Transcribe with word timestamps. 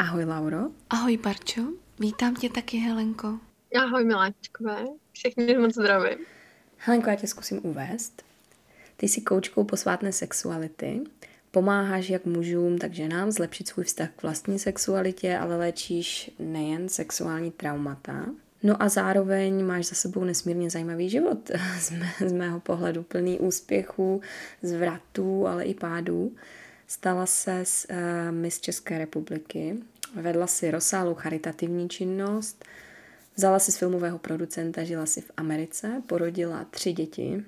Ahoj 0.00 0.24
Lauro. 0.24 0.58
Ahoj 0.90 1.16
Barčo, 1.16 1.62
vítám 2.00 2.34
tě 2.34 2.48
taky 2.48 2.76
Helenko. 2.76 3.38
Ahoj 3.82 4.04
miláčkové, 4.04 4.84
všechny 5.12 5.58
moc 5.58 5.74
zdravím. 5.74 6.18
Helenko, 6.76 7.10
já 7.10 7.16
tě 7.16 7.26
zkusím 7.26 7.60
uvést. 7.62 8.22
Ty 8.96 9.08
jsi 9.08 9.20
koučkou 9.20 9.64
posvátné 9.64 10.12
sexuality, 10.12 11.00
pomáháš 11.50 12.10
jak 12.10 12.24
mužům, 12.24 12.78
tak 12.78 12.94
ženám 12.94 13.30
zlepšit 13.30 13.68
svůj 13.68 13.84
vztah 13.84 14.08
k 14.16 14.22
vlastní 14.22 14.58
sexualitě, 14.58 15.38
ale 15.38 15.56
léčíš 15.56 16.30
nejen 16.38 16.88
sexuální 16.88 17.50
traumata. 17.50 18.26
No 18.62 18.82
a 18.82 18.88
zároveň 18.88 19.66
máš 19.66 19.86
za 19.86 19.94
sebou 19.94 20.24
nesmírně 20.24 20.70
zajímavý 20.70 21.10
život, 21.10 21.50
z, 21.78 21.90
mé, 21.90 22.12
z 22.26 22.32
mého 22.32 22.60
pohledu 22.60 23.02
plný 23.02 23.38
úspěchů, 23.38 24.20
zvratů, 24.62 25.46
ale 25.46 25.64
i 25.64 25.74
pádů. 25.74 26.32
Stala 26.90 27.26
se 27.26 27.64
z 27.64 27.86
uh, 27.90 27.96
Miss 28.30 28.60
České 28.60 28.98
republiky, 28.98 29.76
vedla 30.14 30.46
si 30.46 30.70
rozsáhlou 30.70 31.14
charitativní 31.14 31.88
činnost, 31.88 32.64
vzala 33.36 33.58
si 33.58 33.72
z 33.72 33.76
filmového 33.76 34.18
producenta, 34.18 34.84
žila 34.84 35.06
si 35.06 35.20
v 35.20 35.30
Americe, 35.36 36.02
porodila 36.06 36.64
tři 36.64 36.92
děti 36.92 37.44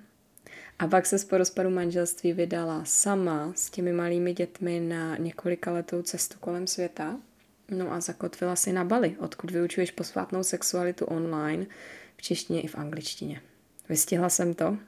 a 0.78 0.86
pak 0.86 1.06
se 1.06 1.18
po 1.18 1.38
rozpadu 1.38 1.70
manželství 1.70 2.32
vydala 2.32 2.84
sama 2.84 3.52
s 3.56 3.70
těmi 3.70 3.92
malými 3.92 4.32
dětmi 4.32 4.80
na 4.80 5.16
několika 5.16 5.72
letou 5.72 6.02
cestu 6.02 6.38
kolem 6.40 6.66
světa. 6.66 7.16
No 7.70 7.92
a 7.92 8.00
zakotvila 8.00 8.56
si 8.56 8.72
na 8.72 8.84
Bali, 8.84 9.16
odkud 9.18 9.50
vyučuješ 9.50 9.90
posvátnou 9.90 10.42
sexualitu 10.42 11.04
online 11.04 11.66
v 12.16 12.22
češtině 12.22 12.60
i 12.60 12.66
v 12.66 12.74
angličtině. 12.74 13.40
Vystihla 13.88 14.28
jsem 14.28 14.54
to? 14.54 14.78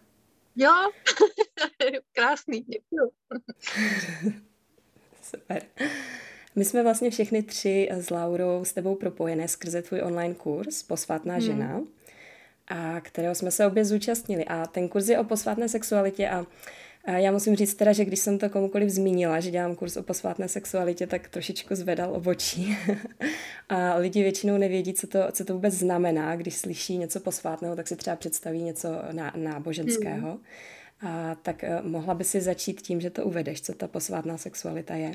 Jo, 0.57 0.71
krásný, 2.13 2.61
děkuji. 2.61 3.11
Super. 5.23 5.63
My 6.55 6.65
jsme 6.65 6.83
vlastně 6.83 7.11
všechny 7.11 7.43
tři 7.43 7.89
s 7.93 8.11
Laurou 8.11 8.65
s 8.65 8.73
tebou 8.73 8.95
propojené 8.95 9.49
skrze 9.49 9.83
tvůj 9.83 10.03
online 10.03 10.35
kurz 10.35 10.83
Posvátná 10.83 11.35
hmm. 11.35 11.43
žena, 11.43 11.81
a 12.69 13.01
kterého 13.01 13.35
jsme 13.35 13.51
se 13.51 13.67
obě 13.67 13.85
zúčastnili. 13.85 14.45
A 14.45 14.67
ten 14.67 14.89
kurz 14.89 15.09
je 15.09 15.19
o 15.19 15.25
posvátné 15.25 15.69
sexualitě 15.69 16.29
a 16.29 16.39
a 16.39 16.45
já 17.07 17.33
musím 17.33 17.57
říct 17.57 17.75
teda, 17.75 17.93
že 17.93 18.05
když 18.05 18.21
jsem 18.21 18.39
to 18.39 18.51
komukoliv 18.51 18.91
zmínila, 18.91 19.41
že 19.41 19.51
dělám 19.51 19.75
kurz 19.75 19.97
o 19.97 20.03
posvátné 20.03 20.49
sexualitě, 20.49 21.07
tak 21.07 21.29
trošičku 21.29 21.75
zvedal 21.75 22.15
obočí. 22.15 22.77
a 23.69 23.95
lidi 23.95 24.23
většinou 24.23 24.59
nevědí, 24.59 24.95
co 24.95 25.07
to, 25.07 25.19
co 25.33 25.45
to 25.45 25.55
vůbec 25.55 25.75
znamená, 25.75 26.37
když 26.37 26.57
slyší 26.57 26.99
něco 26.99 27.21
posvátného, 27.21 27.77
tak 27.77 27.89
si 27.89 27.97
třeba 27.97 28.17
představí 28.17 28.63
něco 28.63 28.89
ná, 29.13 29.33
náboženského. 29.37 30.29
Hmm. 30.29 30.41
A 31.01 31.35
tak 31.35 31.65
uh, 31.69 31.89
mohla 31.89 32.15
by 32.15 32.25
si 32.25 32.41
začít 32.41 32.83
tím, 32.83 33.01
že 33.01 33.11
to 33.11 33.25
uvedeš, 33.25 33.63
co 33.63 33.75
ta 33.75 33.89
posvátná 33.89 34.39
sexualita 34.39 34.95
je. 34.95 35.13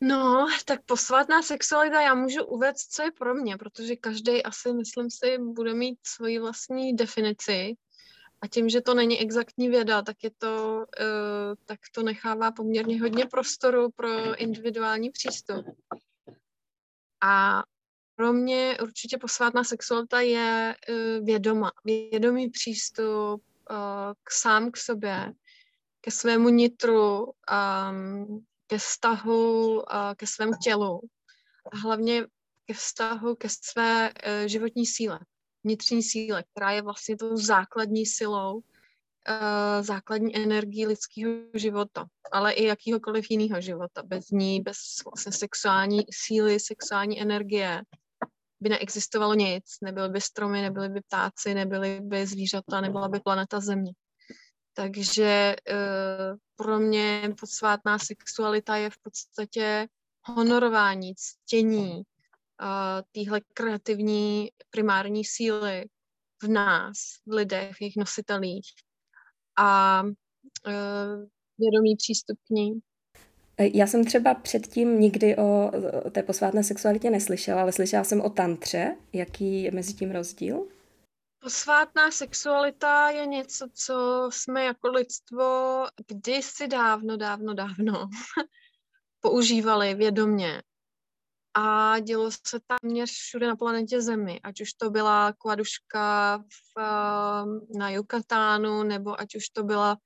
No, 0.00 0.46
tak 0.64 0.80
posvátná 0.86 1.42
sexualita 1.42 2.00
já 2.00 2.14
můžu 2.14 2.44
uvést, 2.44 2.92
co 2.92 3.02
je 3.02 3.10
pro 3.10 3.34
mě, 3.34 3.56
protože 3.56 3.96
každý 3.96 4.42
asi, 4.42 4.72
myslím 4.72 5.10
si, 5.10 5.38
bude 5.38 5.74
mít 5.74 5.98
svoji 6.06 6.38
vlastní 6.38 6.96
definici. 6.96 7.76
A 8.42 8.46
tím, 8.48 8.68
že 8.68 8.80
to 8.80 8.94
není 8.94 9.20
exaktní 9.20 9.68
věda, 9.68 10.02
tak 10.02 10.24
je 10.24 10.30
to, 10.38 10.76
uh, 10.76 11.54
tak 11.66 11.78
to 11.94 12.02
nechává 12.02 12.52
poměrně 12.52 13.00
hodně 13.00 13.26
prostoru 13.26 13.90
pro 13.90 14.36
individuální 14.36 15.10
přístup. 15.10 15.66
A 17.22 17.62
pro 18.16 18.32
mě 18.32 18.78
určitě 18.82 19.18
posvátná 19.18 19.64
sexualita 19.64 20.20
je 20.20 20.76
uh, 20.88 21.26
vědoma, 21.26 21.72
vědomý 21.84 22.50
přístup 22.50 23.42
uh, 23.70 23.76
k 24.24 24.30
sám 24.30 24.70
k 24.70 24.76
sobě, 24.76 25.32
ke 26.00 26.10
svému 26.10 26.48
nitru, 26.48 27.24
um, 27.24 28.44
ke 28.66 28.78
vztahu 28.78 29.82
ke 30.16 30.26
svému 30.26 30.52
tělu 30.64 31.00
a 31.72 31.76
hlavně 31.76 32.26
ke 32.66 32.74
vztahu 32.74 33.34
ke 33.34 33.48
své 33.48 34.12
životní 34.46 34.86
síle, 34.86 35.20
vnitřní 35.64 36.02
síle, 36.02 36.44
která 36.50 36.70
je 36.70 36.82
vlastně 36.82 37.16
tou 37.16 37.36
základní 37.36 38.06
silou, 38.06 38.60
e, 39.28 39.82
základní 39.82 40.36
energií 40.36 40.86
lidského 40.86 41.32
života, 41.54 42.06
ale 42.32 42.52
i 42.52 42.64
jakýhokoliv 42.64 43.30
jiného 43.30 43.60
života. 43.60 44.02
Bez 44.02 44.30
ní, 44.30 44.60
bez 44.60 44.76
vlastně 45.04 45.32
sexuální 45.32 46.00
síly, 46.10 46.60
sexuální 46.60 47.20
energie 47.20 47.82
by 48.60 48.68
neexistovalo 48.68 49.34
nic. 49.34 49.64
Nebyly 49.82 50.08
by 50.08 50.20
stromy, 50.20 50.62
nebyly 50.62 50.88
by 50.88 51.00
ptáci, 51.00 51.54
nebyly 51.54 52.00
by 52.00 52.26
zvířata, 52.26 52.80
nebyla 52.80 53.08
by 53.08 53.20
planeta 53.20 53.60
Země. 53.60 53.92
Takže 54.74 55.56
uh, 55.70 56.38
pro 56.56 56.78
mě 56.78 57.34
podsvátná 57.40 57.98
sexualita 57.98 58.76
je 58.76 58.90
v 58.90 58.98
podstatě 59.02 59.88
honorování, 60.22 61.14
ctění 61.14 62.02
téhle 63.12 63.40
kreativní 63.54 64.48
primární 64.70 65.24
síly 65.24 65.84
v 66.42 66.48
nás, 66.48 66.96
v 67.26 67.32
lidech, 67.32 67.76
v 67.76 67.80
jejich 67.80 67.96
nositelích 67.96 68.66
a 69.58 70.02
uh, 70.02 71.28
vědomý 71.58 71.96
přístup 71.96 72.38
k 72.46 72.50
ní. 72.50 72.80
Já 73.58 73.86
jsem 73.86 74.04
třeba 74.04 74.34
předtím 74.34 75.00
nikdy 75.00 75.36
o 75.36 75.70
té 76.10 76.22
posvátné 76.22 76.64
sexualitě 76.64 77.10
neslyšela, 77.10 77.62
ale 77.62 77.72
slyšela 77.72 78.04
jsem 78.04 78.20
o 78.20 78.30
tantře. 78.30 78.96
Jaký 79.12 79.62
je 79.62 79.70
mezi 79.70 79.94
tím 79.94 80.10
rozdíl? 80.10 80.68
Posvátná 81.42 82.10
sexualita 82.10 83.10
je 83.10 83.26
něco, 83.26 83.68
co 83.72 84.28
jsme 84.32 84.64
jako 84.64 84.88
lidstvo 84.88 85.86
kdysi 86.06 86.68
dávno, 86.68 87.16
dávno, 87.16 87.54
dávno 87.54 88.08
používali 89.20 89.94
vědomě. 89.94 90.62
A 91.54 91.98
dělo 91.98 92.30
se 92.30 92.60
téměř 92.80 93.10
všude 93.10 93.46
na 93.46 93.56
planetě 93.56 94.02
Zemi, 94.02 94.40
ať 94.40 94.60
už 94.60 94.72
to 94.72 94.90
byla 94.90 95.32
kladuška 95.32 96.38
v, 96.38 96.80
eh, 96.80 97.78
na 97.78 97.90
Yucatánu, 97.90 98.82
nebo 98.82 99.20
ať 99.20 99.34
už 99.34 99.48
to 99.48 99.62
byla 99.62 99.96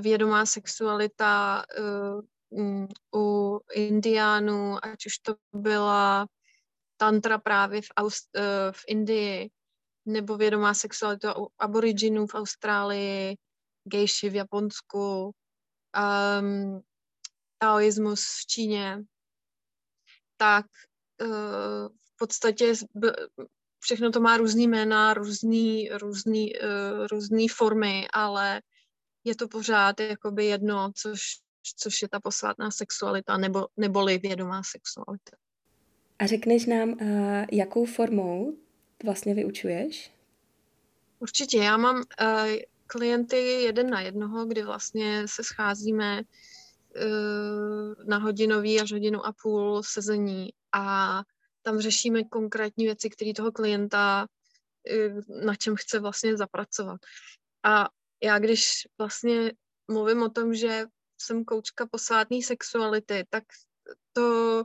vědomá 0.00 0.46
sexualita 0.46 1.64
uh, 1.78 2.86
u 3.14 3.60
indiánů, 3.74 4.76
ať 4.82 5.06
už 5.06 5.18
to 5.18 5.34
byla 5.52 6.26
tantra 6.96 7.38
právě 7.38 7.82
v, 7.82 7.88
Aust- 7.98 8.36
uh, 8.36 8.72
v 8.72 8.84
Indii, 8.88 9.50
nebo 10.06 10.36
vědomá 10.36 10.74
sexualita 10.74 11.38
u 11.38 11.48
aboriginů 11.58 12.26
v 12.26 12.34
Austrálii, 12.34 13.36
gejši 13.84 14.30
v 14.30 14.34
Japonsku, 14.34 15.34
um, 16.40 16.80
taoismus 17.58 18.20
v 18.20 18.46
Číně, 18.46 19.04
tak 20.36 20.66
uh, 21.22 21.88
v 21.88 22.16
podstatě 22.18 22.72
všechno 23.80 24.10
to 24.10 24.20
má 24.20 24.36
různý 24.36 24.68
jména, 24.68 25.14
různý, 25.14 25.88
různý, 25.88 26.52
uh, 26.54 27.06
různý 27.10 27.48
formy, 27.48 28.08
ale 28.12 28.62
je 29.24 29.36
to 29.36 29.48
pořád 29.48 30.00
jakoby 30.00 30.46
jedno, 30.46 30.92
což, 30.94 31.20
což 31.76 32.02
je 32.02 32.08
ta 32.08 32.20
posvátná 32.20 32.70
sexualita 32.70 33.36
nebo, 33.36 33.66
neboli 33.76 34.18
vědomá 34.18 34.62
sexualita. 34.62 35.36
A 36.18 36.26
řekneš 36.26 36.66
nám, 36.66 36.88
uh, 36.88 37.44
jakou 37.52 37.84
formou 37.84 38.56
vlastně 39.04 39.34
vyučuješ? 39.34 40.12
Určitě, 41.18 41.58
já 41.58 41.76
mám 41.76 42.02
klienty 42.86 43.36
jeden 43.36 43.90
na 43.90 44.00
jednoho, 44.00 44.46
kdy 44.46 44.62
vlastně 44.62 45.28
se 45.28 45.44
scházíme 45.44 46.22
na 48.06 48.18
hodinový 48.18 48.80
až 48.80 48.92
hodinu 48.92 49.26
a 49.26 49.32
půl 49.42 49.82
sezení 49.82 50.50
a 50.72 51.22
tam 51.62 51.80
řešíme 51.80 52.24
konkrétní 52.24 52.84
věci, 52.84 53.10
které 53.10 53.32
toho 53.34 53.52
klienta 53.52 54.26
uh, 54.26 55.44
na 55.44 55.54
čem 55.54 55.76
chce 55.76 56.00
vlastně 56.00 56.36
zapracovat. 56.36 57.00
A 57.64 57.88
já 58.22 58.38
když 58.38 58.70
vlastně 58.98 59.52
mluvím 59.88 60.22
o 60.22 60.28
tom, 60.28 60.54
že 60.54 60.84
jsem 61.20 61.44
koučka 61.44 61.86
posvátné 61.86 62.42
sexuality, 62.42 63.24
tak 63.30 63.44
to 64.12 64.64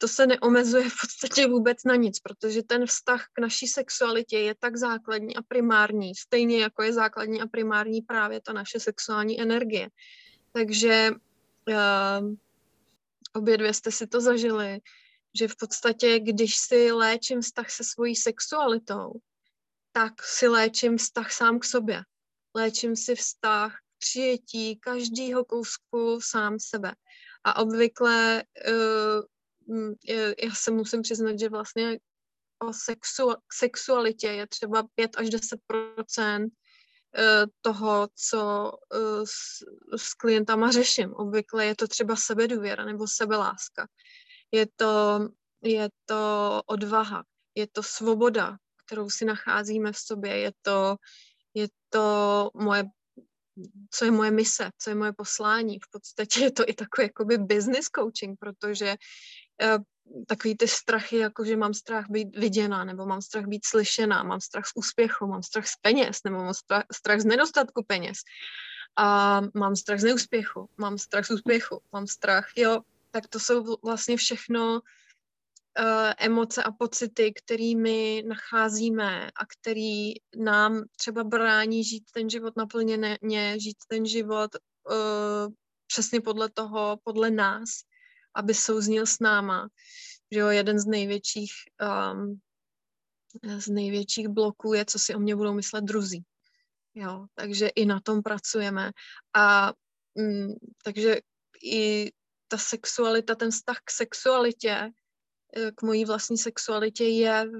to 0.00 0.08
se 0.08 0.26
neomezuje 0.26 0.90
v 0.90 0.94
podstatě 1.00 1.46
vůbec 1.46 1.84
na 1.84 1.96
nic, 1.96 2.20
protože 2.20 2.62
ten 2.62 2.86
vztah 2.86 3.26
k 3.32 3.40
naší 3.40 3.66
sexualitě 3.66 4.38
je 4.38 4.54
tak 4.58 4.76
základní 4.76 5.36
a 5.36 5.42
primární, 5.42 6.14
stejně 6.14 6.62
jako 6.62 6.82
je 6.82 6.92
základní 6.92 7.40
a 7.40 7.46
primární 7.46 8.02
právě 8.02 8.40
ta 8.40 8.52
naše 8.52 8.80
sexuální 8.80 9.40
energie. 9.40 9.88
Takže 10.52 11.10
uh, 11.70 12.34
obě 13.32 13.56
dvě 13.58 13.74
jste 13.74 13.92
si 13.92 14.06
to 14.06 14.20
zažili, 14.20 14.80
že 15.38 15.48
v 15.48 15.56
podstatě, 15.56 16.18
když 16.18 16.56
si 16.56 16.92
léčím 16.92 17.40
vztah 17.40 17.70
se 17.70 17.84
svojí 17.84 18.16
sexualitou, 18.16 19.12
tak 19.92 20.22
si 20.22 20.48
léčím 20.48 20.98
vztah 20.98 21.32
sám 21.32 21.58
k 21.58 21.64
sobě. 21.64 22.02
Léčím 22.54 22.96
si 22.96 23.14
vztah 23.14 23.78
přijetí 23.98 24.76
každého 24.76 25.44
kousku 25.44 26.20
sám 26.20 26.56
sebe. 26.60 26.94
A 27.44 27.56
obvykle 27.56 28.44
uh, 28.68 29.22
já 30.44 30.54
se 30.54 30.70
musím 30.70 31.02
přiznat, 31.02 31.38
že 31.38 31.48
vlastně 31.48 31.98
o 32.58 32.72
sexu, 32.72 33.34
sexualitě 33.52 34.26
je 34.26 34.46
třeba 34.46 34.86
5 34.94 35.16
až 35.16 35.30
10 35.30 35.60
eh, 35.74 36.02
toho, 37.60 38.08
co 38.14 38.72
eh, 38.94 39.26
s, 39.26 39.64
s 39.96 40.14
klientama 40.14 40.70
řeším. 40.70 41.14
Obvykle 41.14 41.66
je 41.66 41.76
to 41.76 41.88
třeba 41.88 42.16
sebedůvěra 42.16 42.84
nebo 42.84 43.06
sebeláska. 43.08 43.86
Je 44.52 44.66
to, 44.76 45.20
je 45.62 45.88
to 46.04 46.62
odvaha, 46.66 47.24
je 47.54 47.66
to 47.66 47.82
svoboda, 47.82 48.56
kterou 48.86 49.10
si 49.10 49.24
nacházíme 49.24 49.92
v 49.92 49.98
sobě, 49.98 50.38
je 50.38 50.52
to, 50.62 50.96
je 51.54 51.68
to 51.88 52.50
moje 52.54 52.84
co 53.90 54.04
je 54.04 54.10
moje 54.10 54.30
mise, 54.30 54.70
co 54.78 54.90
je 54.90 54.94
moje 54.94 55.12
poslání. 55.12 55.78
V 55.78 55.90
podstatě 55.90 56.40
je 56.40 56.50
to 56.50 56.64
i 56.66 56.74
takový 56.74 57.06
jakoby 57.06 57.38
business 57.38 57.86
coaching, 57.96 58.38
protože 58.38 58.96
uh, 59.62 59.84
takový 60.26 60.56
ty 60.56 60.68
strachy, 60.68 61.16
jako 61.16 61.44
že 61.44 61.56
mám 61.56 61.74
strach 61.74 62.04
být 62.10 62.36
viděna, 62.36 62.84
nebo 62.84 63.06
mám 63.06 63.22
strach 63.22 63.46
být 63.46 63.66
slyšená, 63.66 64.22
mám 64.22 64.40
strach 64.40 64.66
z 64.66 64.72
úspěchu, 64.74 65.26
mám 65.26 65.42
strach 65.42 65.66
z 65.66 65.76
peněz, 65.82 66.18
nebo 66.24 66.36
mám 66.36 66.54
strach, 66.54 66.84
strach 66.92 67.20
z 67.20 67.24
nedostatku 67.24 67.84
peněz. 67.86 68.18
A 68.96 69.40
mám 69.54 69.76
strach 69.76 70.00
z 70.00 70.04
neúspěchu, 70.04 70.68
mám 70.78 70.98
strach 70.98 71.26
z 71.26 71.30
úspěchu, 71.30 71.80
mám 71.92 72.06
strach, 72.06 72.46
jo, 72.56 72.80
tak 73.10 73.28
to 73.28 73.40
jsou 73.40 73.76
vlastně 73.84 74.16
všechno 74.16 74.72
uh, 74.74 76.12
emoce 76.18 76.62
a 76.62 76.72
pocity, 76.72 77.32
kterými 77.32 78.24
nacházíme 78.26 79.30
a 79.30 79.46
který 79.46 80.12
nám 80.36 80.82
třeba 80.96 81.24
brání 81.24 81.84
žít 81.84 82.04
ten 82.12 82.30
život 82.30 82.56
naplněně, 82.56 83.18
žít 83.60 83.76
ten 83.88 84.06
život 84.06 84.50
uh, 84.90 85.52
přesně 85.86 86.20
podle 86.20 86.50
toho, 86.50 86.98
podle 87.04 87.30
nás, 87.30 87.68
aby 88.34 88.54
souznil 88.54 89.06
s 89.06 89.20
náma. 89.20 89.68
Že 90.32 90.40
jo, 90.40 90.48
jeden 90.48 90.78
z 90.78 90.86
největších, 90.86 91.52
um, 92.12 92.40
z 93.58 93.68
největších 93.68 94.28
bloků 94.28 94.74
je, 94.74 94.84
co 94.84 94.98
si 94.98 95.14
o 95.14 95.18
mě 95.18 95.36
budou 95.36 95.54
myslet 95.54 95.84
druzí. 95.84 96.24
Jo, 96.94 97.26
takže 97.34 97.68
i 97.68 97.86
na 97.86 98.00
tom 98.00 98.22
pracujeme. 98.22 98.90
A 99.34 99.72
mm, 100.14 100.54
takže 100.84 101.20
i 101.64 102.12
ta 102.48 102.58
sexualita, 102.58 103.34
ten 103.34 103.50
vztah 103.50 103.78
k 103.84 103.90
sexualitě 103.90 104.92
Eh, 105.56 105.72
k 105.72 105.82
mojí 105.82 106.04
vlastní 106.04 106.38
sexualitě 106.38 107.04
je 107.04 107.50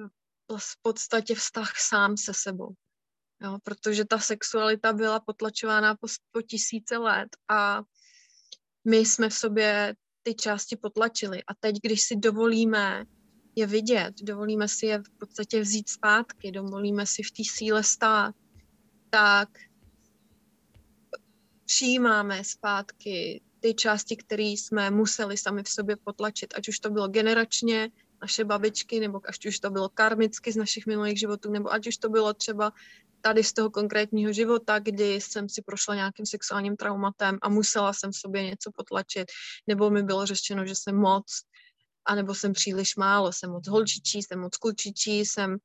v 0.59 0.83
podstatě 0.83 1.35
vztah 1.35 1.73
sám 1.79 2.17
se 2.17 2.33
sebou. 2.35 2.75
Jo, 3.43 3.59
protože 3.63 4.05
ta 4.05 4.19
sexualita 4.19 4.93
byla 4.93 5.21
potlačována 5.21 5.95
po, 5.95 6.07
po 6.31 6.43
tisíce 6.43 6.97
let 6.97 7.29
a 7.49 7.83
my 8.85 8.97
jsme 8.97 9.29
v 9.29 9.35
sobě 9.35 9.95
ty 10.23 10.35
části 10.35 10.77
potlačili. 10.77 11.43
A 11.45 11.55
teď, 11.55 11.77
když 11.83 12.03
si 12.03 12.17
dovolíme 12.17 13.05
je 13.57 13.67
vidět, 13.67 14.15
dovolíme 14.23 14.69
si 14.69 14.87
je 14.87 14.99
v 14.99 15.11
podstatě 15.19 15.61
vzít 15.61 15.89
zpátky, 15.89 16.53
dovolíme 16.53 17.07
si 17.07 17.23
v 17.23 17.31
té 17.31 17.43
síle 17.45 17.85
stát, 17.85 18.35
tak 19.11 19.49
přijímáme 21.65 22.45
zpátky 22.45 23.43
ty 23.61 23.75
části, 23.75 24.17
které 24.17 24.43
jsme 24.43 24.91
museli 24.91 25.37
sami 25.37 25.63
v 25.63 25.69
sobě 25.69 25.97
potlačit, 25.97 26.55
ať 26.57 26.69
už 26.69 26.79
to 26.79 26.91
bylo 26.91 27.09
generačně, 27.09 27.91
naše 28.23 28.45
babičky, 28.45 29.01
nebo 29.01 29.21
ať 29.25 29.47
už 29.47 29.61
to 29.61 29.71
bylo 29.71 29.89
karmicky 29.89 30.53
z 30.53 30.57
našich 30.57 30.87
minulých 30.87 31.19
životů, 31.19 31.51
nebo 31.51 31.73
ať 31.73 31.87
už 31.87 31.97
to 31.97 32.09
bylo 32.09 32.35
třeba 32.35 32.73
tady 33.21 33.45
z 33.45 33.53
toho 33.53 33.71
konkrétního 33.71 34.33
života, 34.33 34.79
kdy 34.79 35.15
jsem 35.15 35.49
si 35.49 35.63
prošla 35.63 35.95
nějakým 35.95 36.27
sexuálním 36.27 36.77
traumatem 36.77 37.39
a 37.43 37.49
musela 37.49 37.93
jsem 37.93 38.13
sobě 38.13 38.45
něco 38.45 38.71
potlačit, 38.77 39.29
nebo 39.67 39.91
mi 39.91 40.03
bylo 40.03 40.27
řečeno, 40.27 40.67
že 40.67 40.75
jsem 40.75 40.97
moc, 40.97 41.25
anebo 42.05 42.35
jsem 42.35 42.53
příliš 42.53 42.97
málo, 42.97 43.33
jsem 43.33 43.51
moc 43.51 43.69
holčičí, 43.69 44.23
jsem 44.23 44.41
moc 44.41 44.57
klučičí, 44.57 45.21
jsem, 45.21 45.57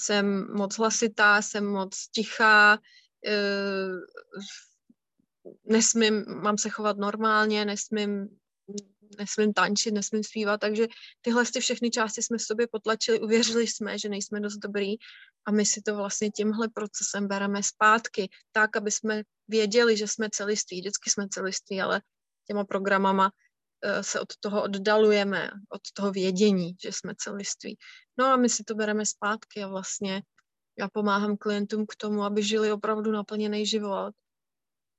jsem 0.00 0.54
moc 0.54 0.78
hlasitá, 0.78 1.42
jsem 1.42 1.66
moc 1.66 2.08
tichá, 2.14 2.78
uh, 3.26 4.00
nesmím, 5.64 6.24
mám 6.28 6.58
se 6.58 6.70
chovat 6.70 6.96
normálně, 6.96 7.64
nesmím, 7.64 8.28
nesmím 9.18 9.52
tančit, 9.52 9.94
nesmím 9.94 10.24
zpívat, 10.24 10.60
takže 10.60 10.86
tyhle 11.20 11.44
ty 11.44 11.60
všechny 11.60 11.90
části 11.90 12.22
jsme 12.22 12.38
v 12.38 12.42
sobě 12.42 12.66
potlačili, 12.72 13.20
uvěřili 13.20 13.66
jsme, 13.66 13.98
že 13.98 14.08
nejsme 14.08 14.40
dost 14.40 14.56
dobrý 14.56 14.94
a 15.46 15.50
my 15.50 15.66
si 15.66 15.82
to 15.82 15.96
vlastně 15.96 16.30
tímhle 16.30 16.68
procesem 16.68 17.28
bereme 17.28 17.62
zpátky, 17.62 18.28
tak, 18.52 18.76
aby 18.76 18.90
jsme 18.90 19.22
věděli, 19.48 19.96
že 19.96 20.08
jsme 20.08 20.28
celiství, 20.32 20.80
vždycky 20.80 21.10
jsme 21.10 21.28
celiství, 21.28 21.80
ale 21.80 22.00
těma 22.46 22.64
programama 22.64 23.24
uh, 23.24 24.00
se 24.00 24.20
od 24.20 24.28
toho 24.40 24.62
oddalujeme, 24.62 25.50
od 25.72 25.82
toho 25.92 26.10
vědění, 26.10 26.76
že 26.82 26.92
jsme 26.92 27.14
celiství. 27.18 27.76
No 28.18 28.26
a 28.26 28.36
my 28.36 28.48
si 28.48 28.64
to 28.64 28.74
bereme 28.74 29.06
zpátky 29.06 29.62
a 29.62 29.68
vlastně 29.68 30.22
já 30.78 30.88
pomáhám 30.92 31.36
klientům 31.36 31.86
k 31.86 31.96
tomu, 31.96 32.22
aby 32.22 32.42
žili 32.42 32.72
opravdu 32.72 33.12
naplněný 33.12 33.66
život 33.66 34.14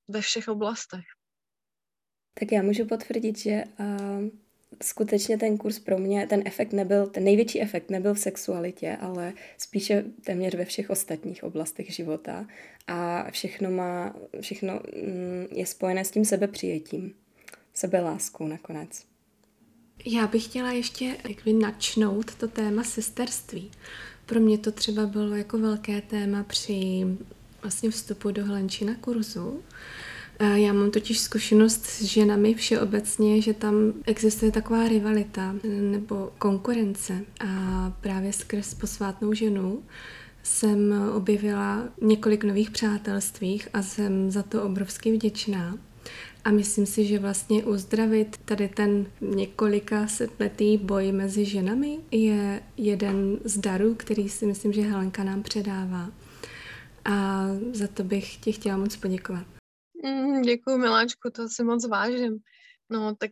ve 0.08 0.20
všech 0.20 0.48
oblastech. 0.48 1.15
Tak 2.38 2.52
já 2.52 2.62
můžu 2.62 2.84
potvrdit, 2.84 3.38
že 3.38 3.64
uh, 3.80 3.86
skutečně 4.82 5.38
ten 5.38 5.58
kurz 5.58 5.78
pro 5.78 5.98
mě, 5.98 6.26
ten 6.26 6.42
efekt 6.44 6.72
nebyl, 6.72 7.06
ten 7.06 7.24
největší 7.24 7.60
efekt 7.60 7.90
nebyl 7.90 8.14
v 8.14 8.18
sexualitě, 8.18 8.96
ale 9.00 9.32
spíše 9.58 10.04
téměř 10.24 10.54
ve 10.54 10.64
všech 10.64 10.90
ostatních 10.90 11.44
oblastech 11.44 11.90
života 11.90 12.46
a 12.86 13.30
všechno 13.30 13.70
má, 13.70 14.16
všechno 14.40 14.72
mm, 14.74 15.46
je 15.50 15.66
spojené 15.66 16.04
s 16.04 16.10
tím 16.10 16.24
sebepřijetím, 16.24 17.14
sebeláskou 17.74 18.46
nakonec. 18.46 19.04
Já 20.06 20.26
bych 20.26 20.44
chtěla 20.44 20.72
ještě 20.72 21.16
jakby 21.28 21.52
načnout 21.52 22.34
to 22.34 22.48
téma 22.48 22.84
sesterství. 22.84 23.70
Pro 24.26 24.40
mě 24.40 24.58
to 24.58 24.72
třeba 24.72 25.06
bylo 25.06 25.34
jako 25.34 25.58
velké 25.58 26.00
téma 26.00 26.44
při 26.44 27.04
vlastně 27.62 27.90
vstupu 27.90 28.30
do 28.30 28.44
Hlenčina 28.44 28.94
kurzu. 28.94 29.62
Já 30.40 30.72
mám 30.72 30.90
totiž 30.90 31.18
zkušenost 31.18 31.86
s 31.86 32.02
ženami 32.02 32.54
všeobecně, 32.54 33.42
že 33.42 33.54
tam 33.54 33.74
existuje 34.06 34.52
taková 34.52 34.88
rivalita 34.88 35.54
nebo 35.80 36.30
konkurence 36.38 37.24
a 37.40 37.92
právě 38.00 38.32
skrz 38.32 38.74
posvátnou 38.74 39.32
ženu 39.32 39.82
jsem 40.42 40.94
objevila 41.14 41.88
několik 42.02 42.44
nových 42.44 42.70
přátelstvích 42.70 43.68
a 43.72 43.82
jsem 43.82 44.30
za 44.30 44.42
to 44.42 44.62
obrovsky 44.62 45.12
vděčná. 45.12 45.78
A 46.44 46.50
myslím 46.50 46.86
si, 46.86 47.04
že 47.04 47.18
vlastně 47.18 47.64
uzdravit 47.64 48.36
tady 48.44 48.68
ten 48.68 49.06
několika 49.20 50.06
setletý 50.06 50.78
boj 50.78 51.12
mezi 51.12 51.44
ženami 51.44 51.98
je 52.10 52.62
jeden 52.76 53.38
z 53.44 53.58
darů, 53.58 53.94
který 53.94 54.28
si 54.28 54.46
myslím, 54.46 54.72
že 54.72 54.82
Helenka 54.82 55.24
nám 55.24 55.42
předává 55.42 56.10
a 57.04 57.46
za 57.72 57.86
to 57.86 58.04
bych 58.04 58.36
ti 58.36 58.52
chtěla 58.52 58.76
moc 58.76 58.96
poděkovat. 58.96 59.55
Mm, 60.04 60.42
děkuji, 60.42 60.78
miláčku, 60.78 61.30
to 61.30 61.48
si 61.48 61.64
moc 61.64 61.88
vážím. 61.88 62.38
No, 62.90 63.16
tak 63.16 63.30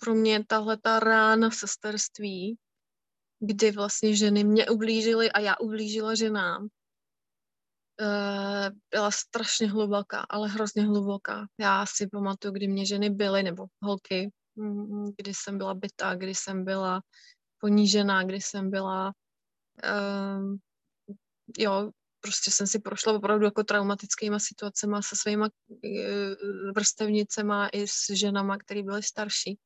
pro 0.00 0.14
mě 0.14 0.44
tahle 0.44 0.76
ta 0.76 1.00
rána 1.00 1.50
v 1.50 1.54
sesterství, 1.54 2.58
kdy 3.40 3.70
vlastně 3.70 4.16
ženy 4.16 4.44
mě 4.44 4.68
ublížily 4.68 5.32
a 5.32 5.40
já 5.40 5.56
ublížila 5.56 6.14
ženám, 6.14 6.68
eh, 8.00 8.70
byla 8.90 9.10
strašně 9.10 9.70
hluboká, 9.70 10.26
ale 10.30 10.48
hrozně 10.48 10.82
hluboká. 10.84 11.46
Já 11.58 11.86
si 11.86 12.06
pamatuju, 12.06 12.54
kdy 12.54 12.68
mě 12.68 12.86
ženy 12.86 13.10
byly, 13.10 13.42
nebo 13.42 13.66
holky, 13.82 14.30
mm, 14.56 15.12
kdy 15.16 15.34
jsem 15.34 15.58
byla 15.58 15.74
bytá, 15.74 16.14
kdy 16.14 16.34
jsem 16.34 16.64
byla 16.64 17.00
ponížená, 17.58 18.24
kdy 18.24 18.40
jsem 18.40 18.70
byla 18.70 19.12
um, 20.38 20.58
jo, 21.58 21.90
prostě 22.24 22.50
jsem 22.50 22.66
si 22.66 22.78
prošla 22.78 23.12
opravdu 23.12 23.44
jako 23.44 23.64
traumatickýma 23.64 24.38
situacemi 24.38 24.96
se 25.00 25.16
svýma 25.16 25.48
eh, 25.48 26.34
vrstevnicema 26.74 27.68
i 27.68 27.88
s 27.88 28.10
ženama, 28.12 28.58
které 28.58 28.82
byly 28.82 29.02
starší. 29.02 29.58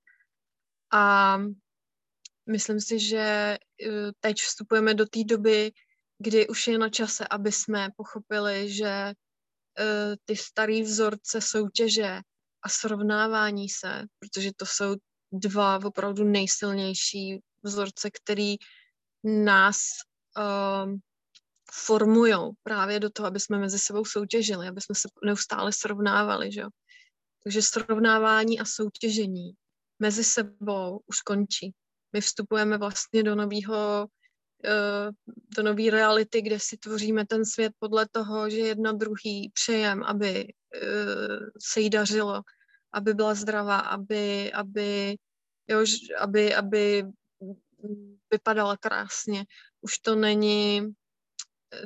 A 0.92 1.38
myslím 2.50 2.80
si, 2.80 2.98
že 2.98 3.18
eh, 3.18 3.58
teď 4.20 4.36
vstupujeme 4.36 4.94
do 4.94 5.06
té 5.06 5.24
doby, 5.24 5.72
kdy 6.18 6.48
už 6.48 6.66
je 6.66 6.78
na 6.78 6.88
čase, 6.88 7.26
aby 7.30 7.52
jsme 7.52 7.88
pochopili, 7.96 8.72
že 8.72 8.90
eh, 8.90 10.16
ty 10.24 10.36
staré 10.36 10.82
vzorce 10.82 11.40
soutěže 11.40 12.20
a 12.62 12.68
srovnávání 12.68 13.68
se, 13.68 14.04
protože 14.18 14.50
to 14.56 14.66
jsou 14.66 14.96
dva 15.32 15.78
opravdu 15.84 16.24
nejsilnější 16.24 17.38
vzorce, 17.62 18.10
který 18.10 18.56
nás 19.24 19.78
formují 21.72 22.34
právě 22.62 23.00
do 23.00 23.10
toho, 23.10 23.26
aby 23.26 23.40
jsme 23.40 23.58
mezi 23.58 23.78
sebou 23.78 24.04
soutěžili, 24.04 24.68
aby 24.68 24.80
jsme 24.80 24.94
se 24.94 25.08
neustále 25.24 25.72
srovnávali, 25.72 26.52
že 26.52 26.60
jo. 26.60 26.68
Takže 27.44 27.62
srovnávání 27.62 28.60
a 28.60 28.64
soutěžení 28.64 29.52
mezi 29.98 30.24
sebou 30.24 31.00
už 31.06 31.20
končí. 31.20 31.74
My 32.12 32.20
vstupujeme 32.20 32.78
vlastně 32.78 33.22
do 33.22 33.34
nového 33.34 34.08
eh, 34.64 35.10
do 35.56 35.62
nové 35.62 35.90
reality, 35.90 36.42
kde 36.42 36.60
si 36.60 36.76
tvoříme 36.76 37.26
ten 37.26 37.44
svět 37.44 37.72
podle 37.78 38.06
toho, 38.08 38.50
že 38.50 38.56
jedna 38.56 38.92
druhý 38.92 39.50
přejem, 39.54 40.02
aby 40.02 40.52
eh, 40.74 41.38
se 41.62 41.80
jí 41.80 41.90
dařilo, 41.90 42.42
aby 42.92 43.14
byla 43.14 43.34
zdravá, 43.34 43.78
aby, 43.78 44.52
aby, 44.52 45.16
jo, 45.68 45.84
aby, 46.18 46.54
aby 46.54 47.04
vypadala 48.30 48.76
krásně. 48.76 49.44
Už 49.80 49.98
to 49.98 50.16
není 50.16 50.94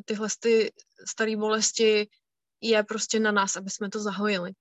tyhle 0.05 0.29
ty 0.41 0.73
staré 1.07 1.37
bolesti 1.37 2.09
je 2.61 2.83
prostě 2.83 3.21
na 3.21 3.33
nás, 3.33 3.57
aby 3.57 3.71
jsme 3.71 3.91
to 3.91 4.01
zahojili. 4.01 4.53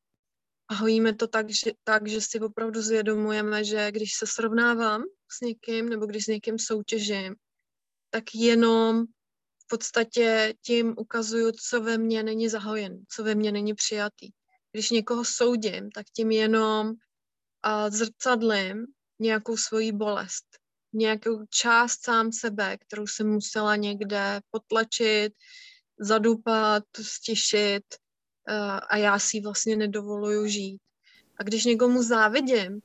A 0.67 0.73
hojíme 0.73 1.15
to 1.15 1.27
tak 1.27 1.49
že, 1.49 1.71
tak, 1.83 2.07
že 2.07 2.21
si 2.21 2.39
opravdu 2.39 2.81
zvědomujeme, 2.81 3.63
že 3.63 3.91
když 3.91 4.13
se 4.13 4.27
srovnávám 4.27 5.03
s 5.31 5.41
někým 5.41 5.89
nebo 5.89 6.05
když 6.05 6.25
s 6.25 6.27
někým 6.27 6.59
soutěžím, 6.59 7.35
tak 8.09 8.23
jenom 8.33 9.05
v 9.63 9.67
podstatě 9.67 10.53
tím 10.65 10.95
ukazuju, 10.97 11.51
co 11.51 11.81
ve 11.81 11.97
mně 11.97 12.23
není 12.23 12.49
zahojen, 12.49 13.03
co 13.09 13.23
ve 13.23 13.35
mně 13.35 13.51
není 13.51 13.73
přijatý. 13.73 14.29
Když 14.71 14.89
někoho 14.89 15.25
soudím, 15.25 15.91
tak 15.91 16.05
tím 16.15 16.31
jenom 16.31 16.93
a 17.63 17.89
zrcadlím 17.89 18.85
nějakou 19.19 19.57
svoji 19.57 19.91
bolest, 19.91 20.60
nějakou 20.93 21.45
část 21.49 22.03
sám 22.03 22.31
sebe, 22.31 22.77
kterou 22.77 23.07
jsem 23.07 23.29
musela 23.29 23.75
někde 23.75 24.41
potlačit, 24.51 25.33
zadupat, 25.99 26.83
stišit 27.01 27.83
uh, 28.49 28.79
a 28.89 28.97
já 28.97 29.19
si 29.19 29.41
vlastně 29.41 29.75
nedovoluju 29.75 30.47
žít. 30.47 30.81
A 31.37 31.43
když 31.43 31.65
někomu 31.65 32.03
závidím, 32.03 32.81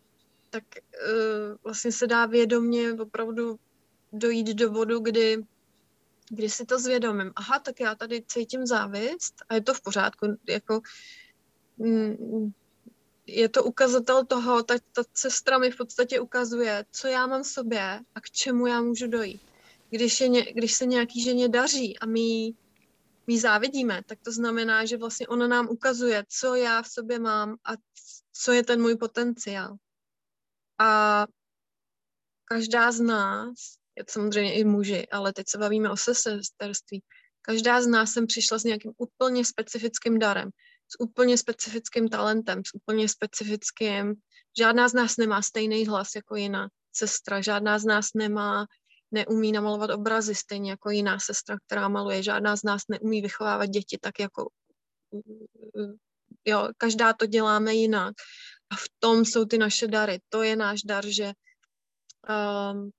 tak 0.50 0.64
uh, 0.74 1.56
vlastně 1.64 1.92
se 1.92 2.06
dá 2.06 2.26
vědomě 2.26 2.92
opravdu 2.92 3.56
dojít 4.12 4.46
do 4.46 4.70
bodu, 4.70 5.00
kdy, 5.00 5.44
kdy 6.28 6.50
si 6.50 6.64
to 6.64 6.78
zvědomím. 6.78 7.32
Aha, 7.36 7.58
tak 7.58 7.80
já 7.80 7.94
tady 7.94 8.22
cítím 8.26 8.66
závist 8.66 9.34
a 9.48 9.54
je 9.54 9.60
to 9.60 9.74
v 9.74 9.80
pořádku. 9.80 10.26
Jako, 10.48 10.80
mm, 11.76 12.52
je 13.26 13.48
to 13.48 13.64
ukazatel 13.64 14.24
toho, 14.24 14.62
ta, 14.62 14.74
ta 14.92 15.02
sestra 15.14 15.58
mi 15.58 15.70
v 15.70 15.76
podstatě 15.76 16.20
ukazuje, 16.20 16.84
co 16.92 17.08
já 17.08 17.26
mám 17.26 17.42
v 17.42 17.46
sobě 17.46 18.00
a 18.14 18.20
k 18.20 18.30
čemu 18.30 18.66
já 18.66 18.80
můžu 18.80 19.06
dojít. 19.06 19.42
Když, 19.90 20.20
je 20.20 20.52
když 20.52 20.74
se 20.74 20.86
nějaký 20.86 21.22
ženě 21.22 21.48
daří 21.48 21.98
a 21.98 22.06
my 22.06 22.54
my 23.26 23.40
závidíme, 23.40 24.02
tak 24.06 24.18
to 24.22 24.32
znamená, 24.32 24.84
že 24.84 24.96
vlastně 24.96 25.28
ona 25.28 25.46
nám 25.46 25.68
ukazuje, 25.68 26.24
co 26.28 26.54
já 26.54 26.82
v 26.82 26.88
sobě 26.88 27.18
mám 27.18 27.56
a 27.64 27.72
co 28.32 28.52
je 28.52 28.64
ten 28.64 28.82
můj 28.82 28.96
potenciál. 28.96 29.76
A 30.78 31.26
každá 32.44 32.92
z 32.92 33.00
nás, 33.00 33.54
je 33.96 34.04
samozřejmě 34.08 34.54
i 34.54 34.64
muži, 34.64 35.06
ale 35.08 35.32
teď 35.32 35.48
se 35.48 35.58
bavíme 35.58 35.90
o 35.90 35.96
sesterství, 35.96 37.02
každá 37.42 37.82
z 37.82 37.86
nás 37.86 38.12
sem 38.12 38.26
přišla 38.26 38.58
s 38.58 38.64
nějakým 38.64 38.92
úplně 38.98 39.44
specifickým 39.44 40.18
darem, 40.18 40.50
s 40.88 41.00
úplně 41.00 41.38
specifickým 41.38 42.08
talentem, 42.08 42.62
s 42.66 42.74
úplně 42.74 43.08
specifickým, 43.08 44.14
žádná 44.58 44.88
z 44.88 44.94
nás 44.94 45.16
nemá 45.16 45.42
stejný 45.42 45.86
hlas 45.86 46.08
jako 46.16 46.36
jiná 46.36 46.68
sestra, 46.92 47.40
žádná 47.40 47.78
z 47.78 47.84
nás 47.84 48.06
nemá 48.14 48.66
neumí 49.10 49.52
namalovat 49.52 49.90
obrazy, 49.90 50.34
stejně 50.34 50.70
jako 50.70 50.90
jiná 50.90 51.18
sestra, 51.18 51.56
která 51.66 51.88
maluje. 51.88 52.22
Žádná 52.22 52.56
z 52.56 52.62
nás 52.62 52.82
neumí 52.88 53.22
vychovávat 53.22 53.70
děti 53.70 53.98
tak 54.00 54.20
jako... 54.20 54.48
Jo, 56.44 56.68
každá 56.76 57.12
to 57.12 57.26
děláme 57.26 57.74
jinak. 57.74 58.14
A 58.70 58.76
v 58.76 58.86
tom 58.98 59.24
jsou 59.24 59.44
ty 59.44 59.58
naše 59.58 59.86
dary. 59.86 60.20
To 60.28 60.42
je 60.42 60.56
náš 60.56 60.82
dar, 60.82 61.06
že 61.06 61.32
um, 62.28 62.90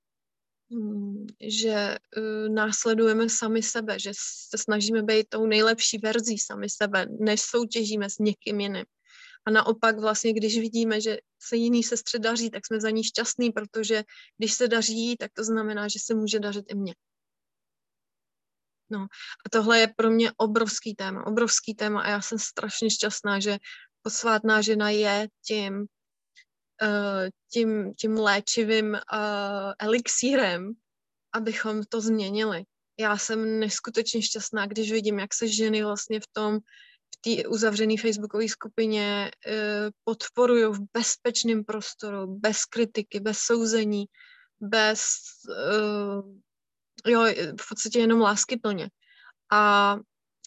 že 1.41 1.97
uh, 2.17 2.50
následujeme 2.50 3.29
sami 3.29 3.63
sebe, 3.63 4.00
že 4.00 4.12
se 4.50 4.57
snažíme 4.57 5.03
být 5.03 5.29
tou 5.29 5.45
nejlepší 5.45 5.97
verzí 5.97 6.38
sami 6.38 6.69
sebe, 6.69 7.05
než 7.19 7.41
soutěžíme 7.41 8.09
s 8.09 8.17
někým 8.19 8.59
jiným. 8.59 8.86
A 9.47 9.51
naopak 9.51 10.00
vlastně, 10.00 10.33
když 10.33 10.59
vidíme, 10.59 11.01
že 11.01 11.17
se 11.39 11.55
jiný 11.55 11.83
sestře 11.83 12.19
daří, 12.19 12.50
tak 12.50 12.65
jsme 12.65 12.81
za 12.81 12.89
ní 12.89 13.03
šťastný, 13.03 13.51
protože 13.51 14.03
když 14.38 14.53
se 14.53 14.67
daří, 14.67 15.15
tak 15.19 15.31
to 15.33 15.43
znamená, 15.43 15.88
že 15.88 16.00
se 16.00 16.15
může 16.15 16.39
dařit 16.39 16.65
i 16.67 16.75
mně. 16.75 16.95
No 18.89 19.00
a 19.45 19.50
tohle 19.51 19.79
je 19.79 19.88
pro 19.95 20.09
mě 20.09 20.31
obrovský 20.38 20.95
téma, 20.95 21.27
obrovský 21.27 21.74
téma 21.75 22.01
a 22.01 22.09
já 22.09 22.21
jsem 22.21 22.39
strašně 22.39 22.89
šťastná, 22.89 23.39
že 23.39 23.57
posvátná 24.01 24.62
žena 24.62 24.89
je 24.89 25.27
tím, 25.45 25.86
tím, 27.51 27.93
tím 27.93 28.13
léčivým 28.13 28.93
uh, 28.93 29.74
elixírem, 29.79 30.74
abychom 31.34 31.84
to 31.89 32.01
změnili. 32.01 32.63
Já 33.00 33.17
jsem 33.17 33.60
neskutečně 33.60 34.22
šťastná, 34.22 34.65
když 34.65 34.91
vidím, 34.91 35.19
jak 35.19 35.34
se 35.34 35.48
ženy 35.48 35.84
vlastně 35.84 36.19
v 36.19 36.27
tom 36.31 36.60
v 37.15 37.22
té 37.22 37.48
uzavřené 37.48 37.98
facebookové 37.98 38.50
skupině 38.50 39.31
eh, 39.48 39.89
podporují 40.03 40.63
v 40.63 40.79
bezpečném 40.93 41.63
prostoru, 41.63 42.27
bez 42.27 42.65
kritiky, 42.65 43.19
bez 43.19 43.38
souzení, 43.38 44.05
bez, 44.60 45.01
eh, 45.50 47.12
jo, 47.12 47.25
v 47.62 47.69
podstatě 47.69 48.00
jenom 48.00 48.22
lásky 48.22 48.57
plně. 48.57 48.89
A 49.51 49.96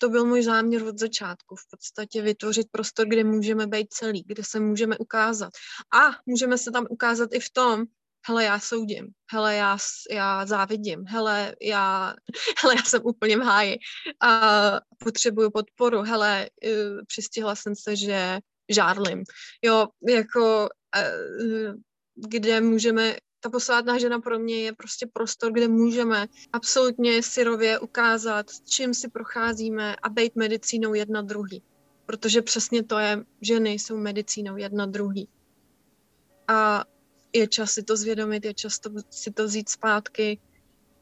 to 0.00 0.08
byl 0.08 0.24
můj 0.24 0.42
záměr 0.42 0.82
od 0.82 0.98
začátku, 0.98 1.56
v 1.56 1.70
podstatě 1.70 2.22
vytvořit 2.22 2.66
prostor, 2.70 3.06
kde 3.06 3.24
můžeme 3.24 3.66
být 3.66 3.92
celý, 3.92 4.22
kde 4.26 4.44
se 4.44 4.60
můžeme 4.60 4.98
ukázat. 4.98 5.52
A 5.94 6.10
můžeme 6.26 6.58
se 6.58 6.70
tam 6.70 6.86
ukázat 6.90 7.30
i 7.32 7.40
v 7.40 7.50
tom, 7.50 7.84
hele, 8.28 8.44
já 8.44 8.60
soudím, 8.60 9.08
hele, 9.32 9.54
já, 9.54 9.78
já 10.10 10.46
závidím, 10.46 11.04
hele, 11.06 11.54
já, 11.62 12.14
hele, 12.62 12.74
já 12.76 12.82
jsem 12.82 13.00
úplně 13.04 13.36
v 13.36 13.40
háji 13.40 13.78
a 14.20 14.40
potřebuju 14.98 15.50
podporu, 15.50 16.02
hele, 16.02 16.48
uh, 16.64 17.00
přistihla 17.06 17.54
jsem 17.54 17.76
se, 17.76 17.96
že 17.96 18.38
žárlim. 18.68 19.24
Jo, 19.62 19.88
jako, 20.08 20.68
uh, 20.96 21.74
kde 22.14 22.60
můžeme, 22.60 23.16
ta 23.40 23.50
posvátná 23.50 23.98
žena 23.98 24.20
pro 24.20 24.38
mě 24.38 24.60
je 24.60 24.72
prostě 24.72 25.06
prostor, 25.12 25.52
kde 25.52 25.68
můžeme 25.68 26.26
absolutně 26.52 27.22
syrově 27.22 27.78
ukázat, 27.78 28.46
čím 28.64 28.94
si 28.94 29.08
procházíme 29.08 29.96
a 29.96 30.08
být 30.08 30.36
medicínou 30.36 30.94
jedna 30.94 31.22
druhý. 31.22 31.62
Protože 32.06 32.42
přesně 32.42 32.82
to 32.82 32.98
je, 32.98 33.24
ženy 33.40 33.70
jsou 33.70 33.96
medicínou 33.96 34.56
jedna 34.56 34.86
druhý. 34.86 35.28
A 36.48 36.84
je 37.32 37.48
čas 37.48 37.72
si 37.72 37.82
to 37.82 37.96
zvědomit, 37.96 38.44
je 38.44 38.54
čas 38.54 38.78
to, 38.78 38.90
si 39.10 39.30
to 39.30 39.44
vzít 39.44 39.68
zpátky. 39.68 40.40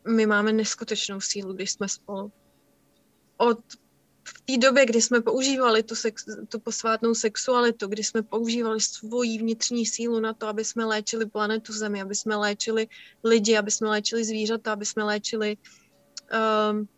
My 0.09 0.27
máme 0.27 0.53
neskutečnou 0.53 1.21
sílu, 1.21 1.53
když 1.53 1.71
jsme 1.71 1.89
spolu. 1.89 2.33
Od 3.37 3.61
v 4.29 4.41
té 4.45 4.67
době, 4.67 4.87
kdy 4.87 5.03
jsme 5.03 5.21
používali 5.21 5.83
tu, 5.83 5.95
sex, 5.95 6.25
tu 6.49 6.61
posvátnou 6.61 7.15
sexualitu, 7.15 7.89
kdy 7.89 8.05
jsme 8.05 8.23
používali 8.23 8.81
svoji 8.81 9.39
vnitřní 9.39 9.87
sílu 9.87 10.21
na 10.21 10.35
to, 10.35 10.47
aby 10.47 10.65
jsme 10.65 10.85
léčili 10.85 11.27
planetu 11.27 11.73
Zemi, 11.73 12.03
aby 12.03 12.15
jsme 12.15 12.37
léčili 12.37 12.89
lidi, 13.25 13.57
aby 13.57 13.71
jsme 13.71 13.89
léčili 13.89 14.25
zvířata, 14.25 14.73
aby 14.73 14.87
jsme 14.87 15.05
léčili, 15.05 15.57
um, 16.71 16.89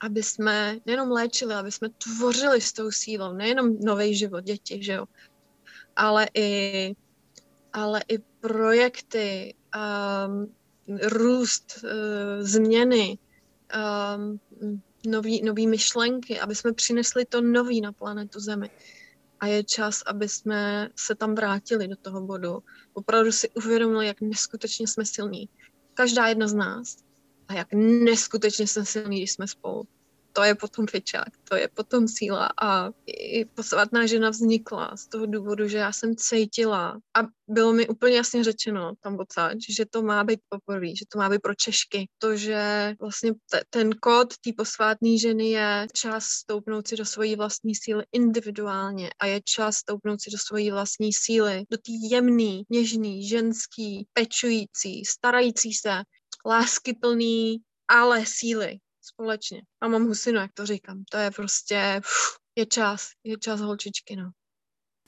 aby 0.00 0.22
jsme 0.22 0.76
nejenom 0.86 1.10
léčili, 1.10 1.54
aby 1.54 1.72
jsme 1.72 1.88
tvořili 1.88 2.60
s 2.60 2.72
tou 2.72 2.90
sílou, 2.90 3.32
nejenom 3.32 3.80
nový 3.80 4.14
život, 4.14 4.44
děti, 4.44 4.82
že 4.82 4.92
jo, 4.92 5.06
ale 5.96 6.28
i 6.34 6.94
ale 7.72 8.02
i 8.08 8.18
projekty, 8.40 9.54
um, 9.70 10.54
růst, 11.02 11.84
uh, 11.84 11.90
změny, 12.46 13.18
um, 13.70 14.40
nový, 15.06 15.42
nový 15.42 15.66
myšlenky, 15.66 16.40
aby 16.40 16.54
jsme 16.54 16.72
přinesli 16.72 17.24
to 17.24 17.40
nový 17.40 17.80
na 17.80 17.92
planetu 17.92 18.40
Zemi. 18.40 18.70
A 19.40 19.46
je 19.46 19.64
čas, 19.64 20.02
aby 20.06 20.28
jsme 20.28 20.88
se 20.96 21.14
tam 21.14 21.34
vrátili 21.34 21.88
do 21.88 21.96
toho 21.96 22.20
bodu. 22.20 22.62
Opravdu 22.92 23.32
si 23.32 23.50
uvědomili, 23.50 24.06
jak 24.06 24.20
neskutečně 24.20 24.88
jsme 24.88 25.04
silní. 25.04 25.48
Každá 25.94 26.26
jedna 26.26 26.48
z 26.48 26.54
nás. 26.54 26.96
A 27.48 27.54
jak 27.54 27.68
neskutečně 28.04 28.66
jsme 28.66 28.84
silní, 28.84 29.18
když 29.18 29.32
jsme 29.32 29.48
spolu 29.48 29.84
to 30.32 30.42
je 30.42 30.54
potom 30.54 30.86
fičák, 30.86 31.28
to 31.48 31.56
je 31.56 31.68
potom 31.68 32.08
síla 32.08 32.48
a 32.62 32.90
i 33.06 33.44
posvátná 33.44 34.06
žena 34.06 34.30
vznikla 34.30 34.96
z 34.96 35.06
toho 35.06 35.26
důvodu, 35.26 35.68
že 35.68 35.78
já 35.78 35.92
jsem 35.92 36.16
cítila 36.16 36.98
a 37.16 37.20
bylo 37.48 37.72
mi 37.72 37.88
úplně 37.88 38.16
jasně 38.16 38.44
řečeno 38.44 38.92
tam 39.00 39.18
odsaď, 39.18 39.56
že 39.68 39.84
to 39.86 40.02
má 40.02 40.24
být 40.24 40.40
poprvé, 40.48 40.86
že 40.86 41.04
to 41.12 41.18
má 41.18 41.28
být 41.28 41.40
pro 41.42 41.54
Češky. 41.54 42.08
To, 42.18 42.36
že 42.36 42.94
vlastně 43.00 43.32
t- 43.50 43.62
ten 43.70 43.90
kód 43.92 44.34
té 44.38 44.50
posvátné 44.56 45.18
ženy 45.18 45.50
je 45.50 45.86
čas 45.92 46.24
stoupnout 46.24 46.88
si 46.88 46.96
do 46.96 47.04
svojí 47.04 47.36
vlastní 47.36 47.74
síly 47.74 48.04
individuálně 48.12 49.10
a 49.18 49.26
je 49.26 49.40
čas 49.44 49.76
stoupnout 49.76 50.20
si 50.20 50.30
do 50.30 50.38
svojí 50.38 50.70
vlastní 50.70 51.12
síly, 51.12 51.64
do 51.70 51.76
té 51.76 51.92
jemný, 52.10 52.62
něžný, 52.70 53.28
ženský, 53.28 54.06
pečující, 54.12 55.04
starající 55.04 55.74
se, 55.74 56.02
láskyplný, 56.46 57.58
ale 57.88 58.26
síly, 58.26 58.78
společně. 59.12 59.62
A 59.80 59.88
mám 59.88 60.06
husinu, 60.06 60.38
jak 60.38 60.52
to 60.52 60.66
říkám. 60.66 61.04
To 61.10 61.16
je 61.16 61.30
prostě, 61.30 62.00
je 62.58 62.66
čas, 62.66 63.08
je 63.24 63.38
čas 63.38 63.60
holčičky, 63.60 64.16
no. 64.16 64.30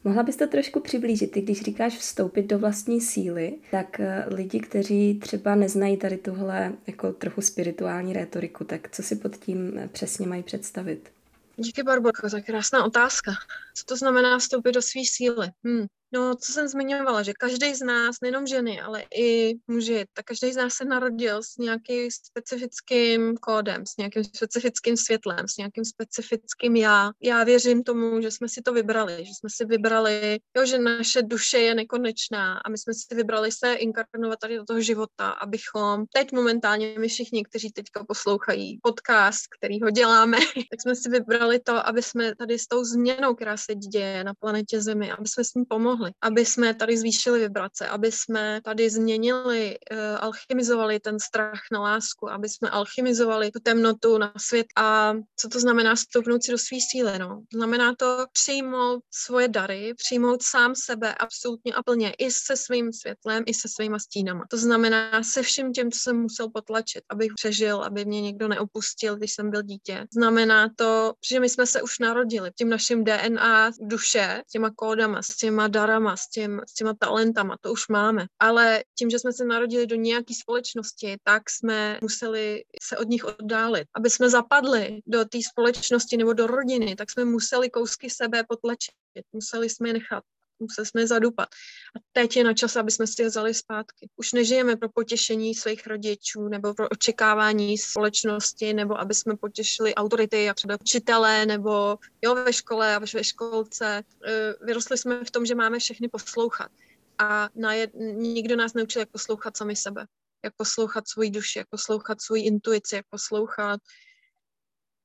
Mohla 0.05 0.23
bys 0.23 0.37
to 0.37 0.47
trošku 0.47 0.81
přiblížit? 0.81 1.31
Ty, 1.31 1.41
když 1.41 1.63
říkáš 1.63 1.99
vstoupit 1.99 2.43
do 2.43 2.59
vlastní 2.59 3.01
síly, 3.01 3.59
tak 3.71 4.01
eh, 4.01 4.25
lidi, 4.29 4.61
kteří 4.61 5.21
třeba 5.23 5.55
neznají 5.55 5.97
tady 5.97 6.17
tuhle 6.17 6.73
jako 6.87 7.13
trochu 7.13 7.41
spirituální 7.41 8.13
rétoriku, 8.13 8.65
tak 8.65 8.91
co 8.91 9.03
si 9.03 9.17
pod 9.17 9.37
tím 9.37 9.79
eh, 9.79 9.89
přesně 9.89 10.27
mají 10.27 10.43
představit? 10.43 11.13
Díky, 11.57 11.83
Barborko, 11.83 12.37
je 12.37 12.43
krásná 12.43 12.85
otázka. 12.85 13.33
Co 13.75 13.85
to 13.85 13.97
znamená 13.97 14.39
vstoupit 14.39 14.73
do 14.73 14.83
své 14.83 15.01
síly? 15.05 15.49
Hmm. 15.65 15.87
No, 16.15 16.35
co 16.37 16.53
jsem 16.53 16.69
zmiňovala, 16.69 17.23
že 17.23 17.33
každý 17.33 17.75
z 17.75 17.83
nás, 17.83 18.17
nejenom 18.23 18.47
ženy, 18.47 18.81
ale 18.81 19.05
i 19.17 19.55
muži, 19.67 20.05
tak 20.13 20.25
každý 20.25 20.53
z 20.53 20.57
nás 20.57 20.75
se 20.75 20.85
narodil 20.85 21.43
s 21.43 21.57
nějakým 21.59 22.11
specifickým 22.11 23.37
kódem, 23.37 23.87
s 23.87 23.97
nějakým 23.97 24.25
specifickým 24.25 24.97
světlem, 24.97 25.49
s 25.49 25.57
nějakým 25.57 25.85
specifickým 25.85 26.77
já. 26.77 27.11
Já 27.23 27.45
věřím 27.45 27.83
tomu, 27.83 28.21
že 28.21 28.31
jsme 28.31 28.49
si 28.49 28.63
to 28.63 28.73
vybrali, 28.73 29.17
že 29.19 29.33
jsme 29.35 29.51
si 29.51 29.65
vybrali, 29.65 30.41
jo, 30.57 30.67
že 30.67 30.79
naše 30.79 31.23
duše 31.23 31.59
je 31.59 31.75
nekonečná 31.75 32.59
a 32.59 32.71
my 32.71 32.79
jsme 32.79 32.95
si 32.95 33.15
vybrali 33.15 33.53
se 33.53 33.75
inkarnovat 33.75 34.39
tady 34.39 34.57
do 34.57 34.65
toho 34.65 34.81
života, 34.81 35.31
abychom 35.31 36.05
teď 36.13 36.33
momentálně 36.33 36.95
my 36.99 37.09
všichni, 37.09 37.45
kteří 37.45 37.73
teďka 37.73 38.05
poslouchají 38.05 38.79
podcast, 38.83 39.41
který 39.59 39.81
ho 39.81 39.91
děláme, 39.91 40.39
tak 40.71 40.81
jsme 40.83 40.97
si 40.97 41.09
vybrali 41.11 41.59
to, 41.61 41.87
aby 41.87 42.03
jsme 42.03 42.37
tady 42.37 42.59
s 42.59 42.67
tou 42.67 42.85
změnou, 42.85 43.35
která 43.35 43.57
se 43.57 43.75
děje 43.75 44.25
na 44.25 44.35
planetě 44.35 44.81
Zemi, 44.81 45.13
aby 45.13 45.29
jsme 45.29 45.45
s 45.45 45.55
ní 45.55 45.65
pomohli 45.65 46.02
pomohli, 46.03 46.13
aby 46.23 46.47
jsme 46.47 46.75
tady 46.75 46.99
zvýšili 46.99 47.41
vibrace, 47.41 47.89
aby 47.89 48.13
jsme 48.13 48.61
tady 48.65 48.91
změnili, 48.91 49.79
uh, 49.93 49.99
alchymizovali 50.21 51.01
ten 51.01 51.21
strach 51.21 51.61
na 51.73 51.81
lásku, 51.81 52.31
aby 52.31 52.49
jsme 52.49 52.71
alchymizovali 52.71 53.51
tu 53.51 53.61
temnotu 53.61 54.19
na 54.19 54.33
svět. 54.37 54.67
A 54.77 55.15
co 55.37 55.49
to 55.49 55.61
znamená 55.61 55.97
stoupnout 55.97 56.43
si 56.43 56.53
do 56.53 56.59
své 56.59 56.79
síly? 56.91 57.19
No? 57.19 57.43
Znamená 57.55 57.95
to 57.95 58.27
přijmout 58.33 59.03
svoje 59.11 59.49
dary, 59.49 59.95
přijmout 59.97 60.43
sám 60.43 60.75
sebe 60.75 61.15
absolutně 61.15 61.75
a 61.75 61.83
plně, 61.83 62.13
i 62.19 62.31
se 62.31 62.57
svým 62.57 62.93
světlem, 62.93 63.45
i 63.47 63.55
se 63.55 63.69
svýma 63.69 63.99
stínama. 63.99 64.45
To 64.51 64.57
znamená 64.57 65.23
se 65.23 65.43
vším 65.43 65.73
tím, 65.73 65.91
co 65.91 65.99
jsem 65.99 66.17
musel 66.17 66.51
potlačit, 66.51 67.05
abych 67.11 67.33
přežil, 67.35 67.83
aby 67.83 68.05
mě 68.05 68.21
někdo 68.21 68.49
neopustil, 68.49 69.17
když 69.17 69.33
jsem 69.33 69.51
byl 69.51 69.63
dítě. 69.63 70.07
Znamená 70.13 70.69
to, 70.77 71.13
že 71.31 71.41
my 71.41 71.49
jsme 71.49 71.67
se 71.67 71.83
už 71.83 71.99
narodili 71.99 72.51
tím 72.59 72.69
naším 72.69 73.05
DNA 73.05 73.71
duše, 73.81 74.43
těma 74.53 74.71
kódama, 74.77 75.23
s 75.23 75.37
těma 75.37 75.69
darami, 75.69 75.92
darama, 75.93 76.17
s, 76.17 76.29
těm, 76.29 76.61
s 76.69 76.75
těma 76.75 76.95
talentama, 76.95 77.57
to 77.61 77.73
už 77.73 77.89
máme. 77.89 78.27
Ale 78.39 78.85
tím, 78.99 79.11
že 79.11 79.19
jsme 79.19 79.33
se 79.33 79.45
narodili 79.45 79.87
do 79.87 79.97
nějaké 79.97 80.35
společnosti, 80.35 81.17
tak 81.25 81.51
jsme 81.51 81.99
museli 82.03 82.65
se 82.83 82.99
od 82.99 83.09
nich 83.09 83.25
oddálit. 83.25 83.89
Aby 83.95 84.11
jsme 84.11 84.31
zapadli 84.31 85.01
do 85.07 85.25
té 85.25 85.39
společnosti 85.51 86.17
nebo 86.17 86.33
do 86.33 86.47
rodiny, 86.47 86.97
tak 86.97 87.11
jsme 87.11 87.25
museli 87.25 87.71
kousky 87.71 88.11
sebe 88.11 88.45
potlačit. 88.49 88.95
Museli 89.33 89.71
jsme 89.71 89.89
je 89.89 89.93
nechat 89.93 90.25
museli 90.63 90.87
jsme 90.87 91.01
je 91.01 91.07
zadupat. 91.07 91.49
A 91.97 92.01
teď 92.13 92.37
je 92.37 92.45
na 92.45 92.55
čas, 92.55 92.77
aby 92.77 92.91
jsme 92.91 93.07
si 93.07 93.23
je 93.23 93.29
vzali 93.29 93.55
zpátky. 93.55 94.09
Už 94.17 94.33
nežijeme 94.33 94.77
pro 94.77 94.89
potěšení 94.89 95.55
svých 95.55 95.87
rodičů 95.87 96.49
nebo 96.49 96.75
pro 96.75 96.89
očekávání 96.89 97.79
společnosti, 97.79 98.73
nebo 98.73 99.01
aby 99.01 99.15
jsme 99.15 99.37
potěšili 99.37 99.95
autority, 99.95 100.45
jak 100.45 100.57
třeba 100.57 100.77
učitelé, 100.81 101.47
nebo 101.47 101.99
jo, 102.23 102.35
ve 102.35 102.53
škole 102.53 102.97
a 102.97 102.99
ve 102.99 103.25
školce. 103.25 104.03
E, 104.27 104.55
vyrostli 104.65 104.99
jsme 104.99 105.25
v 105.25 105.31
tom, 105.31 105.47
že 105.47 105.55
máme 105.55 105.79
všechny 105.79 106.09
poslouchat. 106.09 106.71
A 107.19 107.49
na 107.55 107.75
jed, 107.75 107.91
nikdo 108.15 108.57
nás 108.57 108.75
neučil, 108.75 109.01
jak 109.01 109.11
poslouchat 109.11 109.57
sami 109.57 109.77
sebe. 109.77 110.07
Jak 110.45 110.55
poslouchat 110.57 111.09
svoji 111.09 111.31
duši, 111.31 111.59
jak 111.59 111.69
poslouchat 111.69 112.23
svoji 112.23 112.43
intuici, 112.43 112.95
jak 112.97 113.07
poslouchat 113.11 113.81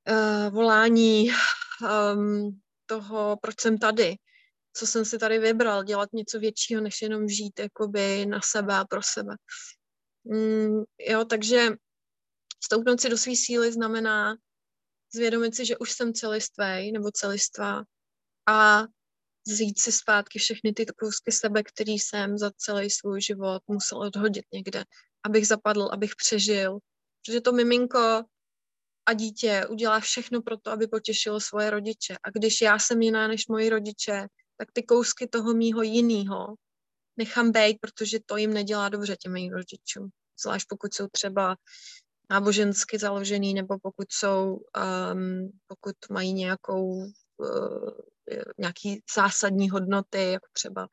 uh, 0.09 0.53
volání 0.53 1.29
um, 2.13 2.59
toho, 2.85 3.37
proč 3.41 3.61
jsem 3.61 3.77
tady 3.77 4.15
co 4.77 4.87
jsem 4.87 5.05
si 5.05 5.17
tady 5.17 5.39
vybral, 5.39 5.83
dělat 5.83 6.09
něco 6.13 6.39
většího, 6.39 6.81
než 6.81 7.01
jenom 7.01 7.27
žít 7.27 7.59
jakoby 7.59 8.25
na 8.25 8.41
sebe 8.41 8.75
a 8.75 8.85
pro 8.85 9.01
sebe. 9.03 9.35
Mm, 10.23 10.83
jo, 10.99 11.25
takže 11.25 11.69
stoupnout 12.63 13.01
si 13.01 13.09
do 13.09 13.17
své 13.17 13.35
síly 13.35 13.73
znamená 13.73 14.35
zvědomit 15.13 15.55
si, 15.55 15.65
že 15.65 15.77
už 15.77 15.91
jsem 15.91 16.13
celistvý 16.13 16.91
nebo 16.91 17.11
celistva 17.11 17.83
a 18.49 18.83
vzít 19.47 19.79
si 19.79 19.91
zpátky 19.91 20.39
všechny 20.39 20.73
ty 20.73 20.85
kousky 20.85 21.31
sebe, 21.31 21.63
který 21.63 21.93
jsem 21.93 22.37
za 22.37 22.51
celý 22.57 22.89
svůj 22.89 23.21
život 23.21 23.61
musel 23.67 23.99
odhodit 23.99 24.45
někde, 24.53 24.83
abych 25.23 25.47
zapadl, 25.47 25.89
abych 25.91 26.15
přežil. 26.15 26.77
Protože 27.25 27.41
to 27.41 27.51
miminko 27.51 28.23
a 29.05 29.13
dítě 29.13 29.65
udělá 29.69 29.99
všechno 29.99 30.41
pro 30.41 30.57
to, 30.57 30.71
aby 30.71 30.87
potěšilo 30.87 31.39
svoje 31.39 31.69
rodiče. 31.69 32.17
A 32.23 32.29
když 32.29 32.61
já 32.61 32.79
jsem 32.79 33.01
jiná 33.01 33.27
než 33.27 33.47
moji 33.47 33.69
rodiče, 33.69 34.27
tak 34.57 34.71
ty 34.73 34.83
kousky 34.83 35.27
toho 35.27 35.53
mýho 35.53 35.81
jinýho 35.81 36.55
nechám 37.17 37.51
být, 37.51 37.77
protože 37.81 38.19
to 38.25 38.37
jim 38.37 38.53
nedělá 38.53 38.89
dobře 38.89 39.15
těm 39.15 39.33
mým 39.33 39.53
rodičům. 39.53 40.09
Zvlášť 40.43 40.67
pokud 40.69 40.93
jsou 40.93 41.07
třeba 41.07 41.55
nábožensky 42.29 42.99
založený, 42.99 43.53
nebo 43.53 43.79
pokud 43.79 44.11
jsou, 44.11 44.59
um, 45.13 45.51
pokud 45.67 45.95
mají 46.11 46.33
nějakou, 46.33 47.05
uh, 47.37 47.91
nějaký 48.57 49.03
zásadní 49.15 49.69
hodnoty, 49.69 50.31
jako 50.31 50.47
třeba 50.53 50.87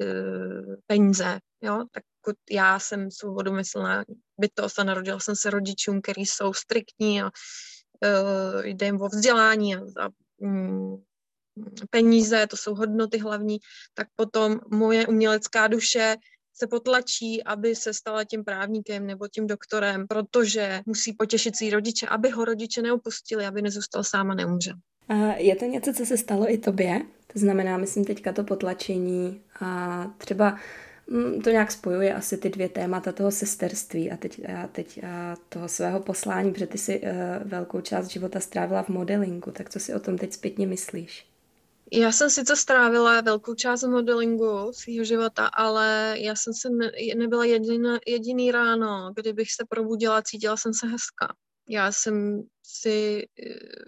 uh, 0.00 0.74
peníze, 0.86 1.38
jo, 1.62 1.84
tak 1.92 2.04
pokud 2.20 2.36
já 2.50 2.78
jsem 2.78 3.10
svobodomyslná 3.10 4.04
bytost 4.38 4.78
a 4.78 4.84
narodila 4.84 5.20
jsem 5.20 5.36
se 5.36 5.50
rodičům, 5.50 6.02
který 6.02 6.26
jsou 6.26 6.52
striktní 6.52 7.22
a 7.22 7.24
uh, 7.26 8.62
jde 8.64 8.86
jim 8.86 9.00
o 9.00 9.08
vzdělání 9.08 9.76
a, 9.76 9.80
a 9.80 10.08
um, 10.36 11.04
peníze, 11.90 12.46
to 12.46 12.56
jsou 12.56 12.74
hodnoty 12.74 13.18
hlavní, 13.18 13.58
tak 13.94 14.06
potom 14.16 14.60
moje 14.70 15.06
umělecká 15.06 15.66
duše 15.66 16.16
se 16.54 16.66
potlačí, 16.66 17.44
aby 17.44 17.76
se 17.76 17.94
stala 17.94 18.24
tím 18.24 18.44
právníkem 18.44 19.06
nebo 19.06 19.28
tím 19.28 19.46
doktorem, 19.46 20.06
protože 20.06 20.80
musí 20.86 21.12
potěšit 21.12 21.56
svý 21.56 21.70
rodiče, 21.70 22.06
aby 22.06 22.30
ho 22.30 22.44
rodiče 22.44 22.82
neopustili, 22.82 23.46
aby 23.46 23.62
nezůstal 23.62 24.04
sám 24.04 24.30
a 24.30 24.34
neumřel. 24.34 24.74
Je 25.36 25.56
to 25.56 25.64
něco, 25.64 25.92
co 25.92 26.06
se 26.06 26.16
stalo 26.16 26.52
i 26.52 26.58
tobě? 26.58 27.02
To 27.32 27.38
znamená, 27.38 27.76
myslím 27.76 28.04
teďka 28.04 28.32
to 28.32 28.44
potlačení 28.44 29.40
a 29.60 30.04
třeba 30.18 30.58
mm, 31.06 31.42
to 31.42 31.50
nějak 31.50 31.72
spojuje 31.72 32.14
asi 32.14 32.36
ty 32.36 32.48
dvě 32.48 32.68
témata 32.68 33.12
toho 33.12 33.30
sesterství 33.30 34.10
a 34.10 34.16
teď, 34.16 34.40
a 34.48 34.66
teď 34.66 35.04
a 35.04 35.36
toho 35.48 35.68
svého 35.68 36.00
poslání, 36.00 36.52
protože 36.52 36.66
ty 36.66 36.78
si 36.78 37.00
uh, 37.00 37.08
velkou 37.44 37.80
část 37.80 38.08
života 38.08 38.40
strávila 38.40 38.82
v 38.82 38.88
modelingu, 38.88 39.50
tak 39.50 39.70
co 39.70 39.80
si 39.80 39.94
o 39.94 40.00
tom 40.00 40.18
teď 40.18 40.32
zpětně 40.32 40.66
myslíš? 40.66 41.31
Já 41.94 42.12
jsem 42.12 42.30
sice 42.30 42.56
strávila 42.56 43.20
velkou 43.20 43.54
část 43.54 43.82
modelingu 43.82 44.72
svého 44.72 45.04
života, 45.04 45.46
ale 45.46 46.16
já 46.18 46.36
jsem 46.36 46.54
se 46.54 46.70
ne, 46.70 46.90
nebyla 47.16 47.44
jediná, 47.44 47.98
jediný 48.06 48.52
ráno, 48.52 49.12
kdybych 49.16 49.52
se 49.52 49.64
probudila 49.68 50.22
cítila 50.22 50.56
jsem 50.56 50.74
se 50.74 50.86
hezká. 50.86 51.34
Já 51.68 51.92
jsem 51.92 52.42
si, 52.62 53.26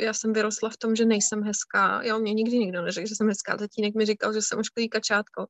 já 0.00 0.12
jsem 0.12 0.32
vyrostla 0.32 0.70
v 0.70 0.76
tom, 0.76 0.96
že 0.96 1.04
nejsem 1.04 1.42
hezká. 1.42 2.02
Jo, 2.02 2.18
mě 2.18 2.34
nikdy 2.34 2.58
nikdo 2.58 2.82
neřekl, 2.82 3.08
že 3.08 3.14
jsem 3.14 3.28
hezká. 3.28 3.56
Tatínek 3.56 3.94
mi 3.94 4.06
říkal, 4.06 4.32
že 4.32 4.42
jsem 4.42 4.58
ošklý 4.58 4.88
kačátko. 4.88 5.46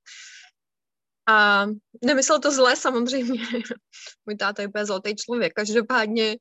A 1.28 1.66
nemyslel 2.04 2.40
to 2.40 2.50
zlé 2.50 2.76
samozřejmě. 2.76 3.40
Můj 4.26 4.36
táta 4.36 4.62
je 4.62 4.68
úplně 4.68 4.86
zlatý 4.86 5.16
člověk. 5.16 5.52
Každopádně 5.52 6.36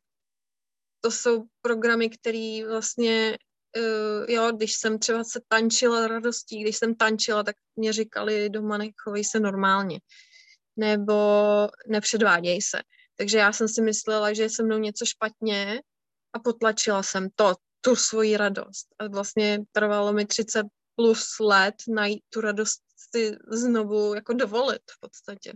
to 1.02 1.12
jsou 1.12 1.44
programy, 1.62 2.10
které 2.10 2.62
vlastně 2.70 3.38
uh, 3.78 4.26
jo, 4.28 4.52
když 4.52 4.74
jsem 4.74 5.00
třeba 5.00 5.24
se 5.24 5.42
tančila 5.48 6.08
radostí, 6.08 6.62
když 6.62 6.78
jsem 6.78 6.96
tančila, 6.96 7.44
tak 7.44 7.56
mě 7.76 7.94
říkali 7.94 8.50
doma, 8.50 8.78
nechovej 8.78 9.24
se 9.24 9.40
normálně, 9.40 10.00
nebo 10.78 11.14
nepředváděj 11.88 12.62
se. 12.62 12.82
Takže 13.16 13.38
já 13.38 13.54
jsem 13.54 13.68
si 13.68 13.82
myslela, 13.82 14.34
že 14.34 14.44
je 14.44 14.50
se 14.50 14.64
mnou 14.64 14.78
něco 14.78 15.06
špatně 15.06 15.82
a 16.34 16.40
potlačila 16.40 17.04
jsem 17.04 17.30
to, 17.36 17.56
tu 17.82 17.96
svoji 17.96 18.38
radost. 18.38 18.88
A 19.00 19.08
vlastně 19.08 19.60
trvalo 19.72 20.14
mi 20.14 20.26
30 20.26 20.66
plus 20.96 21.40
let 21.40 21.76
najít 21.88 22.24
tu 22.30 22.42
radost 22.42 22.82
si 23.16 23.38
znovu 23.48 24.16
jako 24.16 24.34
dovolit 24.34 24.82
v 24.92 25.00
podstatě. 25.00 25.54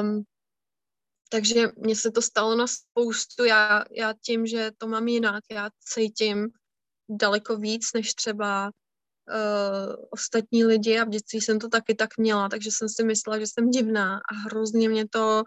Um, 0.00 0.24
takže 1.28 1.68
mně 1.76 1.96
se 1.96 2.10
to 2.10 2.22
stalo 2.22 2.56
na 2.56 2.66
spoustu. 2.66 3.44
Já, 3.44 3.84
já 3.90 4.14
tím, 4.24 4.46
že 4.46 4.70
to 4.78 4.86
mám 4.86 5.08
jinak, 5.08 5.44
já 5.50 5.70
cítím 5.80 6.48
daleko 7.10 7.56
víc 7.56 7.92
než 7.94 8.14
třeba 8.14 8.66
uh, 8.66 9.94
ostatní 10.10 10.64
lidi 10.64 10.98
a 10.98 11.04
v 11.04 11.08
dětství 11.08 11.40
jsem 11.40 11.58
to 11.58 11.68
taky 11.68 11.94
tak 11.94 12.18
měla, 12.18 12.48
takže 12.48 12.70
jsem 12.70 12.88
si 12.88 13.04
myslela, 13.04 13.38
že 13.38 13.46
jsem 13.46 13.70
divná 13.70 14.16
a 14.16 14.34
hrozně 14.34 14.88
mě 14.88 15.08
to 15.08 15.42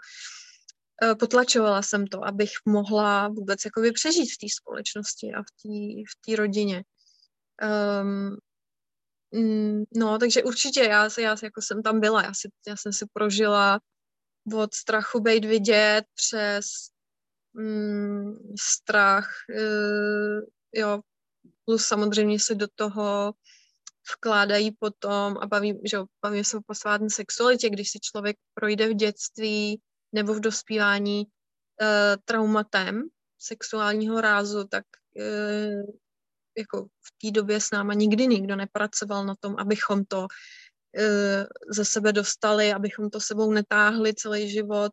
uh, 1.04 1.16
potlačovala 1.16 1.82
jsem 1.82 2.08
to, 2.08 2.26
abych 2.26 2.52
mohla 2.66 3.28
vůbec 3.28 3.66
jakoby 3.66 3.92
přežít 3.92 4.30
v 4.32 4.38
té 4.38 4.48
společnosti 4.62 5.34
a 5.34 5.42
v 5.42 5.52
té 6.26 6.34
v 6.34 6.36
rodině. 6.36 6.84
Um, 8.02 8.38
no, 9.96 10.18
takže 10.18 10.44
určitě 10.44 10.84
já, 10.84 11.10
já 11.20 11.36
jako 11.44 11.62
jsem 11.62 11.84
tam 11.84 12.00
byla, 12.00 12.24
já, 12.24 12.34
si, 12.34 12.50
já 12.68 12.76
jsem 12.76 12.94
si 12.94 13.06
prožila 13.14 13.80
od 14.56 14.74
strachu 14.74 15.20
být 15.20 15.46
vidět 15.46 16.06
přes 16.16 16.66
mm, 17.54 18.34
strach, 18.60 19.30
uh, 19.50 20.42
jo, 20.74 21.02
plus 21.66 21.86
samozřejmě 21.86 22.40
se 22.40 22.56
do 22.56 22.68
toho 22.76 23.34
vkládají 24.18 24.72
potom 24.72 25.38
a 25.42 25.48
baví, 25.48 25.82
že 25.86 25.98
baví 26.22 26.44
se 26.44 26.58
o 26.58 26.62
posvátné 26.66 27.10
sexualitě, 27.10 27.70
když 27.70 27.92
si 27.92 28.00
člověk 28.00 28.38
projde 28.54 28.88
v 28.90 28.94
dětství 28.94 29.82
nebo 30.12 30.34
v 30.34 30.40
dospívání 30.40 31.26
uh, 31.26 31.88
traumatem 32.26 33.04
sexuálního 33.40 34.22
rázu, 34.22 34.68
tak 34.68 34.86
uh, 35.16 35.84
jako 36.58 36.86
v 36.86 37.12
té 37.22 37.32
době 37.32 37.62
s 37.62 37.72
náma 37.72 37.94
nikdy 37.94 38.28
nikdo 38.28 38.56
nepracoval 38.56 39.26
na 39.26 39.36
tom, 39.40 39.56
abychom 39.58 40.06
to 40.06 40.28
ze 41.70 41.86
sebe 41.86 42.14
dostali, 42.14 42.74
abychom 42.74 43.10
to 43.10 43.20
sebou 43.20 43.52
netáhli 43.52 44.14
celý 44.14 44.50
život. 44.50 44.92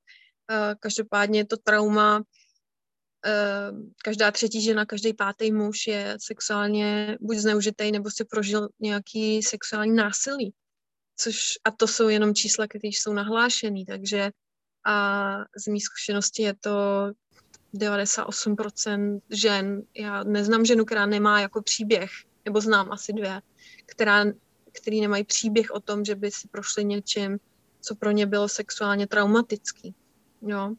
Uh, 0.51 0.75
každopádně 0.81 1.41
je 1.41 1.47
to 1.47 1.57
trauma, 1.57 2.23
každá 4.05 4.31
třetí 4.31 4.63
žena, 4.63 4.87
každý 4.87 5.15
pátý 5.15 5.53
muž 5.53 5.87
je 5.87 6.17
sexuálně 6.21 7.19
buď 7.21 7.37
zneužitý, 7.37 7.93
nebo 7.93 8.11
si 8.11 8.25
prožil 8.25 8.69
nějaký 8.81 9.43
sexuální 9.43 9.95
násilí. 9.95 10.55
Což, 11.17 11.39
a 11.65 11.71
to 11.71 11.87
jsou 11.87 12.09
jenom 12.09 12.35
čísla, 12.35 12.67
které 12.67 12.89
jsou 12.89 13.13
nahlášený, 13.13 13.87
takže 13.87 14.31
a 14.87 15.37
z 15.57 15.67
mých 15.67 15.85
zkušenosti 15.85 16.43
je 16.43 16.55
to 16.55 16.71
98% 17.75 19.21
žen. 19.31 19.83
Já 19.97 20.25
neznám 20.25 20.65
ženu, 20.65 20.85
která 20.85 21.07
nemá 21.07 21.41
jako 21.41 21.63
příběh, 21.63 22.11
nebo 22.45 22.61
znám 22.61 22.93
asi 22.93 23.13
dvě, 23.13 23.43
která, 23.87 24.25
který 24.81 25.01
nemají 25.01 25.25
příběh 25.25 25.71
o 25.71 25.81
tom, 25.81 26.05
že 26.05 26.15
by 26.15 26.31
si 26.31 26.49
prošli 26.49 26.85
něčím, 26.85 27.39
co 27.81 27.95
pro 27.95 28.11
ně 28.11 28.27
bylo 28.27 28.49
sexuálně 28.49 29.07
traumatický. 29.07 29.95
Jo. 30.43 30.75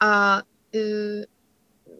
A 0.00 0.42
uh, 0.74 1.24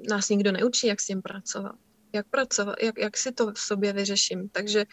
nás 0.08 0.28
nikdo 0.28 0.52
neučí, 0.52 0.86
jak 0.86 1.00
s 1.00 1.06
tím 1.06 1.22
pracovat. 1.22 1.74
Jak 2.12 2.26
pracovat, 2.28 2.74
jak, 2.82 2.98
jak 2.98 3.16
si 3.16 3.32
to 3.32 3.52
v 3.52 3.58
sobě 3.58 3.92
vyřeším. 3.92 4.48
Takže 4.48 4.84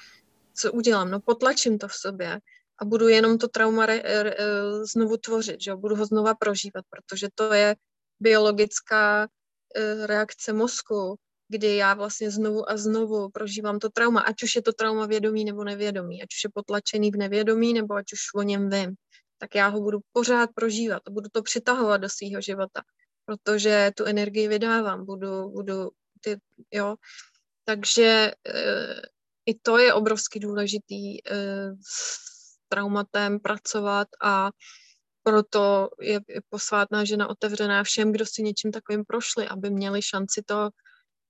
co 0.53 0.71
udělám? 0.71 1.11
No 1.11 1.19
potlačím 1.19 1.77
to 1.77 1.87
v 1.87 1.93
sobě 1.93 2.39
a 2.79 2.85
budu 2.85 3.07
jenom 3.07 3.37
to 3.37 3.47
trauma 3.47 3.85
re, 3.85 4.01
re, 4.23 4.35
znovu 4.91 5.17
tvořit, 5.17 5.61
že 5.61 5.71
jo? 5.71 5.77
budu 5.77 5.95
ho 5.95 6.05
znova 6.05 6.35
prožívat, 6.35 6.85
protože 6.89 7.27
to 7.35 7.53
je 7.53 7.75
biologická 8.19 9.27
uh, 9.27 10.05
reakce 10.05 10.53
mozku, 10.53 11.15
kdy 11.47 11.75
já 11.75 11.93
vlastně 11.93 12.31
znovu 12.31 12.69
a 12.69 12.77
znovu 12.77 13.29
prožívám 13.29 13.79
to 13.79 13.89
trauma, 13.89 14.21
ať 14.21 14.43
už 14.43 14.55
je 14.55 14.61
to 14.61 14.73
trauma 14.73 15.05
vědomí 15.05 15.45
nebo 15.45 15.63
nevědomí, 15.63 16.23
ať 16.23 16.27
už 16.33 16.43
je 16.43 16.49
potlačený 16.53 17.11
v 17.11 17.17
nevědomí, 17.17 17.73
nebo 17.73 17.93
ať 17.93 18.13
už 18.13 18.19
o 18.35 18.41
něm 18.41 18.69
vím, 18.69 18.95
tak 19.37 19.55
já 19.55 19.67
ho 19.67 19.81
budu 19.81 19.99
pořád 20.11 20.49
prožívat 20.55 21.01
a 21.07 21.11
budu 21.11 21.29
to 21.31 21.43
přitahovat 21.43 22.01
do 22.01 22.09
svého 22.09 22.41
života 22.41 22.81
protože 23.25 23.91
tu 23.97 24.05
energii 24.05 24.47
vydávám, 24.47 25.05
budu, 25.05 25.49
budu 25.49 25.89
ty, 26.21 26.37
jo. 26.73 26.95
Takže 27.65 28.03
e, 28.03 28.31
i 29.45 29.53
to 29.61 29.77
je 29.77 29.93
obrovsky 29.93 30.39
důležitý 30.39 31.17
e, 31.17 31.25
s 31.87 32.57
traumatem 32.67 33.39
pracovat 33.39 34.07
a 34.23 34.49
proto 35.23 35.89
je, 36.01 36.19
posvátná 36.49 37.05
žena 37.05 37.29
otevřená 37.29 37.83
všem, 37.83 38.11
kdo 38.11 38.25
si 38.25 38.43
něčím 38.43 38.71
takovým 38.71 39.05
prošli, 39.05 39.47
aby 39.47 39.69
měli 39.69 40.01
šanci 40.01 40.41
to 40.45 40.69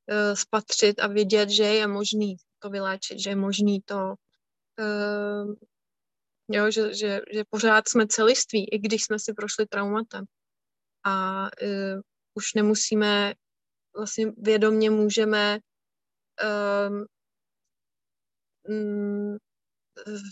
e, 0.10 0.36
spatřit 0.36 1.00
a 1.00 1.08
vědět, 1.08 1.50
že 1.50 1.64
je 1.64 1.88
možný 1.88 2.36
to 2.60 2.70
vyléčit, 2.70 3.20
že 3.20 3.30
je 3.30 3.36
možný 3.36 3.82
to 3.82 4.14
e, 4.80 4.86
jo, 6.50 6.72
že, 6.72 6.94
že, 6.94 7.22
že 7.34 7.44
pořád 7.50 7.90
jsme 7.90 8.08
celiství, 8.08 8.70
i 8.74 8.80
když 8.80 9.04
jsme 9.04 9.20
si 9.20 9.34
prošli 9.34 9.66
traumatem 9.66 10.26
a 11.06 11.44
uh, 11.44 12.02
už 12.34 12.54
nemusíme, 12.54 13.34
vlastně 13.96 14.32
vědomně 14.38 14.90
můžeme 14.90 15.60
um, 16.90 17.06
um, 18.68 19.38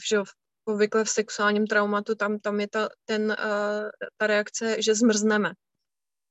že 0.09 0.17
obvykle 0.65 1.03
v 1.03 1.09
sexuálním 1.09 1.67
traumatu, 1.67 2.15
tam, 2.15 2.39
tam 2.39 2.59
je 2.59 2.67
ta, 2.67 2.89
ten, 3.05 3.23
uh, 3.23 3.89
ta 4.17 4.27
reakce, 4.27 4.81
že 4.81 4.95
zmrzneme. 4.95 5.53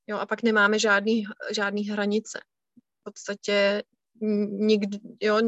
Jo, 0.07 0.17
a 0.17 0.25
pak 0.25 0.43
nemáme 0.43 0.79
žádný, 0.79 1.23
žádný 1.51 1.83
hranice. 1.89 2.39
Podstatě 3.03 3.83
nikdy, 4.49 4.99
jo, 5.21 5.39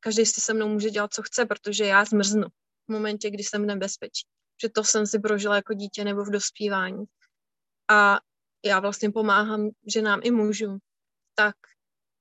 každý 0.00 0.26
si 0.26 0.40
se 0.40 0.54
mnou 0.54 0.68
může 0.68 0.90
dělat, 0.90 1.14
co 1.14 1.22
chce, 1.22 1.46
protože 1.46 1.84
já 1.84 2.04
zmrznu 2.04 2.46
v 2.88 2.92
momentě, 2.92 3.30
kdy 3.30 3.42
jsem 3.44 3.62
v 3.62 3.66
nebezpečí. 3.66 4.26
Že 4.62 4.68
to 4.68 4.84
jsem 4.84 5.06
si 5.06 5.18
prožila 5.18 5.56
jako 5.56 5.74
dítě 5.74 6.04
nebo 6.04 6.24
v 6.24 6.30
dospívání 6.30 7.04
a 7.90 8.18
já 8.64 8.80
vlastně 8.80 9.10
pomáhám 9.10 9.70
ženám 9.86 10.20
i 10.22 10.30
mužům, 10.30 10.78
tak 11.34 11.56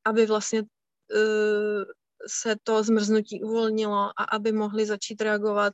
aby 0.05 0.25
vlastně 0.25 0.61
uh, 0.61 1.83
se 2.27 2.55
to 2.63 2.83
zmrznutí 2.83 3.43
uvolnilo 3.43 4.09
a 4.17 4.23
aby 4.23 4.51
mohli 4.51 4.85
začít 4.85 5.21
reagovat 5.21 5.73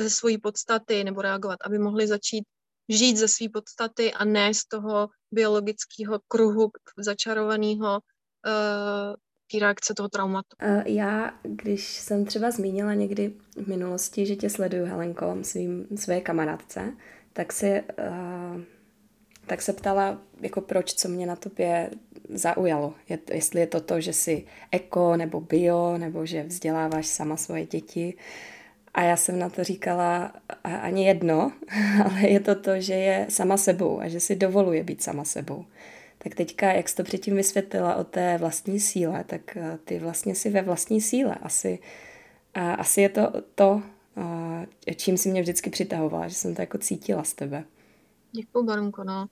ze 0.00 0.10
své 0.10 0.38
podstaty 0.42 1.04
nebo 1.04 1.22
reagovat, 1.22 1.58
aby 1.64 1.78
mohli 1.78 2.06
začít 2.06 2.44
žít 2.88 3.16
ze 3.16 3.28
své 3.28 3.48
podstaty 3.48 4.12
a 4.12 4.24
ne 4.24 4.54
z 4.54 4.64
toho 4.64 5.08
biologického 5.34 6.20
kruhu 6.28 6.70
začarovaného 6.98 7.92
uh, 7.92 9.14
té 9.52 9.58
reakce 9.58 9.94
toho 9.94 10.08
traumatu. 10.08 10.56
Já, 10.86 11.40
když 11.42 11.98
jsem 11.98 12.24
třeba 12.24 12.50
zmínila 12.50 12.94
někdy 12.94 13.34
v 13.56 13.66
minulosti, 13.66 14.26
že 14.26 14.36
tě 14.36 14.50
sleduju, 14.50 14.84
Helenko, 14.84 15.36
svým, 15.42 15.86
své 15.96 16.20
kamarádce, 16.20 16.92
tak 17.32 17.52
si 17.52 17.82
uh, 17.98 18.60
tak 19.46 19.62
se 19.62 19.72
ptala, 19.72 20.18
jako 20.40 20.60
proč, 20.60 20.94
co 20.94 21.08
mě 21.08 21.26
na 21.26 21.36
tobě 21.36 21.90
zaujalo. 22.28 22.94
Je, 23.08 23.18
jestli 23.32 23.60
je 23.60 23.66
to 23.66 23.80
to, 23.80 24.00
že 24.00 24.12
jsi 24.12 24.46
eko 24.70 25.16
nebo 25.16 25.40
bio, 25.40 25.98
nebo 25.98 26.26
že 26.26 26.42
vzděláváš 26.42 27.06
sama 27.06 27.36
svoje 27.36 27.66
děti. 27.66 28.16
A 28.94 29.02
já 29.02 29.16
jsem 29.16 29.38
na 29.38 29.48
to 29.48 29.64
říkala 29.64 30.32
ani 30.64 31.06
jedno, 31.06 31.52
ale 32.04 32.28
je 32.28 32.40
to 32.40 32.54
to, 32.54 32.80
že 32.80 32.94
je 32.94 33.26
sama 33.28 33.56
sebou 33.56 34.00
a 34.00 34.08
že 34.08 34.20
si 34.20 34.36
dovoluje 34.36 34.84
být 34.84 35.02
sama 35.02 35.24
sebou. 35.24 35.64
Tak 36.18 36.34
teďka, 36.34 36.72
jak 36.72 36.88
jsi 36.88 36.96
to 36.96 37.02
předtím 37.02 37.36
vysvětlila 37.36 37.96
o 37.96 38.04
té 38.04 38.38
vlastní 38.38 38.80
síle, 38.80 39.24
tak 39.24 39.56
eh, 39.56 39.78
ty 39.84 39.98
vlastně 39.98 40.34
si 40.34 40.50
ve 40.50 40.62
vlastní 40.62 41.00
síle. 41.00 41.34
Asi, 41.42 41.78
a 42.54 42.74
asi 42.74 43.00
je 43.00 43.08
to 43.08 43.32
to, 43.54 43.82
eh, 44.86 44.94
čím 44.94 45.18
si 45.18 45.30
mě 45.30 45.42
vždycky 45.42 45.70
přitahovala, 45.70 46.28
že 46.28 46.34
jsem 46.34 46.54
to 46.54 46.62
jako 46.62 46.78
cítila 46.78 47.24
z 47.24 47.32
tebe. 47.32 47.64
Děkuji, 48.32 48.62
Barunko, 48.64 49.04
no. 49.04 49.26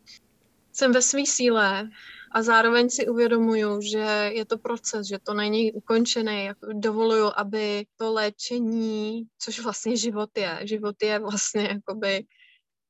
Jsem 0.73 0.93
ve 0.93 1.03
své 1.03 1.27
síle 1.27 1.91
a 2.31 2.43
zároveň 2.43 2.91
si 2.91 3.09
uvědomuju, 3.09 3.81
že 3.81 4.31
je 4.35 4.45
to 4.45 4.59
proces, 4.59 5.07
že 5.07 5.19
to 5.19 5.35
není 5.35 5.73
ukončený. 5.73 6.51
Dovoluju, 6.73 7.33
aby 7.37 7.87
to 7.97 8.13
léčení, 8.13 9.23
což 9.39 9.61
vlastně 9.61 9.97
život 9.97 10.31
je, 10.37 10.61
život 10.63 10.97
je 11.03 11.19
vlastně 11.19 11.63
jakoby 11.63 12.25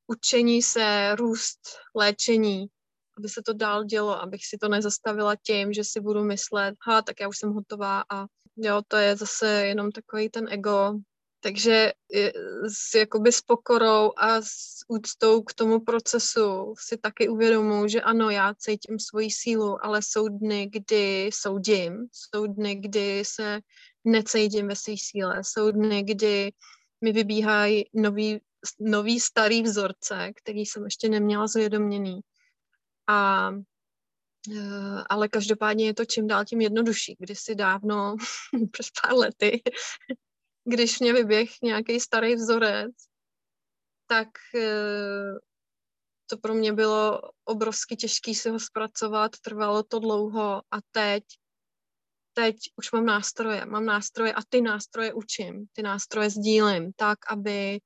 učení 0.07 0.61
se, 0.61 1.15
růst, 1.15 1.59
léčení, 1.95 2.67
aby 3.17 3.29
se 3.29 3.41
to 3.45 3.53
dál 3.53 3.83
dělo, 3.83 4.21
abych 4.21 4.45
si 4.45 4.57
to 4.57 4.69
nezastavila 4.69 5.35
tím, 5.35 5.73
že 5.73 5.83
si 5.83 5.99
budu 5.99 6.23
myslet, 6.23 6.75
ha, 6.87 7.01
tak 7.01 7.19
já 7.19 7.27
už 7.27 7.37
jsem 7.37 7.53
hotová 7.53 8.03
a 8.11 8.25
jo, 8.57 8.81
to 8.87 8.97
je 8.97 9.15
zase 9.15 9.47
jenom 9.47 9.91
takový 9.91 10.29
ten 10.29 10.47
ego, 10.49 10.93
takže 11.41 11.91
s, 12.67 12.95
jakoby 12.95 13.31
s 13.31 13.41
pokorou 13.41 14.11
a 14.17 14.41
s 14.41 14.85
úctou 14.87 15.41
k 15.41 15.53
tomu 15.53 15.79
procesu 15.79 16.73
si 16.77 16.97
taky 16.97 17.29
uvědomuji, 17.29 17.87
že 17.87 18.01
ano, 18.01 18.29
já 18.29 18.53
cítím 18.53 18.99
svoji 18.99 19.31
sílu, 19.31 19.85
ale 19.85 20.01
jsou 20.01 20.27
dny, 20.27 20.69
kdy 20.71 21.29
soudím, 21.33 22.07
jsou 22.11 22.47
dny, 22.47 22.75
kdy 22.75 23.23
se 23.25 23.59
necítím 24.05 24.67
ve 24.67 24.75
své 24.75 24.93
síle, 24.97 25.43
jsou 25.43 25.71
dny, 25.71 26.03
kdy 26.03 26.51
mi 27.01 27.11
vybíhají 27.11 27.85
nový, 27.93 28.39
nový 28.79 29.19
starý 29.19 29.61
vzorce, 29.61 30.31
který 30.35 30.65
jsem 30.65 30.83
ještě 30.83 31.09
neměla 31.09 31.47
zvědoměný. 31.47 32.19
A 33.07 33.49
eh, 34.51 35.03
ale 35.09 35.27
každopádně 35.27 35.85
je 35.85 35.93
to 35.93 36.05
čím 36.05 36.27
dál 36.27 36.45
tím 36.45 36.61
jednodušší. 36.61 37.15
Kdysi 37.19 37.55
dávno, 37.55 38.15
přes 38.71 38.87
pár 39.01 39.13
lety, 39.13 39.61
když 40.63 40.99
mě 40.99 41.13
vyběh 41.13 41.49
nějaký 41.63 41.99
starý 41.99 42.35
vzorec, 42.35 42.91
tak 44.07 44.27
eh, 44.55 45.39
to 46.25 46.37
pro 46.37 46.53
mě 46.53 46.73
bylo 46.73 47.21
obrovsky 47.43 47.95
těžké 47.95 48.33
si 48.35 48.49
ho 48.49 48.59
zpracovat, 48.59 49.31
trvalo 49.41 49.83
to 49.83 49.99
dlouho 49.99 50.61
a 50.71 50.77
teď, 50.91 51.23
teď 52.33 52.55
už 52.75 52.91
mám 52.91 53.05
nástroje. 53.05 53.65
Mám 53.65 53.85
nástroje 53.85 54.33
a 54.33 54.39
ty 54.49 54.61
nástroje 54.61 55.13
učím, 55.13 55.65
ty 55.71 55.81
nástroje 55.81 56.29
sdílím 56.29 56.91
tak, 56.95 57.17
aby 57.29 57.79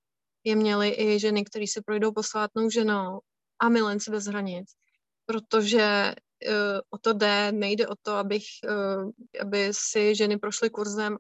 je 0.43 0.55
měly 0.55 0.89
i 0.89 1.19
ženy, 1.19 1.45
které 1.45 1.65
si 1.67 1.81
projdou 1.81 2.11
posvátnou 2.11 2.69
ženou 2.69 3.19
a 3.59 3.69
milenci 3.69 4.11
bez 4.11 4.25
hranic. 4.25 4.71
Protože 5.25 6.15
o 6.89 6.97
to 6.97 7.13
jde, 7.13 7.51
nejde 7.51 7.87
o 7.87 7.95
to, 8.01 8.11
abych, 8.11 8.43
uh, 8.69 9.11
aby 9.41 9.69
si 9.71 10.15
ženy 10.15 10.37
prošly 10.37 10.69
kurzem, 10.69 11.17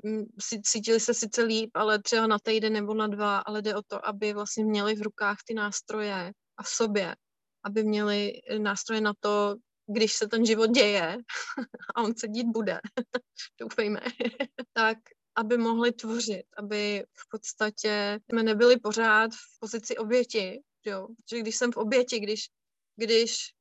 cítili 0.63 0.99
se 0.99 1.13
sice 1.13 1.43
líp, 1.43 1.69
ale 1.73 1.99
třeba 1.99 2.27
na 2.27 2.39
týden 2.39 2.73
nebo 2.73 2.93
na 2.93 3.07
dva, 3.07 3.37
ale 3.37 3.61
jde 3.61 3.75
o 3.75 3.81
to, 3.81 4.07
aby 4.07 4.33
vlastně 4.33 4.65
měli 4.65 4.95
v 4.95 5.01
rukách 5.01 5.37
ty 5.45 5.53
nástroje 5.53 6.31
a 6.57 6.63
v 6.63 6.67
sobě, 6.67 7.15
aby 7.63 7.83
měli 7.83 8.33
nástroje 8.57 9.01
na 9.01 9.13
to, 9.19 9.55
když 9.87 10.13
se 10.13 10.27
ten 10.27 10.45
život 10.45 10.67
děje 10.67 11.17
a 11.95 12.01
on 12.01 12.15
se 12.17 12.27
dít 12.27 12.47
bude, 12.47 12.79
doufejme, 13.61 14.01
tak 14.73 14.97
aby 15.35 15.57
mohli 15.57 15.91
tvořit, 15.91 16.45
aby 16.57 17.03
v 17.13 17.29
podstatě 17.29 18.19
jsme 18.29 18.43
nebyli 18.43 18.79
pořád 18.79 19.31
v 19.31 19.59
pozici 19.59 19.97
oběti, 19.97 20.61
jo. 20.85 21.07
Že 21.29 21.39
když 21.39 21.55
jsem 21.55 21.71
v 21.71 21.77
oběti, 21.77 22.19
když, 22.19 22.49
když 22.95 23.54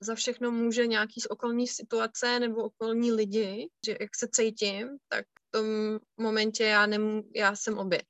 za 0.00 0.14
všechno 0.14 0.50
může 0.50 0.86
nějaký 0.86 1.20
z 1.20 1.26
okolní 1.26 1.66
situace 1.66 2.40
nebo 2.40 2.64
okolní 2.64 3.12
lidi, 3.12 3.68
že 3.86 3.96
jak 4.00 4.16
se 4.16 4.28
cítím, 4.32 4.88
tak 5.08 5.26
v 5.26 5.50
tom 5.50 5.66
momentě 6.16 6.64
já, 6.64 6.86
nemů, 6.86 7.22
já 7.34 7.56
jsem 7.56 7.78
oběť. 7.78 8.06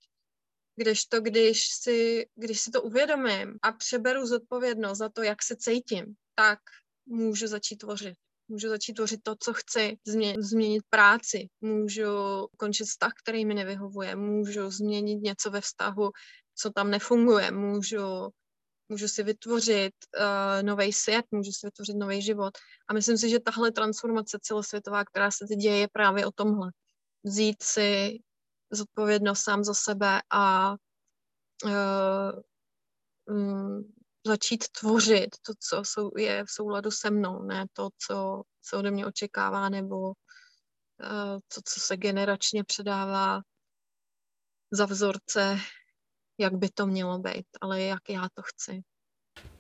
Kdežto, 0.77 1.21
když 1.21 1.69
si, 1.83 2.27
když 2.35 2.61
si 2.61 2.71
to 2.71 2.83
uvědomím 2.83 3.59
a 3.63 3.73
přeberu 3.73 4.27
zodpovědnost 4.27 4.99
za 4.99 5.09
to, 5.09 5.23
jak 5.23 5.43
se 5.43 5.57
cítím, 5.57 6.15
tak 6.35 6.59
můžu 7.07 7.47
začít 7.47 7.77
tvořit. 7.77 8.15
Můžu 8.49 8.69
začít 8.69 8.95
tvořit 8.95 9.21
to, 9.23 9.35
co 9.43 9.53
chci, 9.55 9.97
změnit, 10.07 10.43
změnit 10.43 10.83
práci, 10.91 11.49
můžu 11.61 12.07
končit 12.57 12.85
vztah, 12.85 13.13
který 13.23 13.45
mi 13.45 13.55
nevyhovuje, 13.55 14.17
můžu 14.17 14.71
změnit 14.71 15.17
něco 15.17 15.51
ve 15.51 15.61
vztahu, 15.61 16.11
co 16.55 16.71
tam 16.71 16.91
nefunguje, 16.91 17.51
můžu, 17.51 18.29
můžu 18.89 19.09
si 19.09 19.23
vytvořit 19.23 19.95
uh, 20.19 20.63
nový 20.63 20.93
svět, 20.93 21.25
můžu 21.31 21.53
si 21.53 21.67
vytvořit 21.67 21.97
nový 21.97 22.23
život. 22.23 22.59
A 22.89 22.93
myslím 22.93 23.19
si, 23.19 23.31
že 23.31 23.41
tahle 23.41 23.73
transformace 23.73 24.39
celosvětová, 24.43 25.05
která 25.05 25.31
se 25.31 25.47
teď 25.49 25.59
děje, 25.59 25.77
je 25.77 25.89
právě 25.89 26.27
o 26.27 26.31
tomhle. 26.31 26.71
Vzít 27.25 27.63
si 27.63 28.19
zodpovědnost 28.71 29.41
sám 29.41 29.65
za 29.65 29.75
sebe 29.75 30.21
a 30.31 30.75
uh, 31.65 32.33
um, 33.27 33.93
začít 34.27 34.65
tvořit 34.69 35.37
to, 35.47 35.53
co 35.59 35.83
jsou, 35.85 36.11
je 36.19 36.45
v 36.45 36.51
souladu 36.51 36.91
se 36.91 37.11
mnou, 37.11 37.43
ne 37.43 37.67
to, 37.73 37.89
co 38.07 38.43
se 38.63 38.77
ode 38.77 38.91
mě 38.91 39.07
očekává, 39.07 39.69
nebo 39.69 39.99
uh, 39.99 40.15
to, 41.55 41.61
co 41.65 41.81
se 41.81 41.97
generačně 41.97 42.65
předává 42.65 43.41
za 44.71 44.87
vzorce, 44.87 45.59
jak 46.39 46.55
by 46.55 46.69
to 46.75 46.87
mělo 46.87 47.19
být, 47.19 47.47
ale 47.61 47.83
jak 47.83 48.11
já 48.11 48.29
to 48.35 48.43
chci. 48.43 48.83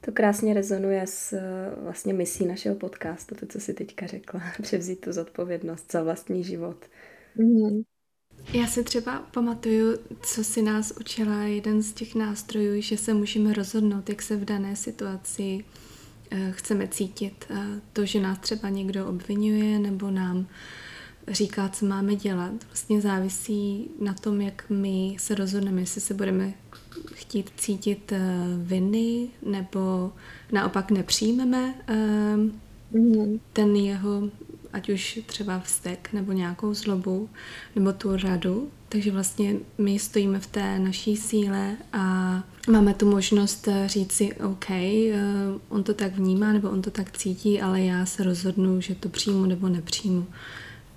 To 0.01 0.12
krásně 0.12 0.55
rezonuje 0.55 1.07
s 1.07 1.41
vlastně 1.83 2.14
misí 2.14 2.47
našeho 2.47 2.77
podcastu, 2.77 3.35
to, 3.35 3.47
co 3.47 3.61
si 3.61 3.75
teďka 3.75 4.07
řekla, 4.07 4.41
převzít 4.62 5.01
tu 5.01 5.12
zodpovědnost 5.12 5.93
za 5.93 6.03
vlastní 6.03 6.45
život. 6.45 6.87
Mm-hmm. 7.37 7.85
Já 8.53 8.67
si 8.67 8.85
třeba 8.85 9.19
pamatuju, 9.19 9.99
co 10.23 10.45
si 10.45 10.62
nás 10.62 10.93
učila 11.01 11.43
jeden 11.43 11.83
z 11.83 11.93
těch 11.93 12.14
nástrojů, 12.14 12.81
že 12.81 12.97
se 12.97 13.14
můžeme 13.14 13.53
rozhodnout, 13.53 14.09
jak 14.09 14.23
se 14.23 14.37
v 14.37 14.45
dané 14.45 14.77
situaci 14.77 15.64
eh, 16.31 16.53
chceme 16.53 16.88
cítit. 16.88 17.45
To, 17.93 18.07
že 18.07 18.21
nás 18.21 18.38
třeba 18.38 18.69
někdo 18.69 19.07
obvinuje 19.07 19.79
nebo 19.79 20.11
nám 20.11 20.47
říká, 21.29 21.69
co 21.69 21.87
máme 21.87 22.17
dělat, 22.17 22.64
vlastně 22.67 23.01
závisí 23.01 23.91
na 24.01 24.14
tom, 24.14 24.41
jak 24.41 24.71
my 24.71 25.17
se 25.19 25.35
rozhodneme, 25.35 25.81
jestli 25.81 26.01
se 26.01 26.14
budeme 26.14 26.55
chtít 27.14 27.51
cítit 27.57 28.12
eh, 28.12 28.20
viny 28.57 29.29
nebo 29.46 30.12
naopak 30.53 30.90
nepřijmeme 30.90 31.74
mm. 32.92 33.40
ten 33.53 33.77
jeho 33.77 34.31
ať 34.72 34.88
už 34.88 35.20
třeba 35.27 35.61
vztek 35.61 36.12
nebo 36.12 36.33
nějakou 36.33 36.74
zlobu 36.74 37.29
nebo 37.77 37.92
tu 37.92 38.16
radu. 38.16 38.70
Takže 38.88 39.11
vlastně 39.11 39.57
my 39.79 39.98
stojíme 39.98 40.40
v 40.40 40.46
té 40.46 40.79
naší 40.79 41.16
síle 41.16 41.77
a 41.92 42.03
máme 42.70 42.94
tu 42.94 43.11
možnost 43.11 43.68
říct 43.87 44.12
si, 44.12 44.35
OK, 44.35 44.70
eh, 44.70 45.14
on 45.68 45.83
to 45.83 45.94
tak 45.94 46.16
vnímá 46.16 46.53
nebo 46.53 46.70
on 46.70 46.83
to 46.83 46.90
tak 46.90 47.18
cítí, 47.18 47.61
ale 47.61 47.81
já 47.81 48.07
se 48.07 48.22
rozhodnu, 48.22 48.81
že 48.81 48.94
to 48.94 49.09
přijmu 49.09 49.46
nebo 49.46 49.68
nepřijmu. 49.68 50.27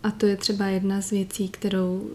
A 0.04 0.12
to 0.12 0.26
je 0.26 0.38
třeba 0.38 0.66
jedna 0.66 1.02
z 1.02 1.10
věcí, 1.10 1.50
kterou 1.50 2.12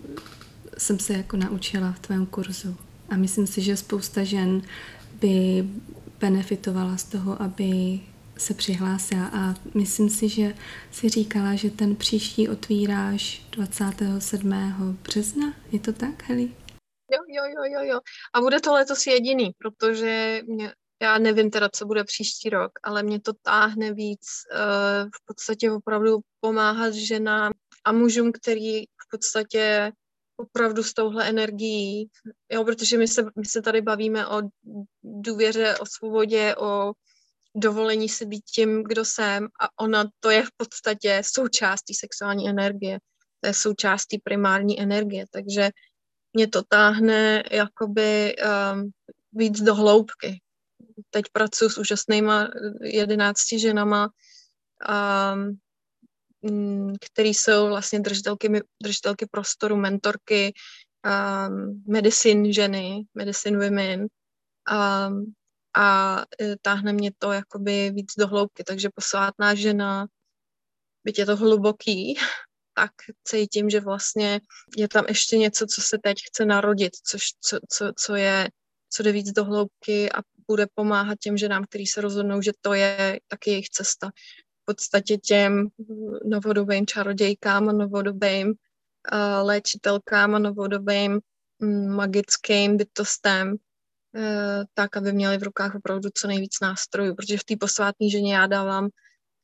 jsem 0.78 0.98
se 0.98 1.12
jako 1.12 1.36
naučila 1.36 1.92
v 1.92 1.98
tvém 1.98 2.26
kurzu. 2.26 2.76
A 3.10 3.16
myslím 3.16 3.46
si, 3.46 3.62
že 3.62 3.76
spousta 3.76 4.24
žen 4.24 4.62
by 5.20 5.64
benefitovala 6.20 6.96
z 6.96 7.04
toho, 7.04 7.42
aby 7.42 8.00
se 8.38 8.54
přihlásila 8.54 9.30
a 9.32 9.54
myslím 9.74 10.10
si, 10.10 10.28
že 10.28 10.54
si 10.90 11.08
říkala, 11.08 11.54
že 11.54 11.70
ten 11.70 11.96
příští 11.96 12.48
otvíráš 12.48 13.46
27. 13.50 14.52
března. 15.02 15.54
Je 15.72 15.80
to 15.80 15.92
tak, 15.92 16.22
Heli? 16.22 16.52
Jo, 17.12 17.18
jo, 17.28 17.44
jo, 17.44 17.64
jo, 17.64 17.92
jo. 17.92 18.00
A 18.34 18.40
bude 18.40 18.60
to 18.60 18.72
letos 18.72 19.06
jediný, 19.06 19.50
protože 19.58 20.40
mě, 20.46 20.72
já 21.02 21.18
nevím 21.18 21.50
teda, 21.50 21.68
co 21.68 21.86
bude 21.86 22.04
příští 22.04 22.50
rok, 22.50 22.72
ale 22.82 23.02
mě 23.02 23.20
to 23.20 23.32
táhne 23.42 23.92
víc 23.92 24.26
uh, 24.52 25.08
v 25.08 25.26
podstatě 25.26 25.70
opravdu 25.70 26.18
pomáhat 26.40 26.94
ženám 26.94 27.52
a 27.84 27.92
mužům, 27.92 28.32
který 28.32 28.82
v 28.84 29.08
podstatě 29.10 29.92
opravdu 30.36 30.82
s 30.82 30.94
touhle 30.94 31.28
energií, 31.28 32.08
jo, 32.52 32.64
protože 32.64 32.98
my 32.98 33.08
se, 33.08 33.22
my 33.22 33.44
se 33.44 33.62
tady 33.62 33.80
bavíme 33.80 34.26
o 34.28 34.42
důvěře, 35.02 35.78
o 35.78 35.86
svobodě, 35.86 36.54
o 36.56 36.92
dovolení 37.56 38.08
si 38.08 38.26
být 38.26 38.44
tím, 38.44 38.82
kdo 38.82 39.04
jsem. 39.04 39.48
A 39.60 39.68
ona 39.80 40.04
to 40.20 40.30
je 40.30 40.42
v 40.42 40.50
podstatě 40.56 41.22
součástí 41.24 41.94
sexuální 41.94 42.48
energie, 42.48 42.98
to 43.40 43.46
je 43.46 43.54
součástí 43.54 44.18
primární 44.18 44.80
energie, 44.80 45.24
takže 45.30 45.70
mě 46.32 46.48
to 46.48 46.62
táhne 46.68 47.42
jakoby 47.50 48.36
um, 48.36 48.90
víc 49.32 49.60
do 49.60 49.74
hloubky. 49.74 50.40
Teď 51.10 51.24
pracuji 51.32 51.70
s 51.70 51.78
úžasnýma 51.78 52.48
jedenácti 52.82 53.58
ženama, 53.58 54.08
um, 54.88 55.58
který 57.00 57.34
jsou 57.34 57.68
vlastně 57.68 58.00
držitelky, 58.00 58.48
držitelky 58.82 59.26
prostoru, 59.30 59.76
mentorky, 59.76 60.52
um, 61.06 61.82
medicine 61.86 62.52
ženy, 62.52 63.02
medicine 63.14 63.58
women, 63.58 64.06
um, 64.70 65.34
a 65.76 66.20
e, 66.40 66.56
táhne 66.62 66.92
mě 66.92 67.10
to 67.18 67.32
jakoby 67.32 67.90
víc 67.90 68.12
do 68.18 68.26
hloubky, 68.26 68.64
takže 68.64 68.88
posvátná 68.94 69.54
žena, 69.54 70.06
byť 71.04 71.18
je 71.18 71.26
to 71.26 71.36
hluboký, 71.36 72.14
tak 72.74 72.90
cítím, 73.24 73.70
že 73.70 73.80
vlastně 73.80 74.40
je 74.76 74.88
tam 74.88 75.04
ještě 75.08 75.38
něco, 75.38 75.66
co 75.66 75.80
se 75.82 75.98
teď 76.02 76.18
chce 76.26 76.44
narodit, 76.44 76.96
což, 76.96 77.22
co, 77.40 77.58
co, 77.68 77.92
co 77.98 78.14
je, 78.14 78.48
co 78.90 79.02
jde 79.02 79.12
víc 79.12 79.32
do 79.32 79.44
hloubky 79.44 80.12
a 80.12 80.22
bude 80.48 80.66
pomáhat 80.74 81.18
těm 81.18 81.36
ženám, 81.36 81.64
kteří 81.64 81.86
se 81.86 82.00
rozhodnou, 82.00 82.42
že 82.42 82.52
to 82.60 82.74
je 82.74 83.20
taky 83.28 83.50
jejich 83.50 83.68
cesta. 83.68 84.10
Podstatě 84.66 85.16
těm 85.16 85.68
novodobým 86.24 86.86
čarodějkám 86.86 87.66
novodobým 87.66 88.48
uh, 88.48 89.46
léčitelkám 89.46 90.34
a 90.34 90.38
novodobým 90.38 91.20
um, 91.62 91.88
magickým 91.88 92.76
bytostem, 92.76 93.56
Eh, 94.18 94.64
tak, 94.74 94.96
aby 94.96 95.12
měli 95.12 95.38
v 95.38 95.42
rukách 95.42 95.74
opravdu 95.74 96.08
co 96.14 96.26
nejvíc 96.26 96.60
nástrojů, 96.62 97.14
protože 97.14 97.38
v 97.38 97.44
té 97.44 97.56
posvátné 97.60 98.10
ženě 98.10 98.34
já 98.34 98.46
dávám, 98.46 98.88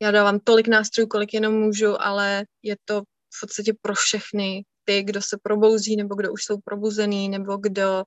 já 0.01 0.11
dávám 0.11 0.39
tolik 0.39 0.67
nástrojů, 0.67 1.07
kolik 1.07 1.33
jenom 1.33 1.53
můžu, 1.53 2.01
ale 2.01 2.45
je 2.63 2.75
to 2.85 3.01
v 3.01 3.39
podstatě 3.41 3.73
pro 3.81 3.93
všechny, 3.95 4.65
ty, 4.83 5.03
kdo 5.03 5.21
se 5.21 5.37
probouzí, 5.43 5.95
nebo 5.95 6.15
kdo 6.15 6.31
už 6.31 6.43
jsou 6.43 6.57
probuzený, 6.65 7.29
nebo 7.29 7.57
kdo 7.57 8.03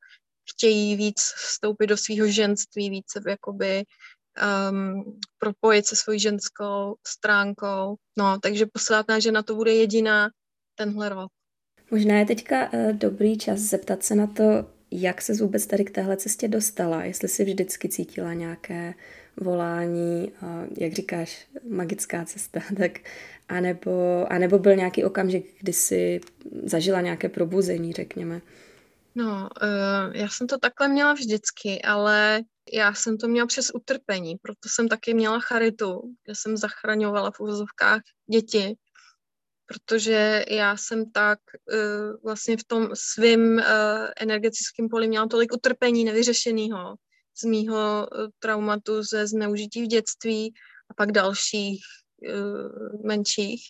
chtějí 0.51 0.97
víc 0.97 1.21
vstoupit 1.21 1.87
do 1.87 1.97
svého 1.97 2.29
ženství, 2.29 2.91
více 2.91 3.21
jakoby 3.29 3.85
um, 4.71 5.19
propojit 5.39 5.87
se 5.87 5.97
svojí 5.97 6.21
ženskou 6.21 6.97
stránkou. 7.07 7.97
No, 8.19 8.39
takže 8.43 8.67
posvátná 8.73 9.19
žena 9.19 9.43
to 9.43 9.55
bude 9.55 9.75
jediná 9.75 10.29
tenhle 10.75 11.09
rok. 11.09 11.31
Možná 11.91 12.19
je 12.19 12.27
teďka 12.27 12.73
uh, 12.73 12.93
dobrý 12.93 13.39
čas 13.39 13.61
zeptat 13.61 14.03
se 14.03 14.15
na 14.15 14.27
to, 14.27 14.67
jak 14.91 15.23
se 15.23 15.35
vůbec 15.35 15.67
tady 15.67 15.85
k 15.85 15.91
téhle 15.91 16.17
cestě 16.17 16.49
dostala? 16.49 17.05
Jestli 17.05 17.29
si 17.29 17.45
vždycky 17.45 17.89
cítila 17.89 18.35
nějaké 18.35 18.95
volání, 19.41 20.33
jak 20.79 20.93
říkáš, 20.93 21.47
magická 21.69 22.25
cesta, 22.25 22.61
tak 22.77 23.01
anebo, 23.49 24.27
anebo 24.33 24.59
byl 24.59 24.77
nějaký 24.77 25.05
okamžik, 25.05 25.47
kdy 25.61 25.73
jsi 25.73 26.21
zažila 26.63 27.01
nějaké 27.01 27.29
probuzení, 27.29 27.93
řekněme? 27.93 28.41
No, 29.19 29.49
uh, 29.63 30.15
já 30.17 30.29
jsem 30.29 30.47
to 30.47 30.59
takhle 30.59 30.89
měla 30.89 31.13
vždycky, 31.13 31.83
ale 31.83 32.43
já 32.73 32.95
jsem 32.95 33.19
to 33.19 33.29
měla 33.29 33.47
přes 33.47 33.71
utrpení, 33.75 34.37
proto 34.43 34.69
jsem 34.69 34.89
taky 34.89 35.15
měla 35.15 35.41
charitu, 35.41 36.15
kde 36.25 36.35
jsem 36.35 36.57
zachraňovala 36.57 37.31
v 37.31 37.41
uvozovkách 37.41 38.01
děti 38.31 38.77
protože 39.69 40.45
já 40.49 40.77
jsem 40.77 41.11
tak 41.11 41.39
uh, 41.73 42.23
vlastně 42.25 42.57
v 42.57 42.65
tom 42.65 42.89
svém 42.95 43.57
uh, 43.57 43.63
energetickém 44.17 44.89
poli 44.91 45.09
měla 45.09 45.27
tolik 45.27 45.53
utrpení 45.53 46.05
nevyřešeného 46.05 46.95
z 47.39 47.45
mýho 47.45 48.09
traumatu 48.39 49.03
ze 49.03 49.27
zneužití 49.27 49.83
v 49.83 49.87
dětství 49.87 50.55
a 50.91 50.95
pak 50.95 51.13
dalších 51.13 51.81
menších, 53.05 53.63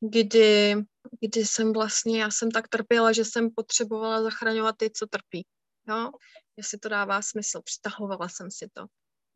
kdy, 0.00 0.76
kdy 1.20 1.46
jsem 1.46 1.72
vlastně, 1.72 2.22
já 2.22 2.30
jsem 2.30 2.50
tak 2.50 2.68
trpěla, 2.68 3.12
že 3.12 3.24
jsem 3.24 3.50
potřebovala 3.50 4.22
zachraňovat 4.22 4.76
ty, 4.78 4.90
co 4.90 5.06
trpí. 5.06 5.46
Jo? 5.88 6.10
Jestli 6.56 6.78
to 6.78 6.88
dává 6.88 7.22
smysl, 7.22 7.60
přitahovala 7.64 8.28
jsem 8.28 8.50
si 8.50 8.68
to 8.72 8.86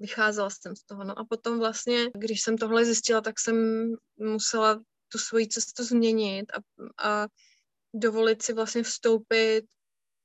vycházela 0.03 0.51
jsem 0.51 0.77
z 0.77 0.85
toho. 0.85 1.05
No 1.05 1.19
a 1.19 1.25
potom 1.25 1.59
vlastně, 1.59 2.11
když 2.19 2.43
jsem 2.43 2.59
tohle 2.59 2.85
zjistila, 2.85 3.21
tak 3.21 3.41
jsem 3.41 3.57
musela 4.19 4.83
tu 5.09 5.19
svoji 5.19 5.49
cestu 5.49 5.85
změnit 5.85 6.47
a, 6.53 6.59
a 7.09 7.29
dovolit 7.95 8.43
si 8.43 8.53
vlastně 8.53 8.83
vstoupit, 8.83 9.65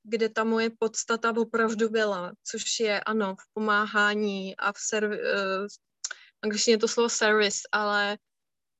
kde 0.02 0.28
ta 0.28 0.44
moje 0.44 0.70
podstata 0.78 1.32
opravdu 1.36 1.88
byla, 1.88 2.32
což 2.44 2.80
je 2.80 3.00
ano, 3.00 3.36
v 3.36 3.44
pomáhání 3.52 4.56
a 4.56 4.72
v 4.72 4.76
servi- 4.76 5.20
uh, 5.20 5.66
angličtině 6.42 6.74
je 6.74 6.78
to 6.78 6.88
slovo 6.88 7.08
service, 7.08 7.58
ale 7.72 8.18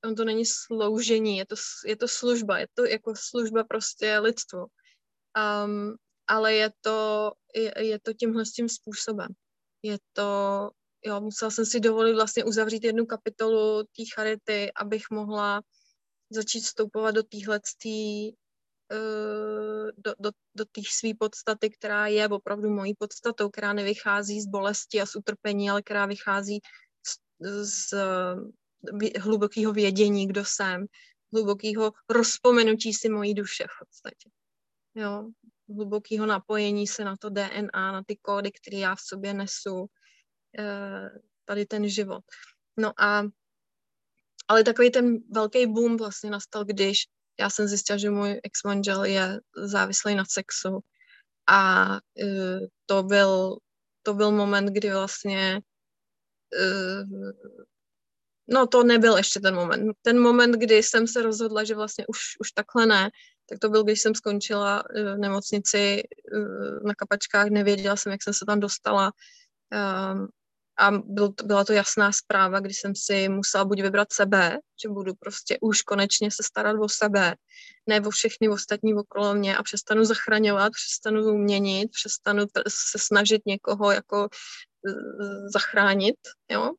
on 0.05 0.15
to 0.15 0.25
není 0.25 0.45
sloužení, 0.47 1.39
je 1.39 1.47
to, 1.47 1.55
je 1.87 1.97
to 1.97 2.09
služba, 2.09 2.59
je 2.59 2.67
to 2.75 2.87
jako 2.87 3.15
služba 3.17 3.65
prostě 3.65 4.19
lidstvu. 4.19 4.67
Um, 5.65 5.97
ale 6.27 6.55
je 6.55 6.71
to, 6.81 7.33
je, 7.55 7.87
je 7.87 8.01
to 8.01 8.13
tímhle 8.13 8.45
tím 8.45 8.69
způsobem. 8.69 9.29
Je 9.83 9.99
to, 10.13 10.31
jo, 11.05 11.21
musela 11.21 11.51
jsem 11.51 11.67
si 11.67 11.81
dovolit 11.81 12.15
vlastně 12.15 12.45
uzavřít 12.45 12.85
jednu 12.85 13.07
kapitolu 13.07 13.83
té 13.83 14.03
charity, 14.15 14.73
abych 14.73 15.11
mohla 15.11 15.63
začít 16.31 16.61
vstoupovat 16.61 17.15
do 17.15 17.23
téhle 17.23 17.61
eh, 18.93 18.97
do, 19.97 20.15
do, 20.19 20.31
do 20.55 20.65
té 20.65 20.81
své 20.91 21.11
podstaty, 21.19 21.71
která 21.71 22.07
je 22.07 22.29
opravdu 22.29 22.71
mojí 22.71 22.95
podstatou, 22.95 23.49
která 23.49 23.73
nevychází 23.73 24.41
z 24.41 24.47
bolesti 24.47 25.01
a 25.01 25.07
z 25.07 25.17
utrpení, 25.17 25.71
ale 25.71 25.83
která 25.83 26.07
vychází 26.07 26.61
z, 27.07 27.17
z 27.65 27.95
hlubokého 29.21 29.73
vědění, 29.73 30.27
kdo 30.27 30.45
jsem, 30.45 30.87
hlubokého 31.33 31.93
rozpomenutí 32.09 32.93
si 32.93 33.09
mojí 33.09 33.35
duše 33.35 33.65
v 33.65 33.87
podstatě. 33.87 34.31
Jo, 34.95 35.29
hlubokého 35.69 36.27
napojení 36.27 36.87
se 36.87 37.05
na 37.05 37.17
to 37.17 37.31
DNA, 37.31 37.93
na 37.93 38.03
ty 38.07 38.17
kódy, 38.17 38.51
které 38.53 38.77
já 38.77 38.95
v 38.95 39.01
sobě 39.01 39.35
nesu, 39.35 39.87
eh, 40.59 41.11
tady 41.45 41.67
ten 41.67 41.89
život. 41.89 42.25
No 42.77 42.93
a 43.01 43.23
ale 44.49 44.65
takový 44.65 44.91
ten 44.91 45.19
velký 45.31 45.67
boom 45.67 45.97
vlastně 45.97 46.31
nastal, 46.31 46.65
když 46.65 46.99
já 47.41 47.51
jsem 47.51 47.69
zjistila, 47.69 47.99
že 47.99 48.11
můj 48.11 48.41
ex-manžel 48.45 49.05
je 49.05 49.41
závislý 49.57 50.15
na 50.15 50.25
sexu 50.25 50.81
a 51.47 51.89
uh, 52.23 52.67
to 52.87 53.03
byl 53.03 53.59
to 54.03 54.15
byl 54.15 54.33
moment, 54.33 54.67
kdy 54.67 54.91
vlastně 54.91 55.61
uh, 56.61 57.33
no 58.49 58.67
to 58.67 58.85
nebyl 58.85 59.17
ještě 59.17 59.41
ten 59.41 59.55
moment. 59.55 59.93
Ten 60.03 60.21
moment, 60.21 60.53
kdy 60.53 60.83
jsem 60.83 61.07
se 61.07 61.23
rozhodla, 61.23 61.65
že 61.65 61.75
vlastně 61.75 62.07
už, 62.07 62.19
už 62.41 62.53
takhle 62.53 62.87
ne, 62.87 63.11
tak 63.49 63.59
to 63.59 63.69
byl, 63.69 63.85
když 63.85 64.01
jsem 64.01 64.15
skončila 64.15 64.85
uh, 64.85 65.15
v 65.15 65.19
nemocnici 65.19 66.03
uh, 66.33 66.87
na 66.87 66.95
kapačkách, 66.95 67.47
nevěděla 67.49 67.97
jsem, 67.97 68.13
jak 68.13 68.23
jsem 68.23 68.35
se 68.35 68.45
tam 68.47 68.61
dostala. 68.61 69.13
Um, 70.13 70.29
a 70.79 70.91
byl, 70.91 71.35
byla 71.45 71.65
to 71.65 71.73
jasná 71.73 72.13
zpráva, 72.13 72.61
když 72.61 72.81
jsem 72.81 72.95
si 72.97 73.29
musela 73.29 73.65
buď 73.65 73.83
vybrat 73.83 74.13
sebe, 74.13 74.59
že 74.83 74.89
budu 74.89 75.15
prostě 75.15 75.59
už 75.61 75.83
konečně 75.83 76.31
se 76.31 76.43
starat 76.43 76.77
o 76.81 76.89
sebe, 76.89 77.35
ne 77.87 78.01
o 78.01 78.11
všechny 78.11 78.49
ostatní 78.49 78.95
okolo 78.95 79.35
mě 79.35 79.57
a 79.57 79.63
přestanu 79.63 80.05
zachraňovat, 80.05 80.73
přestanu 80.73 81.39
měnit, 81.39 81.91
přestanu 81.93 82.45
se 82.69 82.99
snažit 82.99 83.43
někoho 83.47 83.93
jako 83.93 84.29
zachránit, 85.53 86.17
jo. 86.51 86.73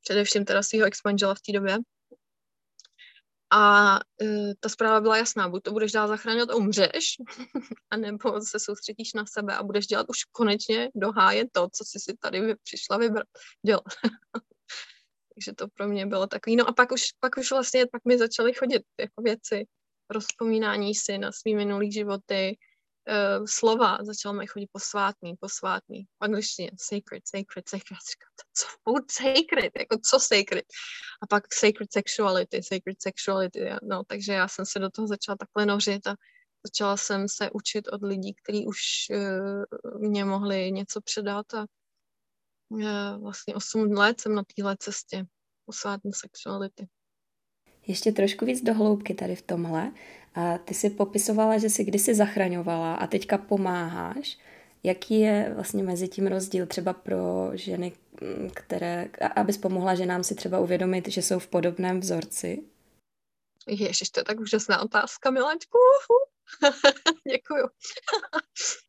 Především 0.00 0.44
teda 0.44 0.62
svého 0.62 0.86
ex-manžela 0.86 1.34
v 1.34 1.40
té 1.40 1.52
době. 1.52 1.78
A 3.52 3.94
uh, 4.22 4.52
ta 4.60 4.68
zpráva 4.68 5.00
byla 5.00 5.16
jasná, 5.16 5.48
buď 5.48 5.62
to 5.62 5.72
budeš 5.72 5.92
dál 5.92 6.08
zachraňovat 6.08 6.50
a 6.50 6.54
umřeš, 6.54 7.16
anebo 7.90 8.40
se 8.40 8.60
soustředíš 8.60 9.12
na 9.12 9.26
sebe 9.26 9.56
a 9.56 9.62
budeš 9.62 9.86
dělat 9.86 10.06
už 10.08 10.24
konečně 10.24 10.90
dohájet 10.94 11.48
to, 11.52 11.68
co 11.72 11.84
jsi 11.84 11.98
si 12.00 12.16
tady 12.16 12.54
přišla 12.62 12.96
vybrat 12.96 13.26
dělat. 13.66 13.84
Takže 15.34 15.52
to 15.56 15.68
pro 15.68 15.88
mě 15.88 16.06
bylo 16.06 16.26
takový. 16.26 16.56
No 16.56 16.68
a 16.68 16.72
pak 16.72 16.92
už, 16.92 17.02
pak 17.20 17.36
už 17.36 17.50
vlastně, 17.50 17.86
pak 17.86 18.04
mi 18.04 18.18
začaly 18.18 18.54
chodit 18.54 18.82
jako 19.00 19.22
věci, 19.22 19.66
rozpomínání 20.10 20.94
si 20.94 21.18
na 21.18 21.32
svý 21.32 21.54
minulý 21.54 21.92
životy, 21.92 22.56
uh, 23.08 23.44
slova, 23.48 23.98
začal 24.00 24.32
mi 24.32 24.46
chodit 24.46 24.68
posvátný, 24.72 25.34
posvátný, 25.40 26.04
v 26.04 26.24
angličtině 26.24 26.70
sacred, 26.80 27.22
sacred, 27.28 27.68
sacred, 27.68 27.96
co 28.54 28.66
food 28.84 29.10
sacred, 29.10 29.72
jako 29.78 29.98
co 30.10 30.20
sacred, 30.20 30.64
a 31.22 31.26
pak 31.26 31.54
sacred 31.54 31.92
sexuality, 31.92 32.62
sacred 32.62 33.02
sexuality, 33.02 33.70
no, 33.82 34.02
takže 34.06 34.32
já 34.32 34.48
jsem 34.48 34.66
se 34.66 34.78
do 34.78 34.90
toho 34.90 35.08
začala 35.08 35.36
takhle 35.36 35.66
nořit 35.66 36.06
a 36.06 36.14
začala 36.66 36.96
jsem 36.96 37.28
se 37.28 37.50
učit 37.50 37.88
od 37.88 38.02
lidí, 38.02 38.34
kteří 38.34 38.66
už 38.66 38.78
uh, 39.10 40.00
mě 40.00 40.24
mohli 40.24 40.72
něco 40.72 41.00
předat 41.00 41.54
a 41.54 41.66
uh, 42.68 43.22
vlastně 43.22 43.54
8 43.54 43.92
let 43.92 44.20
jsem 44.20 44.34
na 44.34 44.42
téhle 44.56 44.76
cestě 44.78 45.24
posvátné 45.64 46.10
sexuality. 46.14 46.88
Ještě 47.86 48.12
trošku 48.12 48.44
víc 48.44 48.62
do 48.62 48.74
hloubky 48.74 49.14
tady 49.14 49.36
v 49.36 49.42
tomhle. 49.42 49.92
A 50.34 50.58
ty 50.58 50.74
si 50.74 50.90
popisovala, 50.90 51.58
že 51.58 51.70
jsi 51.70 51.84
kdysi 51.84 52.14
zachraňovala 52.14 52.94
a 52.94 53.06
teďka 53.06 53.38
pomáháš. 53.38 54.38
Jaký 54.82 55.20
je 55.20 55.52
vlastně 55.54 55.82
mezi 55.82 56.08
tím 56.08 56.26
rozdíl 56.26 56.66
třeba 56.66 56.92
pro 56.92 57.50
ženy, 57.52 57.92
které, 58.54 59.08
abys 59.36 59.58
pomohla 59.58 59.94
ženám 59.94 60.24
si 60.24 60.34
třeba 60.34 60.58
uvědomit, 60.58 61.08
že 61.08 61.22
jsou 61.22 61.38
v 61.38 61.46
podobném 61.46 62.00
vzorci? 62.00 62.64
Ježiš, 63.68 64.10
to 64.10 64.20
je 64.20 64.24
tak 64.24 64.40
úžasná 64.40 64.82
otázka, 64.82 65.30
Miláčku. 65.30 65.78
Děkuju. 67.32 67.68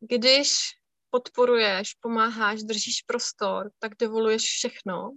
Když 0.00 0.58
podporuješ, 1.10 1.94
pomáháš, 1.94 2.62
držíš 2.62 3.02
prostor, 3.02 3.70
tak 3.78 3.92
dovoluješ 3.98 4.42
všechno 4.42 5.10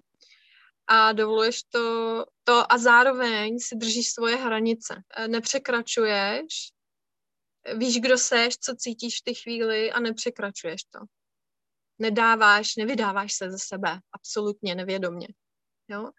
a 0.87 1.11
dovoluješ 1.11 1.63
to, 1.63 2.25
to 2.45 2.71
a 2.71 2.77
zároveň 2.77 3.59
si 3.59 3.75
držíš 3.75 4.11
svoje 4.11 4.35
hranice. 4.35 4.95
E, 5.17 5.27
nepřekračuješ, 5.27 6.71
víš, 7.77 7.99
kdo 7.99 8.17
seš, 8.17 8.57
co 8.57 8.75
cítíš 8.75 9.19
v 9.19 9.23
té 9.23 9.33
chvíli 9.33 9.91
a 9.91 9.99
nepřekračuješ 9.99 10.81
to. 10.83 10.99
Nedáváš, 11.99 12.75
nevydáváš 12.75 13.33
se 13.33 13.51
ze 13.51 13.57
sebe, 13.59 13.99
absolutně 14.11 14.75
nevědomně. 14.75 15.27
Jo? 15.87 16.09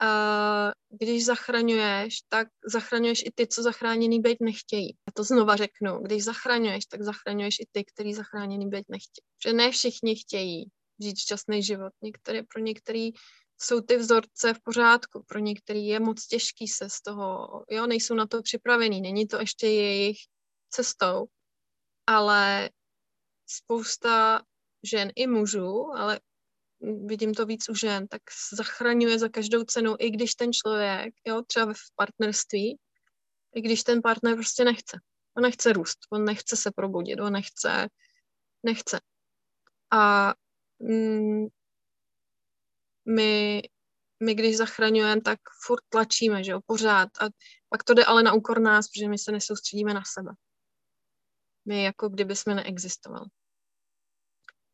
A 0.00 0.72
když 0.88 1.24
zachraňuješ, 1.24 2.18
tak 2.28 2.48
zachraňuješ 2.72 3.22
i 3.22 3.30
ty, 3.34 3.46
co 3.46 3.62
zachráněný 3.62 4.20
být 4.20 4.38
nechtějí. 4.40 4.96
A 5.06 5.12
to 5.12 5.24
znova 5.24 5.56
řeknu, 5.56 5.98
když 6.02 6.24
zachraňuješ, 6.24 6.86
tak 6.86 7.02
zachraňuješ 7.02 7.56
i 7.60 7.66
ty, 7.72 7.84
který 7.84 8.14
zachráněný 8.14 8.68
být 8.68 8.84
nechtějí. 8.88 9.24
Protože 9.36 9.52
ne 9.52 9.70
všichni 9.70 10.16
chtějí 10.16 10.70
žít 11.02 11.18
šťastný 11.18 11.62
život. 11.62 11.92
Některé, 12.02 12.42
pro 12.42 12.62
některý 12.62 13.10
jsou 13.60 13.80
ty 13.80 13.96
vzorce 13.96 14.54
v 14.54 14.60
pořádku. 14.60 15.24
Pro 15.28 15.38
některý 15.38 15.86
je 15.86 16.00
moc 16.00 16.26
těžký 16.26 16.68
se 16.68 16.90
z 16.90 17.00
toho, 17.00 17.48
jo, 17.70 17.86
nejsou 17.86 18.14
na 18.14 18.26
to 18.26 18.42
připravený, 18.42 19.00
není 19.00 19.26
to 19.26 19.40
ještě 19.40 19.66
jejich 19.66 20.18
cestou, 20.70 21.26
ale 22.06 22.70
spousta 23.46 24.42
žen 24.82 25.10
i 25.16 25.26
mužů, 25.26 25.90
ale 25.96 26.20
vidím 27.06 27.34
to 27.34 27.46
víc 27.46 27.68
u 27.68 27.74
žen, 27.74 28.08
tak 28.08 28.22
zachraňuje 28.56 29.18
za 29.18 29.28
každou 29.28 29.64
cenu, 29.64 29.96
i 29.98 30.10
když 30.10 30.34
ten 30.34 30.52
člověk, 30.52 31.14
jo, 31.26 31.42
třeba 31.42 31.72
v 31.72 31.94
partnerství, 31.96 32.78
i 33.54 33.60
když 33.60 33.82
ten 33.82 34.02
partner 34.02 34.34
prostě 34.34 34.64
nechce. 34.64 34.98
On 35.36 35.42
nechce 35.42 35.72
růst, 35.72 35.98
on 36.12 36.24
nechce 36.24 36.56
se 36.56 36.70
probudit, 36.70 37.20
on 37.20 37.32
nechce, 37.32 37.88
nechce. 38.62 39.00
A 39.90 40.34
mm, 40.78 41.46
my, 43.08 43.62
my 44.22 44.34
když 44.34 44.56
zachraňujeme, 44.56 45.20
tak 45.20 45.38
furt 45.66 45.82
tlačíme, 45.88 46.44
že 46.44 46.52
jo, 46.52 46.60
pořád. 46.66 47.08
A 47.20 47.28
pak 47.68 47.84
to 47.84 47.94
jde 47.94 48.04
ale 48.04 48.22
na 48.22 48.32
úkor 48.32 48.60
nás, 48.60 48.88
protože 48.88 49.08
my 49.08 49.18
se 49.18 49.32
nesoustředíme 49.32 49.94
na 49.94 50.02
sebe. 50.14 50.30
My 51.64 51.82
jako 51.82 52.08
kdyby 52.08 52.36
jsme 52.36 52.54
neexistovali. 52.54 53.26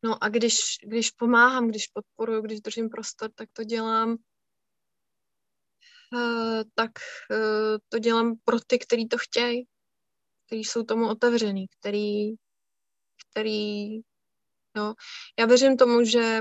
No 0.04 0.24
a 0.24 0.28
když, 0.28 0.56
když 0.82 1.10
pomáhám, 1.10 1.68
když 1.68 1.86
podporuji, 1.86 2.42
když 2.42 2.60
držím 2.60 2.88
prostor, 2.88 3.30
tak 3.34 3.48
to 3.52 3.64
dělám 3.64 4.16
uh, 6.12 6.62
tak 6.74 6.90
uh, 7.30 7.78
to 7.88 7.98
dělám 7.98 8.36
pro 8.44 8.60
ty, 8.60 8.78
kteří 8.78 9.08
to 9.08 9.18
chtějí, 9.18 9.66
kteří 10.46 10.64
jsou 10.64 10.82
tomu 10.82 11.08
otevřený, 11.08 11.66
který, 11.80 12.30
který, 13.30 13.94
jo. 14.76 14.94
Já 15.38 15.46
věřím 15.46 15.76
tomu, 15.76 16.04
že 16.04 16.40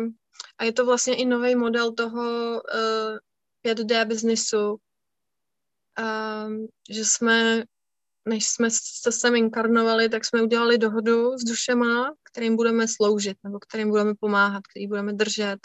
a 0.57 0.63
je 0.63 0.73
to 0.73 0.85
vlastně 0.85 1.15
i 1.15 1.25
nový 1.25 1.55
model 1.55 1.93
toho 1.93 2.21
uh, 2.51 3.17
eh, 3.65 3.73
5D 3.73 4.07
biznisu, 4.07 4.77
um, 5.99 6.67
že 6.89 7.05
jsme, 7.05 7.63
než 8.25 8.47
jsme 8.47 8.67
se 8.71 9.11
sem 9.11 9.35
inkarnovali, 9.35 10.09
tak 10.09 10.25
jsme 10.25 10.41
udělali 10.41 10.77
dohodu 10.77 11.37
s 11.37 11.43
dušema, 11.43 12.13
kterým 12.23 12.55
budeme 12.55 12.87
sloužit, 12.87 13.37
nebo 13.43 13.59
kterým 13.59 13.89
budeme 13.89 14.13
pomáhat, 14.19 14.67
který 14.67 14.87
budeme 14.87 15.13
držet. 15.13 15.59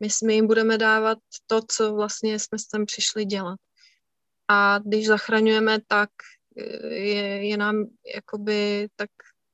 My, 0.00 0.08
my 0.24 0.34
jim 0.34 0.46
budeme 0.46 0.78
dávat 0.78 1.18
to, 1.46 1.60
co 1.68 1.94
vlastně 1.94 2.38
jsme 2.38 2.58
sem 2.58 2.86
přišli 2.86 3.24
dělat. 3.24 3.58
A 4.48 4.78
když 4.78 5.06
zachraňujeme, 5.06 5.78
tak 5.86 6.10
eh, 6.58 6.86
je, 6.94 7.48
je 7.48 7.56
nám 7.56 7.86
jakoby, 8.14 8.88
tak, 8.96 9.10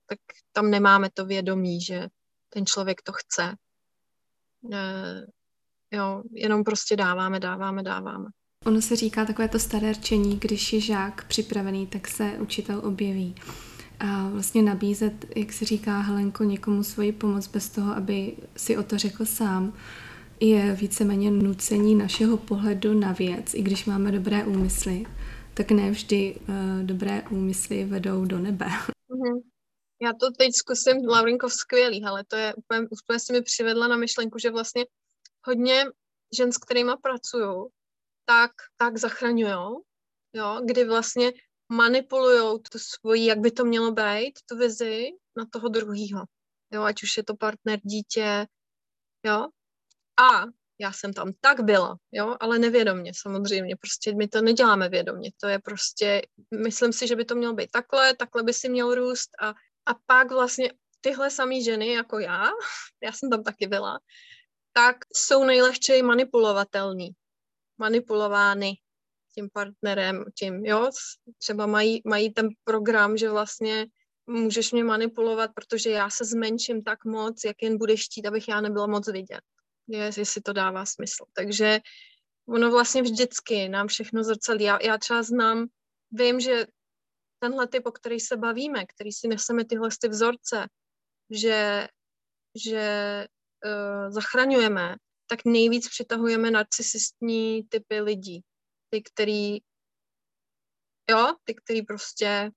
tak 0.07 0.19
tam 0.53 0.71
nemáme 0.71 1.11
to 1.15 1.27
vědomí, 1.27 1.81
že 1.81 2.09
ten 2.49 2.67
člověk 2.67 3.03
to 3.03 3.13
chce, 3.13 3.57
jo, 5.93 6.23
jenom 6.33 6.65
prostě 6.65 6.97
dáváme, 6.97 7.41
dáváme, 7.41 7.83
dáváme. 7.83 8.25
Ono 8.65 8.83
se 8.83 8.97
říká 8.97 9.25
takové 9.25 9.49
to 9.49 9.59
staré 9.59 9.93
rčení, 9.93 10.39
když 10.39 10.73
je 10.73 10.81
žák 10.81 11.25
připravený, 11.25 11.87
tak 11.87 12.09
se 12.09 12.33
učitel 12.41 12.81
objeví. 12.85 13.35
A 14.01 14.29
vlastně 14.29 14.63
nabízet, 14.63 15.27
jak 15.37 15.53
se 15.53 15.65
říká 15.65 16.01
Helenko, 16.01 16.45
někomu 16.45 16.83
svoji 16.83 17.13
pomoc 17.13 17.49
bez 17.49 17.69
toho, 17.69 17.97
aby 17.97 18.37
si 18.57 18.77
o 18.77 18.83
to 18.83 18.99
řekl 18.99 19.25
sám, 19.25 19.73
je 20.41 20.75
víceméně 20.75 21.31
nucení 21.31 21.95
našeho 21.95 22.37
pohledu 22.37 23.01
na 23.01 23.13
věc, 23.13 23.55
i 23.55 23.63
když 23.63 23.85
máme 23.85 24.13
dobré 24.13 24.45
úmysly, 24.45 25.07
tak 25.55 25.71
ne 25.71 25.91
vždy 25.91 26.37
uh, 26.49 26.87
dobré 26.87 27.23
úmysly 27.31 27.85
vedou 27.85 28.25
do 28.25 28.39
nebe. 28.39 28.67
Mm-hmm. 28.67 29.52
Já 30.03 30.13
to 30.13 30.31
teď 30.31 30.53
zkusím, 30.55 31.07
Laurinko, 31.09 31.51
skvělý, 31.51 32.05
ale 32.05 32.25
to 32.25 32.37
je 32.37 32.55
úplně, 32.55 32.81
úplně 32.91 33.21
si 33.21 33.33
mi 33.33 33.43
přivedla 33.43 33.89
na 33.89 33.97
myšlenku, 33.97 34.39
že 34.39 34.51
vlastně 34.51 34.87
hodně 35.47 35.85
žen, 36.37 36.53
s 36.53 36.59
kterými 36.59 36.93
pracuju, 37.03 37.69
tak, 38.25 38.51
tak 38.77 38.99
zachraňujou, 38.99 39.83
jo, 40.33 40.61
kdy 40.65 40.85
vlastně 40.85 41.33
manipulují 41.69 42.63
tu 42.73 42.79
svoji, 42.79 43.27
jak 43.27 43.39
by 43.39 43.51
to 43.51 43.65
mělo 43.65 43.93
být, 43.93 44.33
tu 44.47 44.57
vizi 44.57 45.11
na 45.37 45.47
toho 45.53 45.69
druhého. 45.69 46.25
Jo, 46.73 46.83
ať 46.83 47.03
už 47.03 47.17
je 47.17 47.25
to 47.25 47.37
partner, 47.37 47.81
dítě, 47.83 48.47
jo. 49.27 49.49
A 50.21 50.45
já 50.81 50.93
jsem 50.93 51.13
tam 51.13 51.33
tak 51.41 51.61
byla, 51.61 51.97
jo, 52.13 52.37
ale 52.41 52.59
nevědomně 52.59 53.13
samozřejmě, 53.17 53.77
prostě 53.77 54.15
my 54.15 54.29
to 54.29 54.43
neděláme 54.43 54.89
vědomně, 54.89 55.31
to 55.41 55.49
je 55.49 55.59
prostě, 55.59 56.23
myslím 56.63 56.93
si, 56.93 57.07
že 57.07 57.17
by 57.17 57.25
to 57.25 57.35
mělo 57.35 57.55
být 57.55 57.71
takhle, 57.71 58.17
takhle 58.17 58.43
by 58.43 58.53
si 58.53 58.69
měl 58.69 58.95
růst 58.95 59.31
a, 59.43 59.55
a 59.87 59.95
pak 60.07 60.31
vlastně 60.31 60.73
tyhle 61.01 61.31
samé 61.31 61.61
ženy 61.61 61.93
jako 61.93 62.19
já, 62.19 62.51
já 63.03 63.13
jsem 63.13 63.31
tam 63.31 63.43
taky 63.43 63.67
byla, 63.67 63.99
tak 64.73 64.97
jsou 65.15 65.45
nejlehčej 65.45 66.03
manipulovatelný, 66.03 67.11
manipulovány 67.79 68.75
tím 69.35 69.49
partnerem, 69.53 70.25
tím, 70.39 70.65
jo, 70.65 70.91
třeba 71.39 71.67
mají, 71.67 72.03
mají 72.05 72.33
ten 72.33 72.49
program, 72.65 73.17
že 73.17 73.31
vlastně 73.31 73.87
můžeš 74.27 74.73
mě 74.73 74.85
manipulovat, 74.85 75.51
protože 75.55 75.91
já 75.91 76.11
se 76.11 76.25
zmenším 76.25 76.83
tak 76.83 77.05
moc, 77.05 77.45
jak 77.45 77.63
jen 77.63 77.79
budeš 77.79 78.05
chtít, 78.05 78.27
abych 78.27 78.49
já 78.49 78.61
nebyla 78.61 78.87
moc 78.87 79.13
vidět. 79.13 79.41
Je, 79.89 80.11
jestli 80.17 80.41
to 80.41 80.53
dává 80.53 80.87
smysl. 80.87 81.25
Takže 81.33 81.81
ono 82.49 82.71
vlastně 82.71 83.03
vždycky 83.03 83.69
nám 83.69 83.89
všechno 83.89 84.25
zrcadlí. 84.25 84.65
Já, 84.65 84.79
já 84.83 84.99
třeba 84.99 85.23
znám, 85.23 85.67
vím, 86.11 86.41
že 86.41 86.67
tenhle 87.43 87.69
typ, 87.69 87.87
o 87.87 87.93
který 87.93 88.21
se 88.21 88.37
bavíme, 88.37 88.87
který 88.87 89.13
si 89.13 89.29
neseme 89.29 89.65
tyhle 89.65 89.89
ty 90.01 90.09
vzorce, 90.09 90.67
že, 91.31 91.89
že 92.55 92.85
uh, 93.65 94.13
zachraňujeme, 94.13 94.97
tak 95.27 95.45
nejvíc 95.45 95.89
přitahujeme 95.89 96.51
narcisistní 96.51 97.63
typy 97.69 98.01
lidí. 98.01 98.41
Ty, 98.91 99.03
který, 99.03 99.59
jo, 101.11 101.35
ty, 101.45 101.55
který 101.55 101.83
prostě 101.83 102.51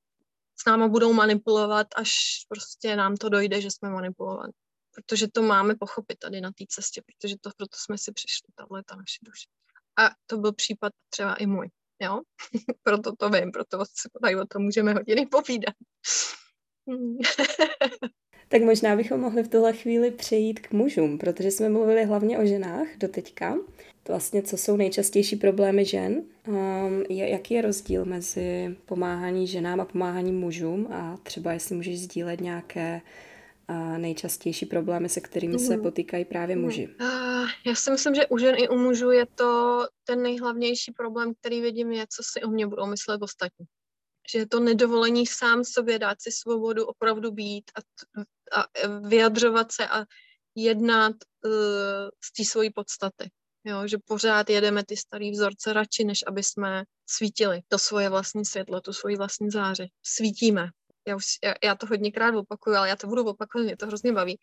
s 0.55 0.65
náma 0.65 0.87
budou 0.87 1.13
manipulovat, 1.13 1.87
až 1.95 2.45
prostě 2.47 2.95
nám 2.95 3.17
to 3.17 3.29
dojde, 3.29 3.61
že 3.61 3.71
jsme 3.71 3.89
manipulovaní. 3.89 4.53
Protože 4.91 5.27
to 5.27 5.41
máme 5.41 5.75
pochopit 5.79 6.19
tady 6.19 6.41
na 6.41 6.51
té 6.51 6.65
cestě, 6.69 7.01
protože 7.01 7.35
to 7.41 7.49
proto 7.57 7.77
jsme 7.77 7.97
si 7.97 8.11
přišli, 8.11 8.47
tahle 8.55 8.83
ta 8.83 8.95
naše 8.95 9.19
duše. 9.21 9.47
A 9.97 10.15
to 10.25 10.37
byl 10.37 10.53
případ 10.53 10.93
třeba 11.09 11.35
i 11.35 11.45
můj, 11.45 11.69
jo? 12.01 12.21
proto 12.83 13.15
to 13.15 13.29
vím, 13.29 13.51
proto 13.51 13.83
tady 14.21 14.35
o 14.35 14.45
tom 14.45 14.63
můžeme 14.63 14.93
hodiny 14.93 15.25
povídat. 15.25 15.75
Tak 18.47 18.61
možná 18.61 18.95
bychom 18.95 19.19
mohli 19.19 19.43
v 19.43 19.47
tuhle 19.47 19.73
chvíli 19.73 20.11
přejít 20.11 20.59
k 20.59 20.71
mužům, 20.71 21.17
protože 21.17 21.51
jsme 21.51 21.69
mluvili 21.69 22.05
hlavně 22.05 22.39
o 22.39 22.45
ženách 22.45 22.87
do 22.97 23.07
teďka. 23.07 23.57
Vlastně, 24.07 24.41
co 24.41 24.57
jsou 24.57 24.77
nejčastější 24.77 25.35
problémy 25.35 25.85
žen? 25.85 26.23
Um, 26.47 27.03
je, 27.09 27.29
jaký 27.29 27.53
je 27.53 27.61
rozdíl 27.61 28.05
mezi 28.05 28.75
pomáhání 28.85 29.47
ženám 29.47 29.81
a 29.81 29.85
pomáhání 29.85 30.31
mužům? 30.31 30.87
A 30.91 31.17
třeba 31.23 31.53
jestli 31.53 31.75
můžeš 31.75 31.99
sdílet 31.99 32.41
nějaké 32.41 33.01
uh, 33.69 33.97
nejčastější 33.97 34.65
problémy, 34.65 35.09
se 35.09 35.21
kterými 35.21 35.59
se 35.59 35.73
mhm. 35.73 35.83
potýkají 35.83 36.25
právě 36.25 36.55
muži? 36.55 36.95
Uh, 37.01 37.47
já 37.65 37.75
si 37.75 37.91
myslím, 37.91 38.15
že 38.15 38.27
u 38.27 38.37
žen 38.37 38.55
i 38.57 38.69
u 38.69 38.77
mužů 38.77 39.11
je 39.11 39.25
to 39.25 39.81
ten 40.03 40.21
nejhlavnější 40.21 40.91
problém, 40.91 41.33
který 41.39 41.61
vidím, 41.61 41.91
je, 41.91 42.05
co 42.09 42.23
si 42.23 42.43
o 42.43 42.49
mě 42.49 42.67
budou 42.67 42.85
myslet 42.85 43.21
ostatní 43.21 43.65
že 44.31 44.39
je 44.39 44.47
to 44.47 44.59
nedovolení 44.59 45.27
sám 45.27 45.63
sobě 45.63 45.99
dát 45.99 46.21
si 46.21 46.31
svobodu 46.31 46.85
opravdu 46.85 47.31
být 47.31 47.71
a, 47.75 48.61
a 48.61 48.67
vyjadřovat 49.07 49.71
se 49.71 49.87
a 49.87 50.05
jednat 50.55 51.15
uh, 51.45 51.51
z 52.23 52.33
té 52.33 52.45
svojí 52.45 52.69
podstaty. 52.69 53.29
Jo, 53.63 53.87
že 53.87 53.97
pořád 54.05 54.49
jedeme 54.49 54.83
ty 54.85 54.97
starý 54.97 55.31
vzorce 55.31 55.73
radši, 55.73 56.03
než 56.03 56.23
aby 56.27 56.43
jsme 56.43 56.83
svítili 57.09 57.61
to 57.67 57.79
svoje 57.79 58.09
vlastní 58.09 58.45
světlo, 58.45 58.81
tu 58.81 58.93
svoji 58.93 59.17
vlastní 59.17 59.49
záři. 59.49 59.87
Svítíme. 60.03 60.69
Já, 61.07 61.15
už, 61.15 61.25
já, 61.43 61.53
já 61.63 61.75
to 61.75 61.87
hodněkrát 61.87 62.35
opakuju, 62.35 62.75
ale 62.75 62.89
já 62.89 62.95
to 62.95 63.07
budu 63.07 63.23
opakovat, 63.23 63.63
mě 63.63 63.77
to 63.77 63.87
hrozně 63.87 64.13
baví. 64.13 64.39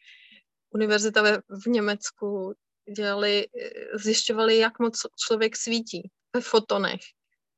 Univerzita 0.74 1.22
ve, 1.22 1.38
v 1.38 1.66
Německu 1.66 2.54
dělali, 2.96 3.46
eh, 3.60 3.98
zjišťovali, 3.98 4.58
jak 4.58 4.78
moc 4.78 5.00
člověk 5.26 5.56
svítí 5.56 6.10
ve 6.34 6.40
fotonech 6.40 7.00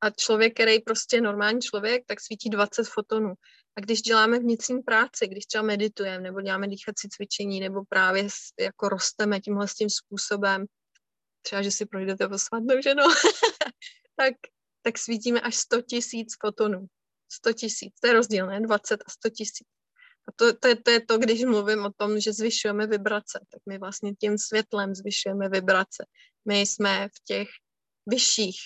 a 0.00 0.10
člověk, 0.10 0.54
který 0.54 0.78
prostě 0.80 1.16
je 1.16 1.20
normální 1.20 1.60
člověk, 1.60 2.02
tak 2.06 2.20
svítí 2.20 2.50
20 2.50 2.88
fotonů. 2.88 3.34
A 3.76 3.80
když 3.80 4.02
děláme 4.02 4.38
vnitřní 4.38 4.82
práci, 4.82 5.26
když 5.26 5.46
třeba 5.46 5.62
meditujeme, 5.62 6.22
nebo 6.22 6.40
děláme 6.40 6.68
dýchací 6.68 7.08
cvičení, 7.08 7.60
nebo 7.60 7.84
právě 7.88 8.28
jako 8.60 8.88
rosteme 8.88 9.40
tímhle 9.40 9.66
tím 9.78 9.90
způsobem, 9.90 10.64
třeba, 11.42 11.62
že 11.62 11.70
si 11.70 11.86
projdete 11.86 12.28
po 12.28 12.38
svatnou 12.38 12.80
ženou, 12.82 13.04
tak, 14.16 14.34
tak 14.82 14.98
svítíme 14.98 15.40
až 15.40 15.56
100 15.56 15.82
tisíc 15.82 16.36
fotonů. 16.40 16.86
100 17.28 17.52
tisíc, 17.52 17.94
to 18.00 18.06
je 18.06 18.12
rozdíl, 18.12 18.46
ne? 18.46 18.60
20 18.60 18.94
a 19.06 19.10
100 19.10 19.30
tisíc. 19.30 19.66
A 20.28 20.32
to, 20.36 20.56
to, 20.56 20.68
je, 20.68 20.76
to 20.76 20.90
je 20.90 21.00
to, 21.00 21.18
když 21.18 21.44
mluvím 21.44 21.84
o 21.84 21.92
tom, 21.96 22.20
že 22.20 22.32
zvyšujeme 22.32 22.86
vibrace, 22.86 23.46
tak 23.50 23.60
my 23.68 23.78
vlastně 23.78 24.14
tím 24.14 24.38
světlem 24.38 24.94
zvyšujeme 24.94 25.48
vibrace. 25.48 26.06
My 26.44 26.60
jsme 26.60 27.08
v 27.08 27.24
těch 27.24 27.48
vyšších 28.06 28.56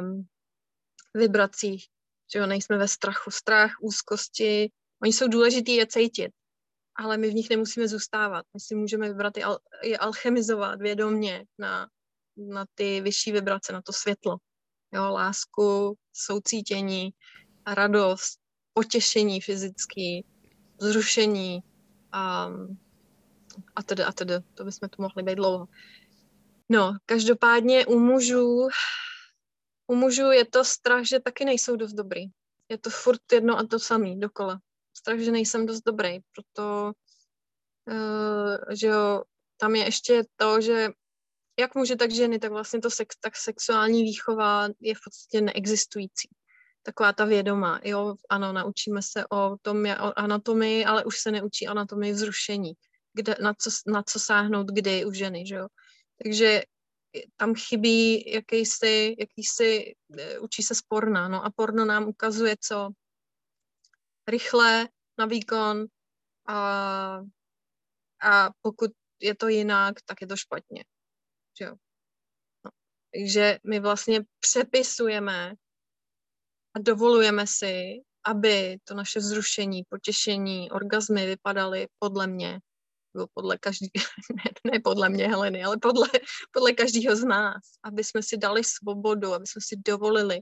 um, 0.00 0.26
vibracích, 1.14 1.86
že 2.32 2.38
jo, 2.38 2.46
nejsme 2.46 2.78
ve 2.78 2.88
strachu. 2.88 3.30
Strach, 3.30 3.72
úzkosti, 3.80 4.70
oni 5.02 5.12
jsou 5.12 5.28
důležitý 5.28 5.74
je 5.74 5.86
cítit, 5.86 6.32
ale 6.96 7.16
my 7.16 7.30
v 7.30 7.34
nich 7.34 7.50
nemusíme 7.50 7.88
zůstávat. 7.88 8.44
My 8.54 8.60
si 8.60 8.74
můžeme 8.74 9.08
vybrat 9.08 9.36
i, 9.36 9.42
al, 9.42 9.58
i 9.82 9.96
alchemizovat 9.96 10.80
vědomně 10.80 11.44
na, 11.58 11.88
na 12.36 12.66
ty 12.74 13.00
vyšší 13.00 13.32
vibrace, 13.32 13.72
na 13.72 13.82
to 13.82 13.92
světlo. 13.92 14.36
Jo, 14.94 15.02
lásku, 15.02 15.94
soucítění, 16.12 17.10
radost, 17.74 18.38
potěšení 18.72 19.40
fyzický, 19.40 20.24
zrušení 20.80 21.62
a, 22.12 22.50
a 23.76 23.82
tedy 23.82 24.04
a 24.04 24.12
tedy. 24.12 24.34
To 24.54 24.64
bychom 24.64 24.88
tu 24.88 25.02
mohli 25.02 25.22
být 25.22 25.34
dlouho. 25.34 25.68
No, 26.68 26.96
každopádně 27.06 27.86
u 27.86 27.98
mužů 27.98 28.68
u 29.86 29.94
mužů 29.94 30.30
je 30.30 30.44
to 30.44 30.64
strach, 30.64 31.04
že 31.04 31.20
taky 31.20 31.44
nejsou 31.44 31.76
dost 31.76 31.92
dobrý. 31.92 32.24
Je 32.68 32.78
to 32.78 32.90
furt 32.90 33.32
jedno 33.32 33.58
a 33.58 33.66
to 33.66 33.78
samý 33.78 34.20
dokola. 34.20 34.60
Strach, 34.96 35.18
že 35.18 35.30
nejsem 35.30 35.66
dost 35.66 35.80
dobrý, 35.86 36.18
proto, 36.34 36.92
uh, 37.88 38.74
že 38.74 38.86
jo, 38.86 39.22
tam 39.56 39.76
je 39.76 39.84
ještě 39.84 40.22
to, 40.36 40.60
že 40.60 40.88
jak 41.58 41.74
muže, 41.74 41.96
tak 41.96 42.10
ženy, 42.12 42.38
tak 42.38 42.50
vlastně 42.50 42.80
to 42.80 42.90
sex, 42.90 43.16
tak 43.20 43.36
sexuální 43.36 44.02
výchova 44.02 44.68
je 44.80 44.94
v 44.94 44.98
podstatě 45.04 45.40
neexistující. 45.40 46.28
Taková 46.86 47.12
ta 47.12 47.24
vědomá, 47.24 47.80
jo, 47.84 48.16
ano, 48.28 48.52
naučíme 48.52 49.02
se 49.02 49.26
o 49.26 49.56
tom, 49.62 49.86
o 49.86 50.18
anatomii, 50.18 50.84
ale 50.84 51.04
už 51.04 51.18
se 51.18 51.30
neučí 51.30 51.66
anatomii 51.66 52.12
vzrušení, 52.12 52.72
kde, 53.12 53.34
na, 53.42 53.54
co, 53.54 53.70
na 53.86 54.02
co 54.02 54.20
sáhnout 54.20 54.66
kdy 54.66 55.04
u 55.04 55.12
ženy, 55.12 55.46
že 55.46 55.54
jo. 55.54 55.68
Takže 56.22 56.62
tam 57.36 57.54
chybí 57.54 58.30
jakýsi, 58.32 59.16
jakýsi, 59.18 59.94
eh, 60.18 60.38
učí 60.38 60.62
se 60.62 60.74
sporna, 60.74 61.28
no 61.28 61.44
a 61.44 61.50
porno 61.50 61.84
nám 61.84 62.08
ukazuje, 62.08 62.56
co 62.60 62.90
rychle 64.28 64.88
na 65.18 65.26
výkon 65.26 65.86
a, 66.46 66.58
a 68.22 68.50
pokud 68.62 68.90
je 69.20 69.34
to 69.34 69.48
jinak, 69.48 69.94
tak 70.04 70.20
je 70.20 70.26
to 70.26 70.36
špatně. 70.36 70.84
Že 71.58 71.64
jo? 71.64 71.74
No. 72.64 72.70
Takže 73.14 73.58
my 73.64 73.80
vlastně 73.80 74.20
přepisujeme 74.40 75.54
a 76.76 76.78
dovolujeme 76.78 77.46
si, 77.46 78.00
aby 78.26 78.78
to 78.84 78.94
naše 78.94 79.18
vzrušení, 79.18 79.82
potěšení, 79.88 80.70
orgazmy 80.70 81.26
vypadaly 81.26 81.86
podle 81.98 82.26
mě 82.26 82.60
nebo 83.14 83.26
podle 83.34 83.58
každý, 83.58 83.90
ne, 84.36 84.72
ne 84.72 84.80
podle 84.84 85.08
mě 85.08 85.28
Heleny, 85.28 85.64
ale 85.64 85.76
podle, 85.82 86.08
podle 86.52 86.72
každého 86.72 87.16
z 87.16 87.24
nás, 87.24 87.62
aby 87.82 88.04
jsme 88.04 88.22
si 88.22 88.36
dali 88.36 88.64
svobodu, 88.64 89.34
aby 89.34 89.46
jsme 89.46 89.60
si 89.64 89.76
dovolili 89.86 90.40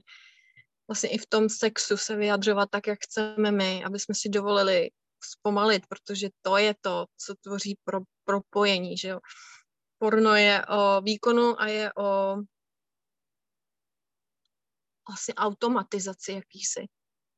vlastně 0.87 1.09
i 1.09 1.17
v 1.17 1.27
tom 1.29 1.49
sexu 1.49 1.97
se 1.97 2.15
vyjadřovat 2.15 2.69
tak, 2.69 2.87
jak 2.87 2.99
chceme 3.01 3.51
my, 3.51 3.83
aby 3.83 3.99
jsme 3.99 4.15
si 4.15 4.29
dovolili 4.29 4.89
zpomalit, 5.23 5.87
protože 5.87 6.29
to 6.41 6.57
je 6.57 6.75
to, 6.81 7.05
co 7.17 7.33
tvoří 7.41 7.77
pro, 7.83 7.99
propojení, 8.25 8.97
že 8.97 9.07
jo. 9.07 9.19
Porno 9.97 10.35
je 10.35 10.65
o 10.65 11.01
výkonu 11.01 11.61
a 11.61 11.67
je 11.67 11.91
o 11.97 12.37
vlastně 15.09 15.33
automatizaci 15.33 16.31
jakýsi. 16.31 16.85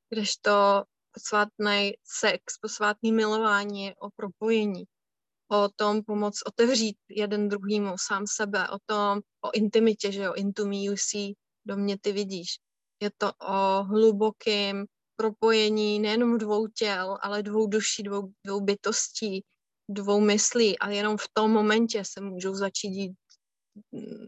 Kdežto 0.10 0.84
posvátný 1.12 1.94
sex, 2.04 2.58
posvátný 2.62 3.12
milování 3.12 3.84
je 3.86 3.96
o 3.96 4.10
propojení, 4.16 4.84
o 5.52 5.70
tom 5.76 6.04
pomoct 6.04 6.42
otevřít 6.48 6.98
jeden 7.10 7.50
druhýmu 7.50 7.96
sám 7.98 8.28
sebe, 8.28 8.70
o 8.70 8.78
tom, 8.86 9.22
o 9.42 9.52
intimitě, 9.54 10.12
že 10.12 10.22
jo, 10.22 10.34
into 10.34 10.66
me 10.66 10.76
you 10.78 10.96
see, 10.98 11.34
do 11.66 11.78
mě 11.78 11.98
ty 12.02 12.12
vidíš. 12.12 12.48
Je 13.02 13.12
to 13.18 13.32
o 13.34 13.84
hlubokém 13.84 14.86
propojení 15.16 16.00
nejenom 16.00 16.38
dvou 16.38 16.68
těl, 16.68 17.18
ale 17.22 17.44
dvou 17.44 17.68
duší, 17.68 18.04
dvou, 18.04 18.32
dvou 18.46 18.62
bytostí, 18.62 19.44
dvou 19.90 20.20
myslí 20.20 20.80
a 20.80 20.90
jenom 20.90 21.18
v 21.18 21.28
tom 21.34 21.52
momentě 21.52 22.04
se 22.06 22.22
můžou 22.22 22.56
začít 22.56 22.90
dít 22.90 23.18
mm, 23.92 24.28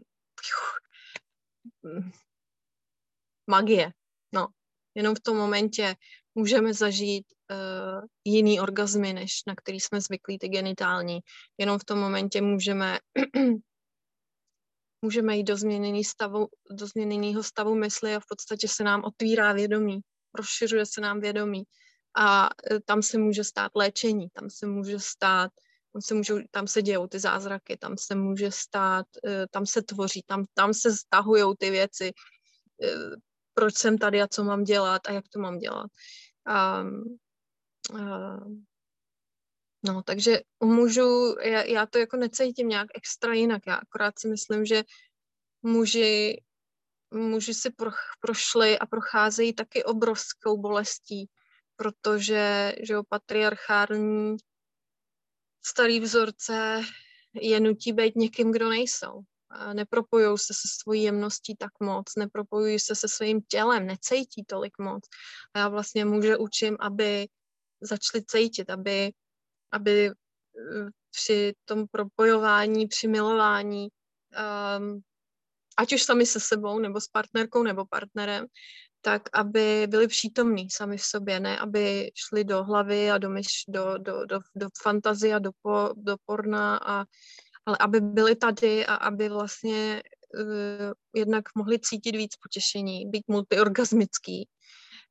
magie. 3.50 3.92
No, 4.34 4.46
jenom 4.94 5.14
v 5.14 5.20
tom 5.20 5.36
momentě 5.36 5.94
můžeme 6.34 6.74
zažít 6.74 7.26
uh, 7.50 8.06
jiný 8.24 8.60
orgazmy, 8.60 9.12
než 9.12 9.32
na 9.46 9.54
který 9.54 9.80
jsme 9.80 10.00
zvyklí, 10.00 10.38
ty 10.38 10.48
genitální. 10.48 11.20
Jenom 11.58 11.78
v 11.78 11.84
tom 11.84 11.98
momentě 11.98 12.40
můžeme 12.40 12.98
můžeme 15.02 15.36
jít 15.36 15.44
do, 15.44 15.56
změněný 15.56 16.04
stavu, 16.04 16.48
do 16.70 16.86
změněného 16.86 17.42
stavu 17.42 17.74
mysli 17.74 18.14
a 18.14 18.20
v 18.20 18.26
podstatě 18.28 18.68
se 18.68 18.84
nám 18.84 19.04
otvírá 19.04 19.52
vědomí, 19.52 20.00
rozšiřuje 20.34 20.86
se 20.86 21.00
nám 21.00 21.20
vědomí 21.20 21.62
a 22.16 22.48
e, 22.70 22.80
tam 22.80 23.02
se 23.02 23.18
může 23.18 23.44
stát 23.44 23.72
léčení, 23.74 24.28
tam 24.32 24.50
se 24.50 24.66
může 24.66 24.98
stát, 24.98 25.50
tam 25.92 26.02
se, 26.02 26.14
můžou, 26.14 26.38
tam 26.50 26.66
se 26.66 26.82
dějou 26.82 27.06
ty 27.06 27.18
zázraky, 27.18 27.76
tam 27.76 27.94
se 27.98 28.14
může 28.14 28.50
stát, 28.50 29.06
e, 29.26 29.46
tam 29.50 29.66
se 29.66 29.82
tvoří, 29.82 30.22
tam, 30.26 30.44
tam 30.54 30.74
se 30.74 30.96
stahují 30.96 31.54
ty 31.58 31.70
věci, 31.70 32.12
proč 33.60 33.74
jsem 33.74 33.98
tady 33.98 34.22
a 34.22 34.28
co 34.28 34.44
mám 34.44 34.64
dělat 34.64 35.06
a 35.06 35.12
jak 35.12 35.28
to 35.28 35.38
mám 35.38 35.58
dělat. 35.58 35.90
A, 36.46 36.56
a, 36.56 36.84
no, 39.86 40.02
takže 40.02 40.40
u 40.58 40.66
mužů, 40.66 41.36
já, 41.42 41.62
já 41.62 41.86
to 41.86 41.98
jako 41.98 42.16
necítím 42.16 42.68
nějak 42.68 42.88
extra 42.94 43.32
jinak, 43.32 43.62
já 43.66 43.74
akorát 43.74 44.18
si 44.18 44.28
myslím, 44.28 44.64
že 44.64 44.84
muži, 45.62 46.42
muži 47.10 47.54
si 47.54 47.70
pro, 47.70 47.90
prošli 48.20 48.78
a 48.78 48.86
procházejí 48.86 49.52
taky 49.52 49.84
obrovskou 49.84 50.56
bolestí, 50.56 51.28
protože 51.76 52.74
že 52.82 52.92
jo, 52.92 53.02
patriarchální 53.08 54.36
starý 55.66 56.00
vzorce 56.00 56.82
je 57.34 57.60
nutí 57.60 57.92
být 57.92 58.16
někým, 58.16 58.52
kdo 58.52 58.68
nejsou. 58.68 59.20
Nepropojují 59.72 60.38
se 60.38 60.54
se 60.54 60.68
svojí 60.82 61.02
jemností 61.02 61.56
tak 61.56 61.70
moc, 61.80 62.06
nepropojují 62.18 62.78
se 62.78 62.94
se 62.94 63.08
svým 63.08 63.40
tělem, 63.42 63.86
necejtí 63.86 64.44
tolik 64.44 64.78
moc. 64.78 65.04
A 65.54 65.58
já 65.58 65.68
vlastně 65.68 66.04
muže 66.04 66.36
učím, 66.36 66.76
aby 66.80 67.28
začali 67.80 68.24
cítit, 68.24 68.70
aby, 68.70 69.12
aby 69.72 70.06
eh, 70.06 70.90
při 71.10 71.54
tom 71.64 71.86
propojování, 71.90 72.86
při 72.86 73.08
milování, 73.08 73.88
um, 74.78 75.00
ať 75.76 75.92
už 75.92 76.02
sami 76.02 76.26
se 76.26 76.40
sebou, 76.40 76.78
nebo 76.78 77.00
s 77.00 77.08
partnerkou, 77.08 77.62
nebo 77.62 77.86
partnerem, 77.86 78.46
tak 79.00 79.22
aby 79.32 79.86
byli 79.90 80.08
přítomní 80.08 80.70
sami 80.70 80.96
v 80.96 81.04
sobě, 81.04 81.40
ne 81.40 81.58
aby 81.58 82.10
šli 82.14 82.44
do 82.44 82.64
hlavy 82.64 83.10
a 83.10 83.18
do, 83.18 83.30
myš, 83.30 83.64
do, 83.68 83.98
do, 83.98 84.26
do, 84.26 84.40
do 84.56 84.68
fantazie 84.82 85.34
a 85.34 85.38
do, 85.38 85.50
po, 85.62 85.90
do 85.96 86.16
porna, 86.26 86.76
a, 86.76 87.04
ale 87.70 87.78
aby 87.80 88.00
byli 88.00 88.36
tady 88.36 88.86
a 88.86 88.94
aby 88.94 89.28
vlastně 89.28 90.02
uh, 90.34 90.92
jednak 91.14 91.44
mohli 91.54 91.78
cítit 91.78 92.12
víc 92.16 92.36
potěšení, 92.36 93.06
být 93.06 93.24
multiorgasmický 93.28 94.48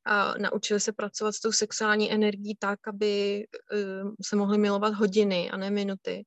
a 0.05 0.33
naučili 0.37 0.79
se 0.79 0.91
pracovat 0.93 1.31
s 1.31 1.39
tou 1.39 1.51
sexuální 1.51 2.11
energií 2.11 2.55
tak, 2.59 2.87
aby 2.87 3.43
uh, 3.73 4.11
se 4.25 4.35
mohli 4.35 4.57
milovat 4.57 4.93
hodiny 4.93 5.49
a 5.51 5.57
ne 5.57 5.69
minuty. 5.69 6.25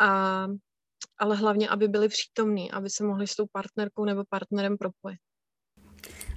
A, 0.00 0.46
ale 1.18 1.36
hlavně, 1.36 1.68
aby 1.68 1.88
byli 1.88 2.08
přítomní, 2.08 2.72
aby 2.72 2.90
se 2.90 3.04
mohli 3.04 3.26
s 3.26 3.36
tou 3.36 3.46
partnerkou 3.52 4.04
nebo 4.04 4.24
partnerem 4.28 4.78
propojit. 4.78 5.18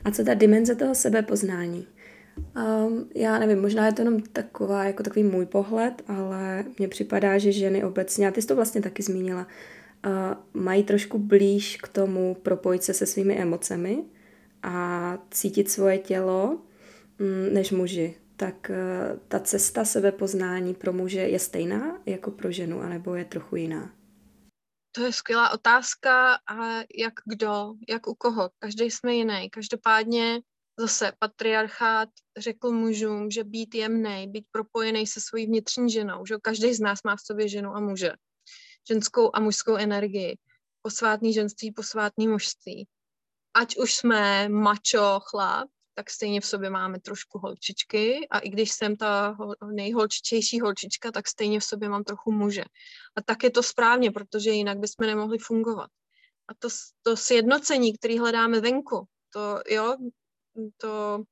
A 0.05 0.11
co 0.11 0.23
ta 0.23 0.33
dimenze 0.33 0.75
toho 0.75 0.95
sebepoznání? 0.95 1.87
Um, 2.37 3.09
já 3.15 3.39
nevím, 3.39 3.61
možná 3.61 3.85
je 3.85 3.93
to 3.93 4.01
jenom 4.01 4.21
taková, 4.21 4.83
jako 4.83 5.03
takový 5.03 5.23
můj 5.23 5.45
pohled, 5.45 6.01
ale 6.07 6.65
mně 6.79 6.87
připadá, 6.87 7.37
že 7.37 7.51
ženy 7.51 7.83
obecně, 7.83 8.27
a 8.27 8.31
ty 8.31 8.41
jsi 8.41 8.47
to 8.47 8.55
vlastně 8.55 8.81
taky 8.81 9.03
zmínila, 9.03 9.47
uh, 10.05 10.61
mají 10.61 10.83
trošku 10.83 11.19
blíž 11.19 11.77
k 11.77 11.87
tomu 11.87 12.35
propojit 12.35 12.83
se 12.83 12.93
se 12.93 13.05
svými 13.05 13.35
emocemi 13.35 14.03
a 14.63 15.17
cítit 15.31 15.71
svoje 15.71 15.97
tělo 15.97 16.59
um, 17.19 17.53
než 17.53 17.71
muži. 17.71 18.15
Tak 18.35 18.71
uh, 18.71 19.19
ta 19.27 19.39
cesta 19.39 19.85
sebepoznání 19.85 20.73
pro 20.73 20.93
muže 20.93 21.21
je 21.21 21.39
stejná 21.39 22.01
jako 22.05 22.31
pro 22.31 22.51
ženu, 22.51 22.81
anebo 22.81 23.15
je 23.15 23.25
trochu 23.25 23.55
jiná? 23.55 23.91
To 24.91 25.03
je 25.03 25.13
skvělá 25.13 25.49
otázka 25.53 26.33
a 26.33 26.77
jak 26.77 27.13
kdo, 27.25 27.73
jak 27.89 28.07
u 28.07 28.13
koho. 28.13 28.49
Každý 28.59 28.91
jsme 28.91 29.13
jiný. 29.13 29.49
Každopádně 29.49 30.41
zase 30.79 31.11
patriarchát 31.19 32.09
řekl 32.37 32.71
mužům, 32.71 33.31
že 33.31 33.43
být 33.43 33.75
jemný, 33.75 34.27
být 34.27 34.45
propojený 34.51 35.07
se 35.07 35.21
svojí 35.21 35.45
vnitřní 35.45 35.91
ženou, 35.91 36.25
že 36.25 36.35
každý 36.41 36.73
z 36.73 36.79
nás 36.79 37.03
má 37.03 37.15
v 37.15 37.21
sobě 37.21 37.47
ženu 37.47 37.75
a 37.75 37.79
muže. 37.79 38.11
Ženskou 38.87 39.31
a 39.33 39.39
mužskou 39.39 39.75
energii. 39.75 40.37
Posvátný 40.81 41.33
ženství, 41.33 41.71
posvátný 41.71 42.27
mužství. 42.27 42.87
Ať 43.53 43.77
už 43.77 43.95
jsme 43.95 44.49
mačo, 44.49 45.19
chlap, 45.29 45.69
tak 45.93 46.09
stejně 46.09 46.41
v 46.41 46.45
sobě 46.45 46.69
máme 46.69 46.99
trošku 46.99 47.39
holčičky 47.39 48.27
a 48.31 48.39
i 48.39 48.49
když 48.49 48.71
jsem 48.71 48.95
ta 48.95 49.37
nejholčičejší 49.73 50.59
holčička, 50.59 51.11
tak 51.11 51.27
stejně 51.27 51.59
v 51.59 51.63
sobě 51.63 51.89
mám 51.89 52.03
trochu 52.03 52.31
muže. 52.31 52.63
A 53.15 53.21
tak 53.25 53.43
je 53.43 53.49
to 53.51 53.63
správně, 53.63 54.11
protože 54.11 54.49
jinak 54.49 54.77
bychom 54.79 55.07
nemohli 55.07 55.37
fungovat. 55.37 55.89
A 56.47 56.53
to, 56.59 56.67
to 57.01 57.17
sjednocení, 57.17 57.97
který 57.97 58.19
hledáme 58.19 58.61
venku, 58.61 59.05
to 59.33 59.61
jo, 59.69 59.95
to 60.77 61.23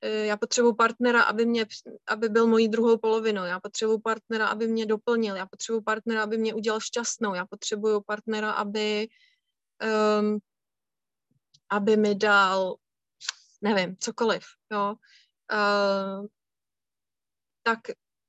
e, 0.00 0.26
já 0.26 0.36
potřebuji 0.36 0.74
partnera, 0.74 1.22
aby, 1.22 1.46
mě, 1.46 1.66
aby 2.08 2.28
byl 2.28 2.46
mojí 2.46 2.68
druhou 2.68 2.98
polovinou, 2.98 3.44
já 3.44 3.60
potřebuji 3.60 3.98
partnera, 3.98 4.48
aby 4.48 4.66
mě 4.66 4.86
doplnil, 4.86 5.36
já 5.36 5.46
potřebuji 5.46 5.80
partnera, 5.80 6.22
aby 6.22 6.38
mě 6.38 6.54
udělal 6.54 6.80
šťastnou, 6.80 7.34
já 7.34 7.46
potřebuji 7.46 8.00
partnera, 8.00 8.52
aby, 8.52 9.08
um, 10.20 10.38
aby 11.70 11.96
mi 11.96 12.14
dal 12.14 12.76
nevím, 13.62 13.96
cokoliv, 13.96 14.44
jo, 14.72 14.94
uh, 15.52 16.26
tak 17.62 17.78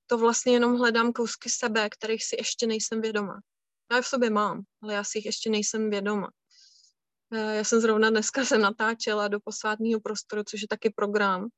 to 0.08 0.18
vlastně 0.18 0.54
jenom 0.54 0.78
hledám 0.78 1.14
kousky 1.14 1.50
sebe, 1.50 1.90
kterých 1.90 2.24
si 2.24 2.36
ještě 2.40 2.68
nejsem 2.68 3.02
vědoma. 3.02 3.40
Já 3.92 3.98
je 3.98 4.02
v 4.02 4.08
sobě 4.08 4.30
mám, 4.30 4.64
ale 4.82 4.94
já 4.94 5.04
si 5.04 5.18
jich 5.18 5.26
ještě 5.26 5.50
nejsem 5.50 5.90
vědoma. 5.90 6.32
Uh, 7.32 7.50
já 7.50 7.64
jsem 7.64 7.82
zrovna 7.82 8.10
dneska 8.10 8.46
se 8.46 8.58
natáčela 8.58 9.28
do 9.28 9.40
posvátného 9.40 10.00
prostoru, 10.00 10.44
což 10.44 10.62
je 10.62 10.68
taky 10.68 10.90
program, 10.90 11.44
uh, 11.44 11.50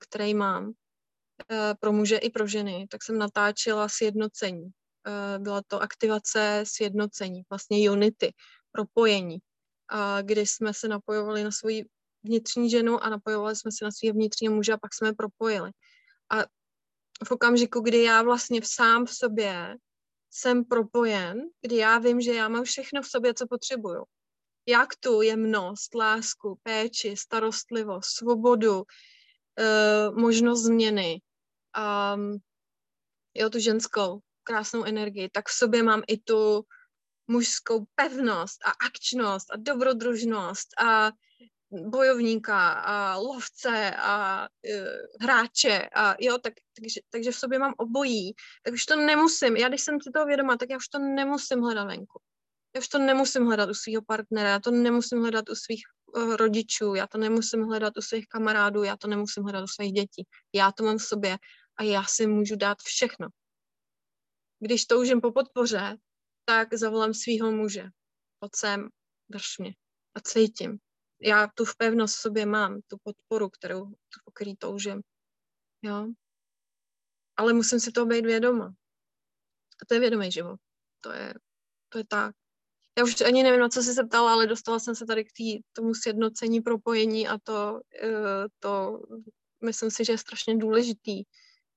který 0.00 0.34
mám 0.34 0.66
uh, 0.66 0.74
pro 1.80 1.92
muže 1.92 2.16
i 2.16 2.30
pro 2.30 2.46
ženy, 2.46 2.86
tak 2.90 3.02
jsem 3.02 3.18
natáčela 3.18 3.88
sjednocení. 3.88 4.70
Byla 5.38 5.62
to 5.66 5.82
aktivace 5.82 6.64
sjednocení, 6.66 7.42
vlastně 7.50 7.90
unity, 7.90 8.32
propojení, 8.72 9.38
kdy 10.22 10.46
jsme 10.46 10.74
se 10.74 10.88
napojovali 10.88 11.44
na 11.44 11.50
svoji 11.50 11.84
vnitřní 12.22 12.70
ženu 12.70 13.04
a 13.04 13.08
napojovali 13.08 13.56
jsme 13.56 13.72
se 13.72 13.84
na 13.84 13.90
svého 13.90 14.14
vnitřního 14.14 14.54
muže 14.54 14.72
a 14.72 14.78
pak 14.78 14.94
jsme 14.94 15.08
je 15.08 15.12
propojili. 15.12 15.70
A 16.30 16.36
v 17.24 17.30
okamžiku, 17.30 17.80
kdy 17.80 18.02
já 18.02 18.22
vlastně 18.22 18.60
sám 18.64 19.06
v 19.06 19.14
sobě 19.14 19.76
jsem 20.30 20.64
propojen, 20.64 21.42
kdy 21.60 21.76
já 21.76 21.98
vím, 21.98 22.20
že 22.20 22.34
já 22.34 22.48
mám 22.48 22.64
všechno 22.64 23.02
v 23.02 23.08
sobě, 23.08 23.34
co 23.34 23.46
potřebuju. 23.50 24.04
Jak 24.66 24.96
tu 24.96 25.22
jemnost, 25.22 25.94
lásku, 25.94 26.58
péči, 26.62 27.16
starostlivost, 27.16 28.10
svobodu, 28.10 28.82
uh, 28.82 30.18
možnost 30.18 30.62
změny, 30.62 31.20
um, 32.14 32.38
jo, 33.34 33.50
tu 33.50 33.58
ženskou 33.58 34.20
krásnou 34.42 34.84
energii, 34.84 35.28
tak 35.32 35.48
v 35.48 35.52
sobě 35.52 35.82
mám 35.82 36.02
i 36.08 36.18
tu 36.18 36.64
mužskou 37.26 37.84
pevnost 37.94 38.58
a 38.66 38.70
akčnost 38.70 39.50
a 39.50 39.56
dobrodružnost 39.56 40.68
a 40.82 41.10
bojovníka 41.90 42.72
a 42.72 43.16
lovce 43.16 43.94
a 43.98 44.40
uh, 44.40 44.86
hráče 45.20 45.88
a 45.94 46.14
jo, 46.20 46.38
tak, 46.38 46.52
takže, 46.80 47.00
takže 47.10 47.30
v 47.30 47.36
sobě 47.36 47.58
mám 47.58 47.74
obojí, 47.76 48.34
tak 48.62 48.74
už 48.74 48.86
to 48.86 48.96
nemusím, 48.96 49.56
já 49.56 49.68
když 49.68 49.82
jsem 49.82 50.00
si 50.00 50.10
toho 50.10 50.26
vědoma, 50.26 50.56
tak 50.56 50.70
já 50.70 50.76
už 50.76 50.88
to 50.88 50.98
nemusím 50.98 51.60
hledat 51.60 51.84
venku. 51.84 52.20
Já 52.74 52.78
už 52.80 52.88
to 52.88 52.98
nemusím 52.98 53.46
hledat 53.46 53.70
u 53.70 53.74
svého 53.74 54.02
partnera, 54.02 54.48
já 54.48 54.60
to 54.60 54.70
nemusím 54.70 55.20
hledat 55.20 55.48
u 55.48 55.54
svých 55.54 55.82
uh, 56.06 56.36
rodičů, 56.36 56.94
já 56.94 57.06
to 57.06 57.18
nemusím 57.18 57.62
hledat 57.62 57.96
u 57.96 58.02
svých 58.02 58.28
kamarádů, 58.28 58.82
já 58.82 58.96
to 58.96 59.08
nemusím 59.08 59.42
hledat 59.42 59.64
u 59.64 59.66
svých 59.66 59.92
dětí. 59.92 60.26
Já 60.54 60.72
to 60.72 60.84
mám 60.84 60.98
v 60.98 61.02
sobě 61.02 61.38
a 61.76 61.82
já 61.82 62.04
si 62.04 62.26
můžu 62.26 62.56
dát 62.56 62.78
všechno. 62.78 63.28
Když 64.60 64.84
toužím 64.84 65.20
po 65.20 65.32
podpoře, 65.32 65.96
tak 66.44 66.74
zavolám 66.74 67.14
svého 67.14 67.52
muže. 67.52 67.84
Pojď 68.38 68.52
sem, 68.56 68.88
drž 69.28 69.58
mě 69.58 69.74
a 70.14 70.20
cítím 70.20 70.78
já 71.22 71.46
tu 71.54 71.64
pevnost 71.78 72.16
v 72.16 72.20
sobě 72.20 72.46
mám, 72.46 72.80
tu 72.86 72.96
podporu, 73.02 73.50
kterou, 73.50 73.86
po 74.24 74.32
který 74.34 74.56
toužím. 74.56 75.02
Jo? 75.82 76.08
Ale 77.36 77.52
musím 77.52 77.80
si 77.80 77.92
to 77.92 78.06
být 78.06 78.26
vědoma. 78.26 78.74
A 79.82 79.84
to 79.88 79.94
je 79.94 80.00
vědomý 80.00 80.32
život. 80.32 80.60
To 81.00 81.12
je, 81.12 81.34
to 81.88 81.98
je 81.98 82.04
tak. 82.04 82.36
Já 82.98 83.04
už 83.04 83.20
ani 83.20 83.42
nevím, 83.42 83.60
na 83.60 83.68
co 83.68 83.82
jsi 83.82 83.94
se 83.94 84.04
ptala, 84.04 84.32
ale 84.32 84.46
dostala 84.46 84.78
jsem 84.78 84.94
se 84.94 85.06
tady 85.06 85.24
k 85.24 85.32
tý, 85.36 85.60
tomu 85.72 85.94
sjednocení, 85.94 86.60
propojení 86.60 87.28
a 87.28 87.38
to, 87.42 87.80
eh, 88.02 88.46
to 88.60 89.00
myslím 89.64 89.90
si, 89.90 90.04
že 90.04 90.12
je 90.12 90.18
strašně 90.18 90.56
důležitý 90.56 91.22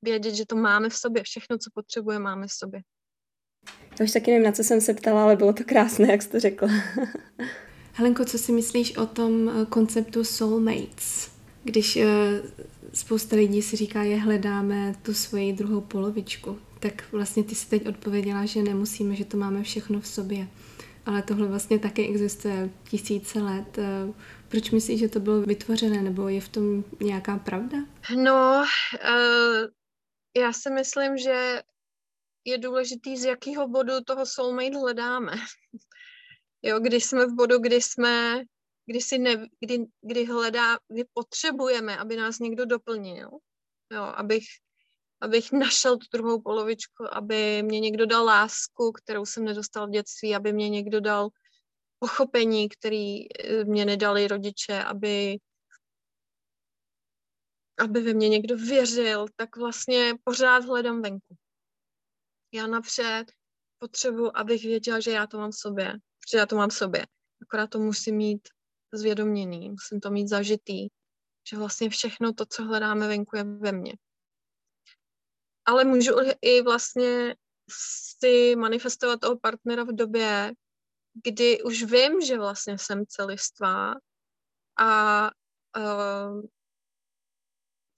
vědět, 0.01 0.35
že 0.35 0.45
to 0.45 0.55
máme 0.55 0.89
v 0.89 0.95
sobě. 0.95 1.23
Všechno, 1.23 1.57
co 1.57 1.69
potřebujeme, 1.73 2.23
máme 2.23 2.47
v 2.47 2.51
sobě. 2.51 2.81
Já 3.99 4.05
už 4.05 4.11
taky 4.11 4.31
nevím, 4.31 4.45
na 4.45 4.51
co 4.51 4.63
jsem 4.63 4.81
se 4.81 4.93
ptala, 4.93 5.23
ale 5.23 5.35
bylo 5.35 5.53
to 5.53 5.63
krásné, 5.63 6.11
jak 6.11 6.21
jsi 6.21 6.29
to 6.29 6.39
řekla. 6.39 6.69
Helenko, 7.93 8.25
co 8.25 8.37
si 8.37 8.51
myslíš 8.51 8.97
o 8.97 9.05
tom 9.05 9.49
eh, 9.49 9.65
konceptu 9.65 10.23
soulmates? 10.23 11.31
Když 11.63 11.95
uh, 11.95 12.03
spousta 12.93 13.35
lidí 13.35 13.61
si 13.61 13.75
říká, 13.75 14.03
je 14.03 14.17
hledáme 14.17 14.95
tu 15.01 15.13
svoji 15.13 15.53
druhou 15.53 15.81
polovičku, 15.81 16.59
tak 16.79 17.11
vlastně 17.11 17.43
ty 17.43 17.55
si 17.55 17.69
teď 17.69 17.87
odpověděla, 17.87 18.45
že 18.45 18.63
nemusíme, 18.63 19.15
že 19.15 19.25
to 19.25 19.37
máme 19.37 19.63
všechno 19.63 19.99
v 19.99 20.07
sobě. 20.07 20.47
Ale 21.05 21.23
tohle 21.23 21.47
vlastně 21.47 21.79
taky 21.79 22.07
existuje 22.07 22.69
tisíce 22.89 23.39
let. 23.39 23.77
Uh, 23.77 24.15
proč 24.47 24.71
myslíš, 24.71 24.99
že 24.99 25.09
to 25.09 25.19
bylo 25.19 25.41
vytvořené, 25.41 26.01
nebo 26.01 26.27
je 26.27 26.41
v 26.41 26.49
tom 26.49 26.83
nějaká 27.01 27.37
pravda? 27.37 27.77
No, 28.15 28.63
uh, 28.93 29.67
já 30.37 30.53
si 30.53 30.69
myslím, 30.69 31.17
že 31.17 31.61
je 32.45 32.57
důležitý, 32.57 33.17
z 33.17 33.25
jakého 33.25 33.67
bodu 33.67 33.93
toho 34.05 34.25
soulmate 34.25 34.77
hledáme. 34.77 35.31
Jo, 36.61 36.79
když 36.79 37.05
jsme 37.05 37.25
v 37.25 37.35
bodu, 37.35 37.59
kdy 37.59 37.81
jsme, 37.81 38.43
kdy, 38.85 39.01
si 39.01 39.17
ne, 39.17 39.47
kdy, 39.59 39.85
kdy 40.01 40.25
hledá, 40.25 40.77
kdy 40.87 41.03
potřebujeme, 41.13 41.97
aby 41.97 42.15
nás 42.15 42.39
někdo 42.39 42.65
doplnil, 42.65 43.29
jo, 43.93 44.01
abych, 44.01 44.43
abych 45.21 45.51
našel 45.51 45.97
tu 45.97 46.05
druhou 46.13 46.41
polovičku, 46.41 47.15
aby 47.15 47.63
mě 47.63 47.79
někdo 47.79 48.05
dal 48.05 48.25
lásku, 48.25 48.91
kterou 48.91 49.25
jsem 49.25 49.45
nedostal 49.45 49.87
v 49.87 49.89
dětství, 49.89 50.35
aby 50.35 50.53
mě 50.53 50.69
někdo 50.69 50.99
dal 50.99 51.29
pochopení, 51.99 52.69
který 52.69 53.33
eh, 53.33 53.63
mě 53.65 53.85
nedali 53.85 54.27
rodiče, 54.27 54.83
aby 54.83 55.37
aby 57.79 58.01
ve 58.01 58.13
mě 58.13 58.29
někdo 58.29 58.57
věřil, 58.57 59.25
tak 59.35 59.57
vlastně 59.57 60.13
pořád 60.23 60.65
hledám 60.65 61.01
venku. 61.01 61.35
Já 62.53 62.67
napřed 62.67 63.25
potřebuji, 63.79 64.31
abych 64.37 64.63
věděla, 64.63 64.99
že 64.99 65.11
já 65.11 65.27
to 65.27 65.37
mám 65.37 65.51
v 65.51 65.55
sobě, 65.55 65.93
že 66.31 66.37
já 66.37 66.45
to 66.45 66.55
mám 66.55 66.69
v 66.69 66.73
sobě. 66.73 67.05
Akorát 67.41 67.69
to 67.69 67.79
musím 67.79 68.15
mít 68.15 68.47
zvědoměný, 68.93 69.69
musím 69.69 69.99
to 69.99 70.11
mít 70.11 70.27
zažitý, 70.27 70.87
že 71.49 71.57
vlastně 71.57 71.89
všechno 71.89 72.33
to, 72.33 72.45
co 72.45 72.63
hledáme 72.63 73.07
venku, 73.07 73.37
je 73.37 73.43
ve 73.43 73.71
mně. 73.71 73.93
Ale 75.65 75.83
můžu 75.83 76.11
i 76.41 76.61
vlastně 76.61 77.35
si 78.19 78.55
manifestovat 78.55 79.19
toho 79.19 79.39
partnera 79.39 79.83
v 79.83 79.95
době, 79.95 80.53
kdy 81.23 81.63
už 81.63 81.83
vím, 81.83 82.21
že 82.21 82.37
vlastně 82.37 82.77
jsem 82.77 83.05
celistvá 83.07 83.93
a 84.77 85.23
uh, 85.77 86.41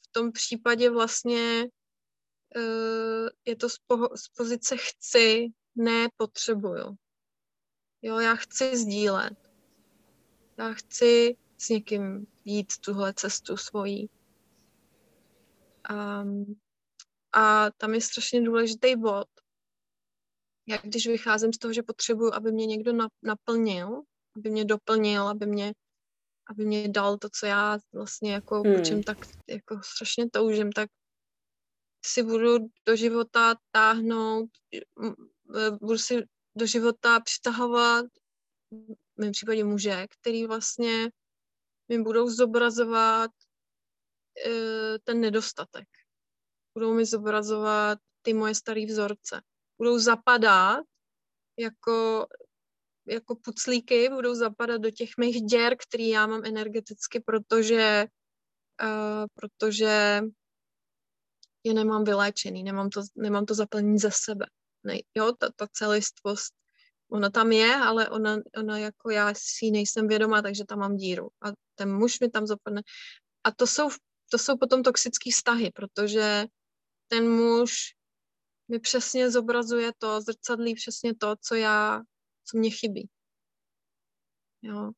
v 0.06 0.12
tom 0.12 0.32
případě 0.32 0.90
vlastně 0.90 1.68
uh, 2.56 3.30
je 3.46 3.56
to 3.56 3.70
z, 3.70 3.78
z 4.16 4.28
pozice 4.38 4.78
chci, 4.78 5.48
ne 5.76 6.08
potřebuju. 6.18 6.96
Jo, 8.02 8.20
já 8.20 8.36
chci 8.36 8.78
sdílet. 8.78 9.38
Já 10.58 10.74
chci 10.74 11.38
s 11.58 11.70
někým 11.70 12.28
jít 12.46 12.74
tuhle 12.82 13.14
cestu 13.14 13.58
svojí. 13.58 14.10
Um, 15.92 16.60
a 17.34 17.72
tam 17.78 17.94
je 17.94 18.02
strašně 18.02 18.42
důležitý 18.42 18.96
bod. 18.96 19.28
Já 20.68 20.78
když 20.78 21.08
vycházím 21.08 21.54
z 21.54 21.58
toho, 21.58 21.74
že 21.74 21.84
potřebuju, 21.84 22.34
aby 22.34 22.52
mě 22.52 22.66
někdo 22.66 22.92
naplnil, 23.24 24.02
aby 24.36 24.50
mě 24.50 24.66
doplnil, 24.66 25.28
aby 25.28 25.46
mě, 25.46 25.74
aby 26.50 26.66
mě 26.66 26.90
dal 26.90 27.18
to, 27.18 27.30
co 27.40 27.46
já 27.46 27.78
vlastně 27.94 28.34
jako 28.34 28.62
hmm. 28.62 28.76
po 28.76 28.82
čem 28.82 29.04
tak 29.04 29.18
jako 29.48 29.82
strašně 29.84 30.30
toužím, 30.30 30.72
tak 30.72 30.90
si 32.06 32.24
budu 32.24 32.58
do 32.86 32.96
života 32.96 33.56
táhnout, 33.72 34.50
budu 35.82 35.98
si 35.98 36.24
do 36.56 36.66
života 36.66 37.20
přitahovat 37.20 38.06
v 38.72 39.22
mém 39.22 39.32
případě 39.32 39.64
muže, 39.64 40.08
který 40.10 40.48
vlastně 40.48 41.10
mi 41.90 42.04
budou 42.04 42.30
zobrazovat 42.30 43.32
uh, 44.48 44.98
ten 45.04 45.22
nedostatek. 45.22 45.88
Budou 46.78 46.94
mi 46.94 47.06
zobrazovat 47.06 48.00
ty 48.22 48.34
moje 48.34 48.56
staré 48.56 48.86
vzorce. 48.86 49.42
Budou 49.78 50.00
zapadat 50.00 50.86
jako, 51.60 52.28
jako 53.08 53.36
puclíky, 53.36 54.10
budou 54.10 54.36
zapadat 54.36 54.82
do 54.82 54.92
těch 54.92 55.10
mých 55.20 55.42
děr, 55.42 55.78
který 55.78 56.10
já 56.10 56.28
mám 56.28 56.46
energeticky, 56.46 57.20
protože, 57.20 58.06
uh, 58.84 59.26
protože 59.34 60.22
je 61.64 61.74
nemám 61.74 62.04
vyléčený, 62.04 62.64
nemám 62.64 62.90
to, 62.90 63.02
nemám 63.16 63.46
to 63.46 63.54
zaplnění 63.54 64.00
za 64.00 64.12
sebe. 64.12 64.46
Ne, 64.84 65.00
jo, 65.16 65.34
ta, 65.40 65.50
ta 65.56 65.68
celistvost 65.74 66.54
ona 67.12 67.30
tam 67.30 67.52
je, 67.52 67.76
ale 67.76 68.10
ona, 68.10 68.38
ona 68.58 68.78
jako 68.78 69.10
já 69.10 69.34
si 69.34 69.72
nejsem 69.72 70.08
vědomá, 70.08 70.42
takže 70.42 70.66
tam 70.66 70.80
mám 70.80 70.96
díru. 70.96 71.30
A 71.42 71.48
ten 71.76 71.94
muž 71.94 72.20
mi 72.20 72.30
tam 72.30 72.48
zapadne. 72.48 72.82
A 73.44 73.52
to 73.52 73.68
jsou, 73.68 73.90
to 74.32 74.38
jsou 74.38 74.58
potom 74.58 74.84
toxické 74.84 75.32
vztahy, 75.32 75.72
protože 75.72 76.46
ten 77.08 77.32
muž 77.32 77.74
mi 78.68 78.80
přesně 78.80 79.32
zobrazuje 79.32 79.92
to, 79.98 80.22
zrcadlí 80.22 80.76
přesně 80.76 81.16
to, 81.16 81.36
co 81.42 81.56
já, 81.56 82.02
co 82.44 82.58
mě 82.58 82.70
chybí. 82.70 83.10
Jo. 84.62 84.92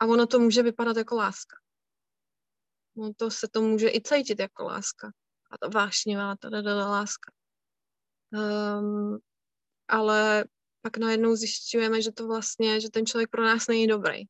A 0.00 0.06
ono 0.06 0.26
to 0.26 0.38
může 0.38 0.62
vypadat 0.62 0.96
jako 0.96 1.16
láska. 1.16 1.56
No 2.96 3.14
to 3.16 3.30
se 3.30 3.48
to 3.48 3.62
může 3.62 3.88
i 3.88 4.00
cítit 4.02 4.38
jako 4.38 4.64
láska. 4.64 5.12
A 5.50 5.58
to 5.58 5.70
vášnivá, 5.70 6.36
ta 6.36 6.48
láska. 6.88 7.32
Um, 8.32 9.18
ale 9.88 10.44
pak 10.82 10.96
najednou 10.96 11.36
zjišťujeme, 11.36 12.02
že 12.02 12.12
to 12.12 12.26
vlastně, 12.26 12.80
že 12.80 12.90
ten 12.90 13.06
člověk 13.06 13.30
pro 13.30 13.42
nás 13.44 13.66
není 13.68 13.86
dobrý. 13.86 14.24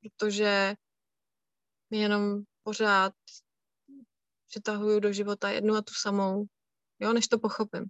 Protože 0.00 0.74
mi 1.90 1.98
jenom 1.98 2.42
pořád 2.62 3.12
přitahuju 4.56 5.00
do 5.00 5.12
života 5.12 5.50
jednu 5.50 5.74
a 5.74 5.82
tu 5.82 5.94
samou, 5.94 6.46
jo, 7.00 7.12
než 7.12 7.28
to 7.28 7.38
pochopím. 7.38 7.84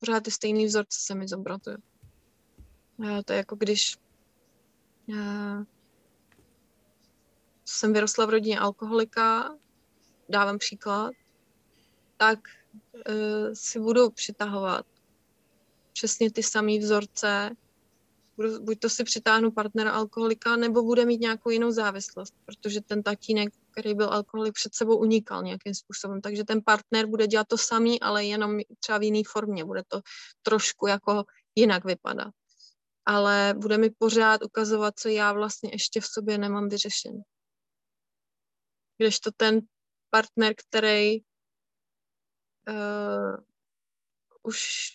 Pořád 0.00 0.22
ty 0.22 0.30
stejný 0.30 0.66
vzorce 0.66 0.98
se 1.00 1.14
mi 1.14 1.28
zobrazují. 1.28 1.76
A 2.98 3.22
to 3.22 3.32
je 3.32 3.36
jako 3.36 3.56
když 3.56 3.96
já 5.08 5.64
jsem 7.64 7.92
vyrostla 7.92 8.26
v 8.26 8.30
rodině 8.30 8.58
alkoholika, 8.58 9.56
dávám 10.28 10.58
příklad, 10.58 11.12
tak 12.16 12.38
uh, 12.94 13.52
si 13.52 13.80
budu 13.80 14.10
přitahovat 14.10 14.86
přesně 15.92 16.30
ty 16.32 16.42
samé 16.42 16.78
vzorce, 16.78 17.50
budu, 18.36 18.62
buď 18.62 18.78
to 18.78 18.90
si 18.90 19.04
přitáhnu 19.04 19.50
partnera 19.50 19.92
alkoholika, 19.92 20.56
nebo 20.56 20.82
bude 20.82 21.04
mít 21.04 21.20
nějakou 21.20 21.50
jinou 21.50 21.70
závislost, 21.70 22.34
protože 22.46 22.80
ten 22.80 23.02
tatínek, 23.02 23.54
který 23.76 23.94
byl 23.94 24.12
alkoholik, 24.12 24.54
před 24.54 24.74
sebou 24.74 24.96
unikal 24.96 25.42
nějakým 25.42 25.74
způsobem. 25.74 26.20
Takže 26.20 26.44
ten 26.44 26.62
partner 26.64 27.06
bude 27.06 27.26
dělat 27.26 27.46
to 27.48 27.58
samý, 27.58 28.00
ale 28.00 28.24
jenom 28.24 28.58
třeba 28.80 28.98
v 28.98 29.02
jiné 29.02 29.22
formě. 29.26 29.64
Bude 29.64 29.82
to 29.88 30.00
trošku 30.42 30.86
jako 30.86 31.24
jinak 31.54 31.84
vypadat. 31.84 32.34
Ale 33.06 33.54
bude 33.56 33.78
mi 33.78 33.90
pořád 33.90 34.42
ukazovat, 34.44 34.98
co 34.98 35.08
já 35.08 35.32
vlastně 35.32 35.70
ještě 35.72 36.00
v 36.00 36.06
sobě 36.06 36.38
nemám 36.38 36.68
vyřešené. 36.68 37.20
Když 38.98 39.20
to 39.20 39.30
ten 39.36 39.60
partner, 40.10 40.54
který 40.56 41.20
uh, 42.68 43.36
už, 44.42 44.86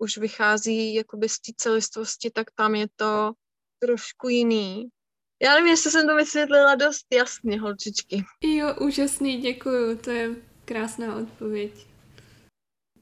už 0.00 0.18
vychází 0.18 0.94
jakoby 0.94 1.28
z 1.28 1.40
té 1.40 1.52
celistvosti, 1.56 2.30
tak 2.30 2.50
tam 2.54 2.74
je 2.74 2.86
to 2.96 3.32
trošku 3.78 4.28
jiný. 4.28 4.88
Já 5.42 5.54
nevím, 5.54 5.70
jestli 5.70 5.90
jsem 5.90 6.06
to 6.06 6.16
vysvětlila 6.16 6.74
dost 6.74 7.06
jasně, 7.12 7.60
holčičky. 7.60 8.24
Jo, 8.42 8.74
úžasný, 8.80 9.36
děkuju, 9.36 9.96
to 9.96 10.10
je 10.10 10.30
krásná 10.64 11.16
odpověď. 11.16 11.72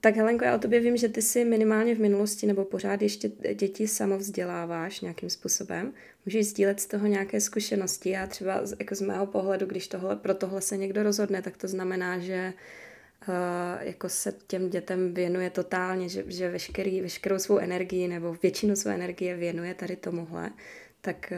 Tak 0.01 0.17
Helenko, 0.17 0.45
já 0.45 0.55
o 0.55 0.59
tobě 0.59 0.81
vím, 0.81 0.97
že 0.97 1.09
ty 1.09 1.23
si 1.23 1.45
minimálně 1.45 1.95
v 1.95 2.01
minulosti 2.01 2.47
nebo 2.47 2.65
pořád 2.65 3.03
ještě 3.03 3.29
děti 3.55 3.89
samovzděláváš 3.89 5.01
nějakým 5.01 5.31
způsobem. 5.31 5.95
Můžeš 6.27 6.47
sdílet 6.47 6.81
z 6.81 6.87
toho 6.87 7.07
nějaké 7.07 7.41
zkušenosti. 7.41 8.11
Já 8.11 8.27
třeba 8.27 8.63
jako 8.79 8.95
z 8.95 9.01
mého 9.01 9.27
pohledu, 9.27 9.67
když 9.67 9.89
tohle, 9.89 10.17
pro 10.17 10.35
tohle 10.35 10.61
se 10.61 10.77
někdo 10.77 11.03
rozhodne, 11.03 11.43
tak 11.43 11.57
to 11.57 11.69
znamená, 11.69 12.19
že 12.19 12.53
Uh, 13.29 13.35
jako 13.87 14.09
se 14.09 14.35
těm 14.47 14.71
dětem 14.71 15.15
věnuje 15.15 15.51
totálně, 15.51 16.09
že, 16.09 16.25
že 16.27 16.51
veškerý, 16.51 17.01
veškerou 17.01 17.39
svou 17.39 17.59
energii 17.59 18.09
nebo 18.09 18.37
většinu 18.43 18.77
své 18.77 18.95
energie 18.95 19.37
věnuje 19.37 19.75
tady 19.75 19.97
tomuhle. 19.97 20.51
Tak 21.01 21.33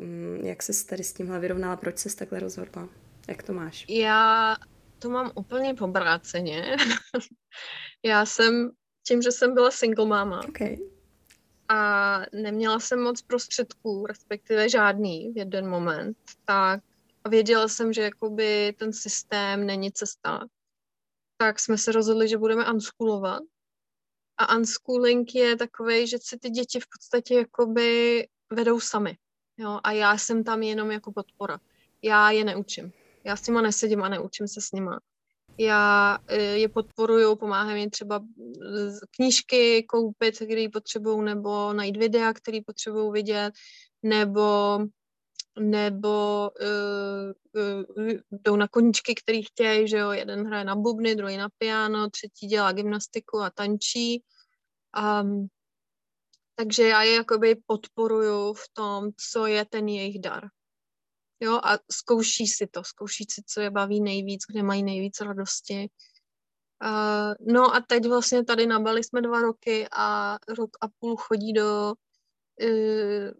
um, 0.00 0.36
jak 0.46 0.62
se 0.62 0.86
tady 0.86 1.04
s 1.04 1.12
tímhle 1.12 1.40
vyrovnala? 1.40 1.76
Proč 1.76 1.98
se 1.98 2.16
takhle 2.16 2.40
rozhodla? 2.40 2.88
Jak 3.28 3.42
to 3.42 3.52
máš? 3.52 3.86
Já 3.88 4.56
to 4.98 5.10
mám 5.10 5.32
úplně 5.34 5.74
pobráceně. 5.74 6.76
Já 8.04 8.26
jsem, 8.26 8.70
tím, 9.06 9.22
že 9.22 9.32
jsem 9.32 9.54
byla 9.54 9.70
single 9.70 10.06
máma 10.06 10.40
okay. 10.48 10.76
a 11.68 12.20
neměla 12.32 12.80
jsem 12.80 13.02
moc 13.02 13.22
prostředků, 13.22 14.06
respektive 14.06 14.68
žádný 14.68 15.32
v 15.32 15.38
jeden 15.38 15.68
moment, 15.68 16.16
tak 16.44 16.80
věděla 17.28 17.68
jsem, 17.68 17.92
že 17.92 18.02
jakoby 18.02 18.74
ten 18.78 18.92
systém 18.92 19.66
není 19.66 19.92
cesta, 19.92 20.46
tak 21.36 21.60
jsme 21.60 21.78
se 21.78 21.92
rozhodli, 21.92 22.28
že 22.28 22.38
budeme 22.38 22.72
unschoolovat. 22.72 23.42
A 24.38 24.56
unschooling 24.56 25.34
je 25.34 25.56
takový, 25.56 26.06
že 26.06 26.18
si 26.20 26.38
ty 26.38 26.50
děti 26.50 26.80
v 26.80 26.86
podstatě 26.92 27.34
jakoby 27.34 28.26
vedou 28.50 28.80
sami. 28.80 29.16
Jo? 29.58 29.80
A 29.84 29.92
já 29.92 30.18
jsem 30.18 30.44
tam 30.44 30.62
jenom 30.62 30.90
jako 30.90 31.12
podpora. 31.12 31.58
Já 32.02 32.30
je 32.30 32.44
neučím. 32.44 32.92
Já 33.24 33.36
s 33.36 33.46
nima 33.46 33.62
nesedím 33.62 34.02
a 34.02 34.08
neučím 34.08 34.48
se 34.48 34.60
s 34.60 34.72
nima. 34.72 35.00
Já 35.58 36.18
e, 36.26 36.42
je 36.42 36.68
podporuju, 36.68 37.36
pomáhám 37.36 37.76
jim 37.76 37.90
třeba 37.90 38.20
knížky 39.10 39.82
koupit, 39.82 40.36
které 40.36 40.66
potřebují, 40.72 41.24
nebo 41.24 41.72
najít 41.72 41.96
videa, 41.96 42.32
které 42.32 42.58
potřebují 42.66 43.12
vidět, 43.12 43.54
nebo 44.02 44.78
nebo 45.60 46.50
uh, 46.60 47.62
uh, 47.96 48.12
jdou 48.30 48.56
na 48.56 48.68
koníčky, 48.68 49.14
který 49.14 49.42
chtějí, 49.42 49.88
že 49.88 49.96
jo, 49.96 50.10
jeden 50.10 50.46
hraje 50.46 50.64
na 50.64 50.76
bubny, 50.76 51.14
druhý 51.14 51.36
na 51.36 51.48
piano, 51.58 52.10
třetí 52.10 52.46
dělá 52.46 52.72
gymnastiku 52.72 53.38
a 53.40 53.50
tančí. 53.50 54.22
Um, 55.22 55.48
takže 56.58 56.82
já 56.82 57.02
je 57.02 57.14
jakoby 57.14 57.56
podporuju 57.66 58.52
v 58.52 58.68
tom, 58.72 59.10
co 59.30 59.46
je 59.46 59.64
ten 59.64 59.88
jejich 59.88 60.20
dar. 60.20 60.48
Jo, 61.40 61.60
a 61.64 61.78
zkouší 61.92 62.46
si 62.46 62.66
to, 62.66 62.84
zkouší 62.84 63.24
si, 63.30 63.42
co 63.46 63.60
je 63.60 63.70
baví 63.70 64.00
nejvíc, 64.00 64.40
kde 64.50 64.62
mají 64.62 64.82
nejvíc 64.82 65.20
radosti. 65.20 65.90
Uh, 66.84 67.54
no 67.54 67.74
a 67.74 67.80
teď 67.80 68.06
vlastně 68.06 68.44
tady 68.44 68.66
na 68.66 68.80
Bali 68.80 69.04
jsme 69.04 69.22
dva 69.22 69.40
roky 69.40 69.88
a 69.92 70.38
rok 70.48 70.70
a 70.80 70.88
půl 70.98 71.16
chodí 71.16 71.52
do 71.52 71.94
uh, 72.62 73.30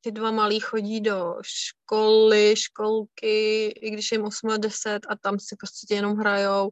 ty 0.00 0.12
dva 0.12 0.30
malí 0.30 0.60
chodí 0.60 1.00
do 1.00 1.36
školy, 1.42 2.54
školky, 2.56 3.66
i 3.66 3.90
když 3.90 4.12
jim 4.12 4.24
8 4.24 4.50
a 4.50 4.56
10 4.56 5.00
a 5.08 5.16
tam 5.16 5.38
si 5.38 5.56
prostě 5.56 5.94
jenom 5.94 6.16
hrajou 6.16 6.70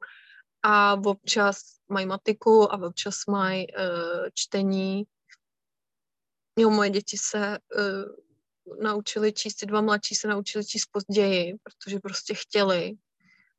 a 0.62 0.94
občas 0.94 1.60
mají 1.88 2.06
matiku 2.06 2.72
a 2.72 2.86
občas 2.86 3.14
mají 3.28 3.66
uh, 3.66 4.28
čtení. 4.34 5.04
Jo, 6.58 6.70
moje 6.70 6.90
děti 6.90 7.16
se 7.18 7.58
uh, 7.78 8.82
naučili 8.82 9.32
číst, 9.32 9.54
ty 9.54 9.66
dva 9.66 9.80
mladší 9.80 10.14
se 10.14 10.28
naučili 10.28 10.64
číst 10.64 10.86
později, 10.92 11.54
protože 11.62 11.98
prostě 11.98 12.34
chtěli. 12.34 12.92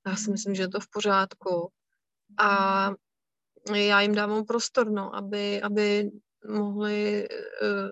Já 0.08 0.16
si 0.16 0.32
myslím, 0.32 0.56
že 0.56 0.64
je 0.64 0.70
to 0.70 0.80
v 0.80 0.88
pořádku. 0.94 1.72
A 2.38 2.92
já 3.74 4.02
jim 4.02 4.16
dávám 4.16 4.46
prostor, 4.46 4.92
no, 4.92 5.16
aby, 5.16 5.62
aby 5.62 6.12
mohli 6.48 7.28
uh, 7.30 7.90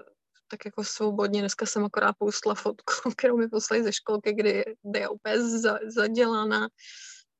tak 0.47 0.65
jako 0.65 0.83
svobodně. 0.83 1.39
Dneska 1.39 1.65
jsem 1.65 1.85
akorát 1.85 2.15
poustla 2.17 2.55
fotku, 2.55 2.93
kterou 3.17 3.37
mi 3.37 3.47
poslali 3.47 3.83
ze 3.83 3.93
školky, 3.93 4.33
kdy, 4.33 4.63
kdy 4.83 4.99
je 4.99 5.09
úplně 5.09 5.41
za, 5.41 5.79
zadělaná 5.87 6.67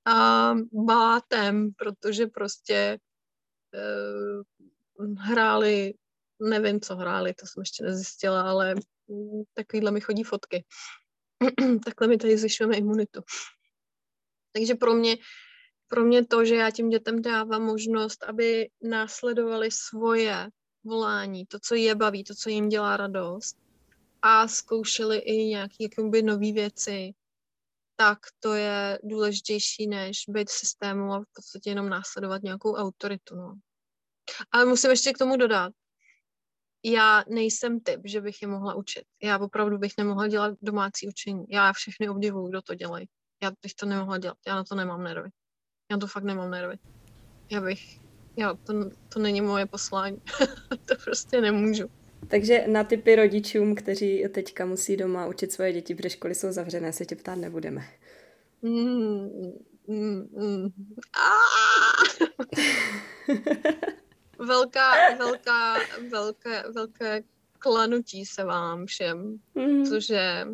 a 0.05 0.53
bátem, 0.73 1.71
protože 1.77 2.27
prostě 2.27 2.97
uh, 4.99 5.13
hráli, 5.17 5.93
nevím, 6.39 6.81
co 6.81 6.95
hráli, 6.95 7.33
to 7.33 7.45
jsem 7.45 7.61
ještě 7.61 7.83
nezjistila, 7.83 8.41
ale 8.41 8.75
takovýhle 9.53 9.91
mi 9.91 10.01
chodí 10.01 10.23
fotky. 10.23 10.65
Takhle 11.85 12.07
mi 12.07 12.17
tady 12.17 12.37
zvyšujeme 12.37 12.77
imunitu. 12.77 13.21
Takže 14.51 14.75
pro 14.75 14.93
mě, 14.93 15.17
pro 15.87 16.03
mě 16.03 16.25
to, 16.25 16.45
že 16.45 16.55
já 16.55 16.71
tím 16.71 16.89
dětem 16.89 17.21
dávám 17.21 17.63
možnost, 17.63 18.23
aby 18.23 18.69
následovali 18.81 19.71
svoje 19.71 20.49
volání, 20.83 21.45
to, 21.45 21.59
co 21.59 21.75
je 21.75 21.95
baví, 21.95 22.23
to, 22.23 22.35
co 22.35 22.49
jim 22.49 22.69
dělá 22.69 22.97
radost 22.97 23.57
a 24.21 24.47
zkoušeli 24.47 25.17
i 25.17 25.45
nějaké 25.45 25.75
jakoby 25.79 26.21
nové 26.21 26.51
věci, 26.51 27.13
tak 27.95 28.19
to 28.39 28.53
je 28.53 28.99
důležitější, 29.03 29.87
než 29.87 30.23
být 30.27 30.49
v 30.49 30.53
systému 30.53 31.13
a 31.13 31.19
v 31.19 31.25
podstatě 31.35 31.69
jenom 31.69 31.89
následovat 31.89 32.43
nějakou 32.43 32.75
autoritu. 32.75 33.35
No. 33.35 33.53
Ale 34.51 34.65
musím 34.65 34.89
ještě 34.89 35.13
k 35.13 35.17
tomu 35.17 35.37
dodat, 35.37 35.73
já 36.83 37.23
nejsem 37.29 37.79
typ, 37.79 38.01
že 38.05 38.21
bych 38.21 38.41
je 38.41 38.47
mohla 38.47 38.75
učit. 38.75 39.03
Já 39.23 39.37
opravdu 39.37 39.77
bych 39.77 39.91
nemohla 39.97 40.27
dělat 40.27 40.57
domácí 40.61 41.07
učení. 41.07 41.45
Já 41.49 41.73
všechny 41.73 42.09
obdivuju, 42.09 42.47
kdo 42.47 42.61
to 42.61 42.75
dělají. 42.75 43.07
Já 43.43 43.51
bych 43.61 43.73
to 43.73 43.85
nemohla 43.85 44.17
dělat. 44.17 44.37
Já 44.47 44.55
na 44.55 44.63
to 44.63 44.75
nemám 44.75 45.03
nervy. 45.03 45.29
Já 45.91 45.97
to 45.97 46.07
fakt 46.07 46.23
nemám 46.23 46.51
nervy. 46.51 46.75
Já 47.51 47.61
bych 47.61 47.99
já, 48.37 48.53
to, 48.53 48.73
to 49.13 49.19
není 49.19 49.41
moje 49.41 49.65
poslání. 49.65 50.21
to 50.85 50.95
prostě 51.03 51.41
nemůžu. 51.41 51.89
Takže 52.27 52.67
na 52.67 52.83
typy 52.83 53.15
rodičům, 53.15 53.75
kteří 53.75 54.25
teďka 54.33 54.65
musí 54.65 54.97
doma 54.97 55.27
učit 55.27 55.51
svoje 55.51 55.73
děti, 55.73 55.95
protože 55.95 56.09
školy 56.09 56.35
jsou 56.35 56.51
zavřené, 56.51 56.93
se 56.93 57.05
tě 57.05 57.15
ptát 57.15 57.35
nebudeme. 57.35 57.81
Mm, 58.61 59.29
mm, 59.87 60.29
mm. 60.31 60.69
velká, 64.39 65.15
velká, 65.15 65.75
velké, 66.09 66.63
velké 66.73 67.23
klanutí 67.59 68.25
se 68.25 68.43
vám 68.43 68.85
všem, 68.85 69.39
mm. 69.55 69.85
cože 69.85 70.45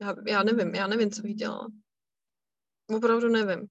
já, 0.00 0.14
já 0.26 0.42
nevím, 0.42 0.74
já 0.74 0.86
nevím, 0.86 1.10
co 1.10 1.22
bych 1.22 1.34
dělala. 1.34 1.68
Opravdu 2.96 3.28
nevím. 3.28 3.66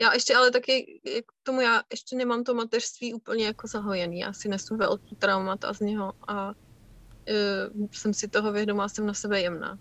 Já 0.00 0.12
ještě 0.14 0.36
ale 0.36 0.50
taky 0.50 1.00
k 1.26 1.32
tomu 1.42 1.60
já 1.60 1.82
ještě 1.90 2.16
nemám 2.16 2.44
to 2.44 2.54
mateřství 2.54 3.14
úplně 3.14 3.46
jako 3.46 3.66
zahojený. 3.66 4.18
Já 4.18 4.32
si 4.32 4.48
nesu 4.48 4.76
velký 4.76 5.16
traumata 5.16 5.72
z 5.74 5.80
něho 5.80 6.12
a 6.28 6.48
uh, 6.48 7.88
jsem 7.92 8.14
si 8.14 8.28
toho 8.28 8.52
vědomá, 8.52 8.88
jsem 8.88 9.06
na 9.06 9.14
sebe 9.14 9.40
jemná. 9.40 9.78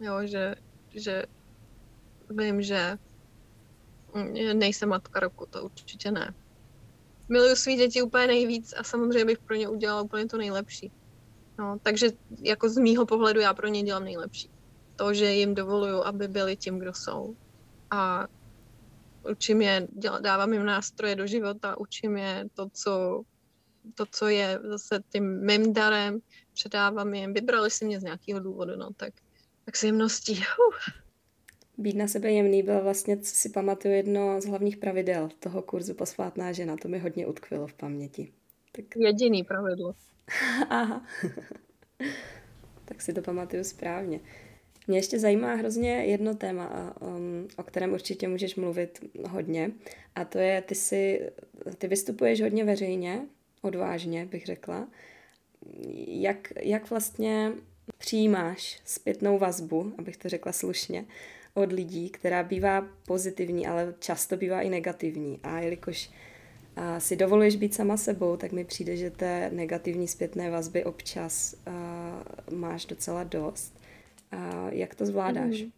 Jo, 0.00 0.14
že, 0.22 0.54
že 0.90 1.24
vím, 2.30 2.62
že 2.62 2.98
nejsem 4.52 4.88
matka 4.88 5.20
roku, 5.20 5.46
to 5.46 5.64
určitě 5.64 6.10
ne. 6.10 6.34
Miluju 7.28 7.56
svý 7.56 7.76
děti 7.76 8.02
úplně 8.02 8.26
nejvíc 8.26 8.74
a 8.76 8.84
samozřejmě 8.84 9.24
bych 9.24 9.38
pro 9.38 9.54
ně 9.54 9.68
udělala 9.68 10.02
úplně 10.02 10.26
to 10.26 10.36
nejlepší. 10.36 10.92
No, 11.58 11.78
takže 11.82 12.08
jako 12.42 12.68
z 12.68 12.78
mýho 12.78 13.06
pohledu 13.06 13.40
já 13.40 13.54
pro 13.54 13.68
ně 13.68 13.82
dělám 13.82 14.04
nejlepší. 14.04 14.50
To, 14.96 15.14
že 15.14 15.32
jim 15.32 15.54
dovoluju, 15.54 16.02
aby 16.02 16.28
byli 16.28 16.56
tím, 16.56 16.78
kdo 16.78 16.94
jsou. 16.94 17.36
A 17.90 18.26
učím 19.30 19.62
je, 19.62 19.88
děla, 19.92 20.20
dávám 20.20 20.52
jim 20.52 20.64
nástroje 20.64 21.16
do 21.16 21.26
života, 21.26 21.78
učím 21.78 22.16
je 22.16 22.44
to, 22.54 22.68
co, 22.72 23.22
to, 23.94 24.06
co 24.06 24.28
je 24.28 24.60
zase 24.64 25.00
tím 25.12 25.46
mým 25.46 25.72
darem, 25.72 26.18
předávám 26.52 27.14
jim, 27.14 27.34
vybrali 27.34 27.70
si 27.70 27.84
mě 27.84 28.00
z 28.00 28.02
nějakého 28.02 28.40
důvodu, 28.40 28.76
no, 28.76 28.88
tak, 28.96 29.14
tak 29.64 29.76
s 29.76 29.82
jemností. 29.82 30.32
Uh. 30.34 31.03
Být 31.78 31.96
na 31.96 32.08
sebe 32.08 32.32
jemný 32.32 32.62
byl 32.62 32.82
vlastně, 32.82 33.16
co 33.16 33.36
si 33.36 33.48
pamatuju, 33.48 33.94
jedno 33.94 34.40
z 34.40 34.46
hlavních 34.46 34.76
pravidel 34.76 35.28
toho 35.40 35.62
kurzu 35.62 35.94
Posvátná 35.94 36.52
žena. 36.52 36.76
To 36.76 36.88
mi 36.88 36.98
hodně 36.98 37.26
utkvilo 37.26 37.66
v 37.66 37.74
paměti. 37.74 38.32
Tak... 38.72 38.84
Jediný 38.96 39.44
pravidlo. 39.44 39.94
Aha. 40.70 41.06
tak 42.84 43.02
si 43.02 43.12
to 43.12 43.22
pamatuju 43.22 43.64
správně. 43.64 44.20
Mě 44.86 44.98
ještě 44.98 45.18
zajímá 45.18 45.54
hrozně 45.54 45.90
jedno 45.90 46.34
téma, 46.34 46.96
um, 47.00 47.48
o 47.56 47.62
kterém 47.62 47.92
určitě 47.92 48.28
můžeš 48.28 48.56
mluvit 48.56 49.04
hodně, 49.28 49.70
a 50.14 50.24
to 50.24 50.38
je, 50.38 50.62
ty, 50.62 50.74
si, 50.74 51.30
ty 51.78 51.88
vystupuješ 51.88 52.40
hodně 52.40 52.64
veřejně, 52.64 53.20
odvážně 53.62 54.26
bych 54.26 54.46
řekla. 54.46 54.88
Jak, 56.06 56.52
jak 56.60 56.90
vlastně 56.90 57.52
přijímáš 57.98 58.80
zpětnou 58.84 59.38
vazbu, 59.38 59.92
abych 59.98 60.16
to 60.16 60.28
řekla 60.28 60.52
slušně, 60.52 61.04
od 61.54 61.72
lidí, 61.72 62.10
která 62.10 62.42
bývá 62.42 62.88
pozitivní, 63.06 63.66
ale 63.66 63.94
často 63.98 64.36
bývá 64.36 64.60
i 64.60 64.68
negativní. 64.68 65.40
A 65.42 65.58
jelikož 65.58 66.10
a 66.76 67.00
si 67.00 67.16
dovoluješ 67.16 67.56
být 67.56 67.74
sama 67.74 67.96
sebou, 67.96 68.36
tak 68.36 68.52
mi 68.52 68.64
přijde, 68.64 68.96
že 68.96 69.10
té 69.10 69.50
negativní 69.52 70.08
zpětné 70.08 70.50
vazby 70.50 70.84
občas 70.84 71.54
uh, 71.66 72.58
máš 72.58 72.86
docela 72.86 73.24
dost. 73.24 73.80
A 74.30 74.70
jak 74.70 74.94
to 74.94 75.06
zvládáš? 75.06 75.62
Mm. 75.62 75.70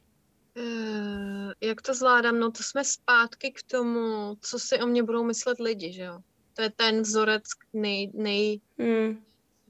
Uh, 0.57 1.53
jak 1.61 1.83
to 1.83 1.95
zvládám? 1.95 2.39
No 2.39 2.51
to 2.51 2.63
jsme 2.63 2.85
zpátky 2.85 3.51
k 3.51 3.63
tomu, 3.63 4.37
co 4.41 4.59
si 4.59 4.79
o 4.79 4.87
mě 4.87 5.03
budou 5.03 5.25
myslet 5.25 5.61
lidi, 5.61 5.93
že 5.93 6.03
jo? 6.03 6.19
To 6.55 6.63
je 6.63 6.71
ten 6.71 7.01
vzorec 7.01 7.43
nej, 7.73 8.11
nej, 8.15 8.61
mm. 8.79 9.19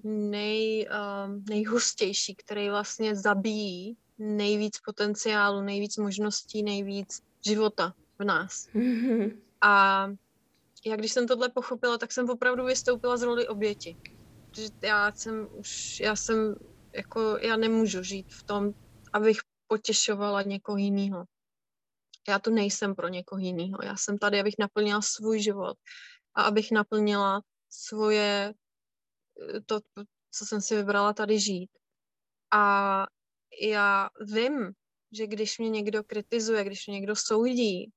nej, 0.05 0.89
uh, 0.91 1.43
nejhustější, 1.49 2.35
který 2.35 2.69
vlastně 2.69 3.17
zabíjí 3.17 3.97
nejvíc 4.19 4.79
potenciálu, 4.85 5.61
nejvíc 5.61 5.97
možností, 5.97 6.63
nejvíc 6.63 7.23
života 7.47 7.95
v 8.19 8.25
nás. 8.25 8.69
Mm-hmm. 8.75 9.37
A 9.61 10.07
já 10.87 10.97
když 10.97 11.13
jsem 11.13 11.27
tohle 11.27 11.49
pochopila, 11.49 11.99
tak 11.99 12.13
jsem 12.13 12.31
opravdu 12.31 12.65
vystoupila 12.65 13.17
z 13.17 13.23
roli 13.23 13.49
oběti. 13.49 13.97
protože 14.51 14.69
já 14.83 15.13
jsem 15.13 15.49
už, 15.53 16.01
já 16.01 16.17
jsem, 16.17 16.55
jako, 16.93 17.39
já 17.43 17.57
nemůžu 17.57 18.03
žít 18.03 18.33
v 18.33 18.43
tom, 18.43 18.73
abych 19.13 19.39
potěšovala 19.67 20.43
někoho 20.43 20.79
jiného. 20.79 21.25
Já 22.29 22.39
tu 22.39 22.51
nejsem 22.51 22.95
pro 22.95 23.09
někoho 23.09 23.39
jiného. 23.39 23.79
Já 23.83 23.97
jsem 23.97 24.19
tady, 24.19 24.41
abych 24.41 24.55
naplnila 24.59 25.03
svůj 25.03 25.41
život 25.43 25.77
a 26.35 26.43
abych 26.43 26.71
naplnila 26.71 27.41
svoje, 27.71 28.55
eh, 29.57 29.61
to, 29.61 29.81
co 30.31 30.47
jsem 30.47 30.61
si 30.61 30.77
vybrala 30.77 31.13
tady 31.13 31.41
žít. 31.41 31.71
A 32.55 33.07
já 33.61 34.09
vím, 34.21 34.73
že 35.13 35.27
když 35.27 35.59
mě 35.59 35.71
někdo 35.71 36.05
kritizuje, 36.05 36.65
když 36.65 36.87
mě 36.87 36.95
někdo 36.95 37.17
soudí, 37.17 37.93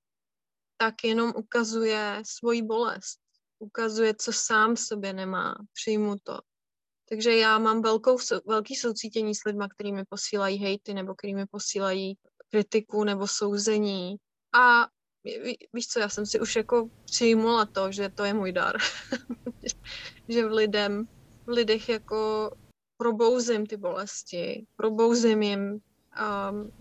tak 0.77 1.03
jenom 1.03 1.33
ukazuje 1.35 2.23
svoji 2.25 2.61
bolest. 2.61 3.19
Ukazuje, 3.59 4.13
co 4.15 4.33
sám 4.33 4.77
sobě 4.77 5.13
nemá. 5.13 5.55
Přijmu 5.73 6.15
to. 6.23 6.39
Takže 7.09 7.35
já 7.35 7.59
mám 7.59 7.81
velkou, 7.81 8.17
velký 8.45 8.75
soucítění 8.75 9.35
s 9.35 9.43
lidmi, 9.45 9.65
který 9.75 9.93
mi 9.93 10.03
posílají 10.09 10.57
hejty 10.57 10.93
nebo 10.93 11.15
který 11.15 11.35
mi 11.35 11.45
posílají 11.45 12.17
kritiku 12.51 13.03
nebo 13.03 13.27
souzení. 13.27 14.15
A 14.53 14.87
ví, 15.23 15.57
víš 15.73 15.87
co, 15.87 15.99
já 15.99 16.09
jsem 16.09 16.25
si 16.25 16.39
už 16.39 16.55
jako 16.55 16.89
přijmula 17.05 17.65
to, 17.65 17.91
že 17.91 18.09
to 18.09 18.23
je 18.23 18.33
můj 18.33 18.51
dar. 18.51 18.77
že 20.27 20.47
v 20.47 20.51
lidem, 20.51 21.05
v 21.45 21.49
lidech 21.49 21.89
jako 21.89 22.51
probouzím 22.99 23.65
ty 23.65 23.77
bolesti, 23.77 24.65
probouzím 24.75 25.41
jim, 25.41 25.61
um, 25.71 26.71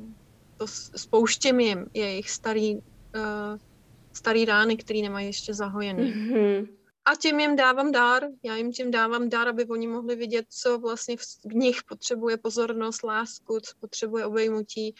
to 0.56 0.66
spouštím 0.96 1.60
jim 1.60 1.86
jejich 1.94 2.30
starý, 2.30 2.74
uh, 2.74 2.82
starý 4.12 4.44
rány, 4.44 4.76
které 4.76 4.98
nemají 4.98 5.26
ještě 5.26 5.54
zahojený. 5.54 6.14
Mm-hmm. 6.14 6.68
A 7.04 7.14
tím 7.14 7.40
jim 7.40 7.56
dávám 7.56 7.92
dár, 7.92 8.26
já 8.42 8.56
jim 8.56 8.72
tím 8.72 8.90
dávám 8.90 9.28
dár, 9.28 9.48
aby 9.48 9.64
oni 9.64 9.86
mohli 9.86 10.16
vidět, 10.16 10.46
co 10.48 10.78
vlastně 10.78 11.16
v, 11.16 11.54
nich 11.54 11.78
potřebuje 11.88 12.36
pozornost, 12.36 13.02
lásku, 13.02 13.60
co 13.60 13.72
potřebuje 13.80 14.26
obejmutí. 14.26 14.94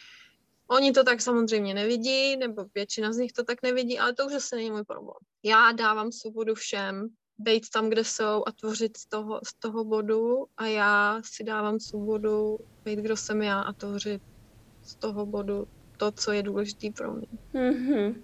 Oni 0.67 0.91
to 0.91 1.03
tak 1.03 1.21
samozřejmě 1.21 1.73
nevidí, 1.73 2.37
nebo 2.37 2.65
většina 2.75 3.13
z 3.13 3.17
nich 3.17 3.31
to 3.31 3.43
tak 3.43 3.63
nevidí, 3.63 3.99
ale 3.99 4.13
to 4.13 4.25
už 4.25 4.33
asi 4.33 4.55
není 4.55 4.71
můj 4.71 4.83
problém. 4.83 5.17
Já 5.43 5.71
dávám 5.71 6.11
svobodu 6.11 6.55
všem, 6.55 7.09
být 7.39 7.69
tam, 7.69 7.89
kde 7.89 8.03
jsou 8.03 8.43
a 8.47 8.51
tvořit 8.51 8.97
z 8.97 9.05
toho, 9.05 9.39
z 9.43 9.53
toho 9.59 9.83
bodu 9.83 10.45
a 10.57 10.65
já 10.65 11.21
si 11.23 11.43
dávám 11.43 11.79
svobodu 11.79 12.59
být, 12.85 12.99
kdo 12.99 13.17
jsem 13.17 13.41
já 13.41 13.61
a 13.61 13.73
tvořit 13.73 14.21
z 14.83 14.95
toho 14.95 15.25
bodu 15.25 15.67
to, 15.97 16.11
co 16.11 16.31
je 16.31 16.43
důležité 16.43 16.87
pro 16.97 17.13
mě. 17.13 17.27
Mm-hmm. 17.53 18.15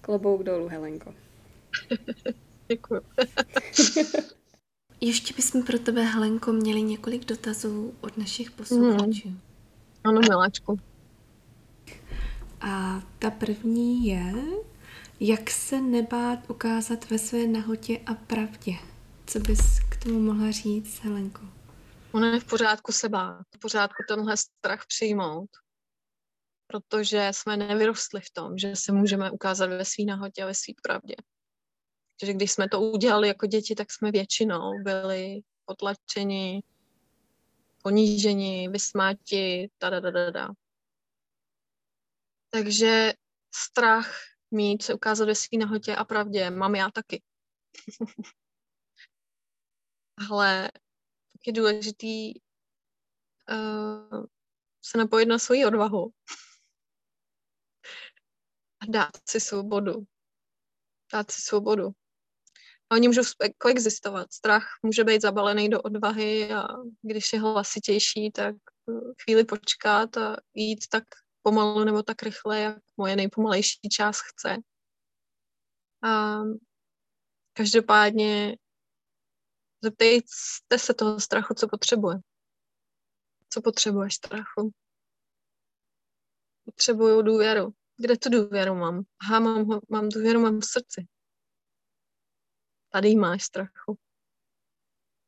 Klobouk 0.00 0.42
dolů, 0.42 0.68
Helenko. 0.68 1.14
Děkuji. 2.68 3.00
Ještě 5.00 5.34
bychom 5.34 5.62
pro 5.62 5.78
tebe, 5.78 6.02
Helenko, 6.02 6.52
měli 6.52 6.82
několik 6.82 7.24
dotazů 7.24 7.94
od 8.00 8.18
našich 8.18 8.50
posluchačů. 8.50 9.28
Mm. 9.28 9.40
Ano, 10.04 10.20
miláčku. 10.20 10.78
A 12.60 13.02
ta 13.18 13.30
první 13.30 14.06
je, 14.06 14.34
jak 15.20 15.50
se 15.50 15.80
nebát 15.80 16.50
ukázat 16.50 17.10
ve 17.10 17.18
své 17.18 17.46
nahotě 17.46 17.98
a 18.06 18.14
pravdě? 18.14 18.72
Co 19.26 19.40
bys 19.40 19.60
k 19.90 20.04
tomu 20.04 20.20
mohla 20.20 20.50
říct, 20.50 21.00
Helenko? 21.00 21.40
Ono 22.12 22.26
je 22.26 22.40
v 22.40 22.44
pořádku 22.44 22.92
se 22.92 23.08
bát, 23.08 23.42
v 23.56 23.58
pořádku 23.58 24.02
tenhle 24.08 24.36
strach 24.36 24.86
přijmout, 24.86 25.50
protože 26.66 27.28
jsme 27.32 27.56
nevyrostli 27.56 28.20
v 28.20 28.30
tom, 28.30 28.58
že 28.58 28.76
se 28.76 28.92
můžeme 28.92 29.30
ukázat 29.30 29.66
ve 29.66 29.84
své 29.84 30.04
nahotě 30.04 30.42
a 30.42 30.46
ve 30.46 30.54
své 30.54 30.74
pravdě. 30.82 31.14
Takže 32.20 32.32
když 32.32 32.52
jsme 32.52 32.68
to 32.68 32.80
udělali 32.80 33.28
jako 33.28 33.46
děti, 33.46 33.74
tak 33.74 33.92
jsme 33.92 34.10
většinou 34.10 34.82
byli 34.82 35.40
potlačeni, 35.64 36.62
poníženi, 37.82 38.68
vysmáti, 38.68 39.70
da. 40.32 40.48
Takže 42.50 43.12
strach 43.54 44.30
mít, 44.50 44.82
se 44.82 44.94
ukázat 44.94 45.24
ve 45.24 45.34
své 45.34 45.58
nahotě 45.58 45.96
a 45.96 46.04
pravdě, 46.04 46.50
mám 46.50 46.74
já 46.74 46.90
taky. 46.90 47.22
Ale 50.30 50.70
je 51.46 51.52
důležitý 51.52 52.40
uh, 53.50 54.24
se 54.84 54.98
napojit 54.98 55.28
na 55.28 55.38
svoji 55.38 55.66
odvahu 55.66 56.12
a 58.80 58.86
dát 58.88 59.10
si 59.28 59.40
svobodu. 59.40 60.04
Dát 61.12 61.30
si 61.30 61.42
svobodu. 61.42 61.88
A 62.90 62.94
oni 62.94 63.08
můžou 63.08 63.22
koexistovat. 63.58 64.32
Strach 64.32 64.66
může 64.82 65.04
být 65.04 65.22
zabalený 65.22 65.68
do 65.68 65.82
odvahy 65.82 66.52
a 66.52 66.66
když 67.02 67.32
je 67.32 67.40
hlasitější, 67.40 68.30
tak 68.30 68.54
chvíli 69.22 69.44
počkat 69.44 70.16
a 70.16 70.36
jít 70.54 70.88
tak 70.90 71.04
pomalu 71.42 71.84
nebo 71.84 72.02
tak 72.02 72.22
rychle, 72.22 72.60
jak 72.60 72.76
moje 72.96 73.16
nejpomalejší 73.16 73.88
část 73.92 74.20
chce. 74.20 74.56
A 76.02 76.38
každopádně 77.52 78.56
zeptejte 79.84 80.78
se 80.78 80.94
toho 80.94 81.20
strachu, 81.20 81.54
co 81.54 81.68
potřebuje. 81.68 82.16
Co 83.48 83.62
potřebuješ 83.62 84.14
strachu? 84.14 84.72
Potřebuju 86.64 87.22
důvěru. 87.22 87.74
Kde 87.96 88.16
tu 88.16 88.30
důvěru 88.30 88.74
mám? 88.74 89.02
Aha, 89.22 89.40
mám, 89.40 89.80
mám 89.88 90.08
důvěru, 90.08 90.40
mám 90.40 90.60
v 90.60 90.64
srdci. 90.64 91.06
Tady 92.90 93.16
máš 93.16 93.44
strachu. 93.44 93.98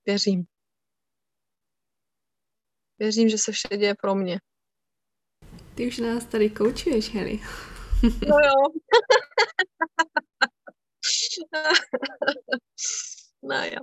Věřím. 0.06 0.44
Věřím, 2.98 3.28
že 3.28 3.38
se 3.38 3.52
vše 3.52 3.76
děje 3.76 3.94
pro 4.02 4.14
mě. 4.14 4.40
Ty 5.74 5.88
už 5.88 5.98
nás 5.98 6.24
tady 6.24 6.50
koučuješ, 6.50 7.14
Heli. 7.14 7.40
No 8.02 8.36
jo. 8.38 8.52
no 13.42 13.64
jo. 13.64 13.80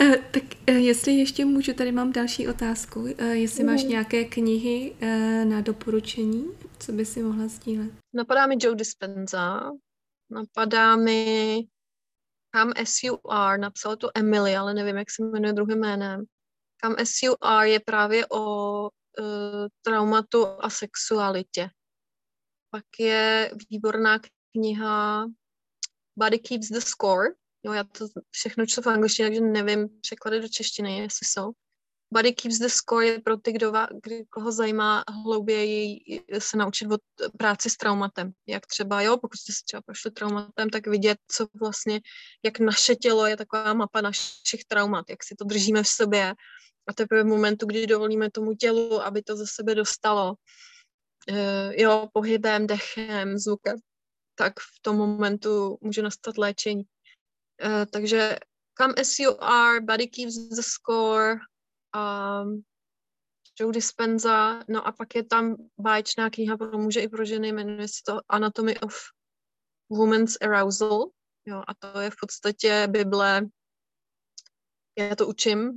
Uh, 0.00 0.16
tak 0.30 0.42
uh, 0.68 0.76
jestli 0.76 1.12
ještě 1.12 1.44
můžu, 1.44 1.74
tady 1.74 1.92
mám 1.92 2.12
další 2.12 2.48
otázku. 2.48 3.00
Uh, 3.00 3.08
jestli 3.20 3.64
mm. 3.64 3.70
máš 3.70 3.82
nějaké 3.82 4.24
knihy 4.24 4.96
na 5.44 5.60
doporučení, 5.60 6.48
co 6.78 6.92
by 6.92 7.04
si 7.04 7.22
mohla 7.22 7.48
sdílet? 7.48 7.90
Napadá 8.12 8.46
mi 8.46 8.56
Joe 8.60 8.76
Dispenza, 8.76 9.70
napadá 10.30 10.96
mi 10.96 11.60
You 13.04 13.18
Are, 13.30 13.58
napsala 13.58 13.96
to 13.96 14.10
Emily, 14.14 14.56
ale 14.56 14.74
nevím, 14.74 14.96
jak 14.96 15.10
se 15.10 15.24
jmenuje 15.24 15.52
druhým 15.52 15.78
jménem. 15.78 16.24
You 17.22 17.34
Are 17.40 17.70
je 17.70 17.80
právě 17.80 18.26
o 18.26 18.88
traumatu 19.82 20.46
a 20.46 20.70
sexualitě. 20.70 21.70
Pak 22.70 22.84
je 22.98 23.52
výborná 23.70 24.18
kniha 24.52 25.26
Body 26.18 26.38
Keeps 26.38 26.68
the 26.68 26.80
Score. 26.80 27.28
Jo, 27.62 27.72
já 27.72 27.84
to 27.84 28.06
všechno 28.30 28.66
čtu 28.66 28.82
v 28.82 28.86
angličtině, 28.86 29.28
takže 29.28 29.40
nevím 29.40 30.00
překlady 30.00 30.40
do 30.40 30.48
češtiny, 30.48 30.98
jestli 30.98 31.26
jsou. 31.26 31.52
Body 32.12 32.32
Keeps 32.32 32.58
the 32.58 32.68
Score 32.68 33.06
je 33.06 33.20
pro 33.20 33.36
ty, 33.36 33.52
kdo, 33.52 33.72
kdy, 34.02 34.24
koho 34.30 34.52
zajímá 34.52 35.04
hlouběji 35.08 36.00
se 36.38 36.56
naučit 36.56 36.92
od 36.92 37.00
práci 37.38 37.70
s 37.70 37.76
traumatem. 37.76 38.32
Jak 38.48 38.66
třeba, 38.66 39.02
jo, 39.02 39.16
pokud 39.16 39.36
jste 39.36 39.52
si 39.52 39.58
třeba 39.64 39.82
prošli 39.82 40.10
traumatem, 40.10 40.70
tak 40.70 40.86
vidět, 40.86 41.18
co 41.30 41.46
vlastně, 41.60 42.00
jak 42.44 42.58
naše 42.58 42.96
tělo 42.96 43.26
je 43.26 43.36
taková 43.36 43.74
mapa 43.74 44.00
našich 44.00 44.64
traumat, 44.68 45.10
jak 45.10 45.24
si 45.24 45.34
to 45.34 45.44
držíme 45.44 45.82
v 45.82 45.88
sobě 45.88 46.34
a 46.86 46.92
teprve 46.92 47.22
v 47.22 47.26
momentu, 47.26 47.66
kdy 47.66 47.86
dovolíme 47.86 48.30
tomu 48.30 48.54
tělu, 48.54 49.02
aby 49.02 49.22
to 49.22 49.36
ze 49.36 49.44
sebe 49.46 49.74
dostalo, 49.74 50.34
uh, 51.30 51.72
jo, 51.72 52.08
pohybem, 52.12 52.66
dechem, 52.66 53.38
zvukem, 53.38 53.76
tak 54.34 54.60
v 54.60 54.82
tom 54.82 54.96
momentu 54.96 55.78
může 55.80 56.02
nastat 56.02 56.38
léčení. 56.38 56.82
Uh, 57.64 57.84
takže 57.92 58.38
come 58.78 58.94
as 58.94 59.18
you 59.18 59.36
are, 59.40 59.80
body 59.80 60.06
keeps 60.06 60.34
the 60.34 60.62
score, 60.62 61.38
um, 61.96 62.62
Joe 63.60 63.72
Dispenza, 63.72 64.64
no 64.68 64.86
a 64.86 64.92
pak 64.92 65.14
je 65.14 65.24
tam 65.24 65.56
báječná 65.80 66.30
kniha 66.30 66.56
pro 66.56 66.78
muže 66.78 67.00
i 67.00 67.08
pro 67.08 67.24
ženy, 67.24 67.52
jmenuje 67.52 67.88
se 67.88 68.02
to 68.06 68.20
Anatomy 68.28 68.78
of 68.78 68.96
Women's 69.90 70.36
Arousal, 70.40 71.04
jo, 71.46 71.62
a 71.68 71.74
to 71.74 72.00
je 72.00 72.10
v 72.10 72.14
podstatě 72.20 72.88
Bible 72.90 73.42
já 74.98 75.16
to 75.16 75.26
učím, 75.26 75.70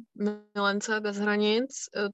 milence 0.56 1.00
bez 1.00 1.18
hranic. 1.18 1.72
Eh, 1.96 2.10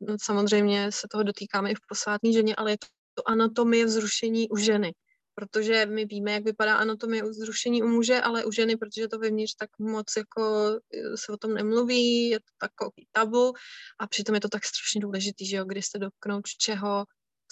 no, 0.00 0.16
samozřejmě 0.22 0.92
se 0.92 1.08
toho 1.10 1.22
dotýkáme 1.22 1.70
i 1.70 1.74
v 1.74 1.80
posvátní 1.88 2.32
ženě, 2.32 2.54
ale 2.56 2.70
je 2.70 2.76
to 3.14 3.28
anatomie 3.28 3.84
vzrušení 3.84 4.48
u 4.48 4.56
ženy. 4.56 4.92
Protože 5.34 5.86
my 5.86 6.04
víme, 6.04 6.32
jak 6.32 6.44
vypadá 6.44 6.76
anatomie 6.76 7.22
vzrušení 7.22 7.82
u 7.82 7.88
muže, 7.88 8.20
ale 8.20 8.44
u 8.44 8.52
ženy, 8.52 8.76
protože 8.76 9.08
to 9.08 9.18
vevnitř 9.18 9.54
tak 9.54 9.70
moc 9.78 10.06
jako 10.16 10.70
eh, 10.94 11.16
se 11.16 11.32
o 11.32 11.36
tom 11.36 11.54
nemluví, 11.54 12.28
je 12.28 12.40
to 12.40 12.52
takový 12.58 13.06
tabu 13.12 13.52
a 13.98 14.06
přitom 14.06 14.34
je 14.34 14.40
to 14.40 14.48
tak 14.48 14.64
strašně 14.64 15.00
důležitý, 15.00 15.46
že 15.46 15.56
jo, 15.56 15.64
kdy 15.64 15.82
se 15.82 15.98
dotknout 15.98 16.48
čeho, 16.60 17.04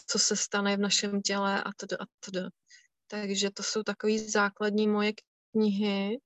co 0.07 0.19
se 0.19 0.37
stane 0.37 0.77
v 0.77 0.81
našem 0.81 1.23
těle 1.23 1.63
a 1.63 1.71
to 1.77 2.03
a 2.03 2.07
to. 2.21 2.41
Takže 3.07 3.51
to 3.51 3.63
jsou 3.63 3.83
takové 3.83 4.19
základní 4.19 4.89
moje 4.89 5.13
knihy. 5.53 6.19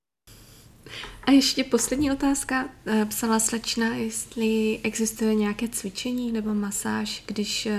A 1.23 1.31
ještě 1.31 1.65
poslední 1.65 2.13
otázka. 2.13 2.69
Eh, 2.87 3.07
psala 3.07 3.41
slečna, 3.41 3.87
jestli 3.87 4.81
existuje 4.83 5.35
nějaké 5.35 5.69
cvičení 5.69 6.33
nebo 6.33 6.55
masáž, 6.55 7.25
když 7.27 7.67
uh, 7.67 7.73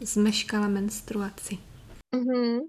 zmeškala 0.00 0.68
menstruaci. 0.68 1.58
Mm-hmm. 2.14 2.60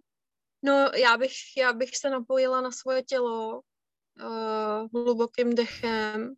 No, 0.64 0.74
já 0.96 1.18
bych, 1.18 1.32
já 1.58 1.74
bych 1.74 1.98
se 1.98 2.10
napojila 2.10 2.62
na 2.62 2.72
svoje 2.72 3.04
tělo 3.04 3.62
uh, 3.62 4.88
hlubokým 4.94 5.56
dechem, 5.56 6.36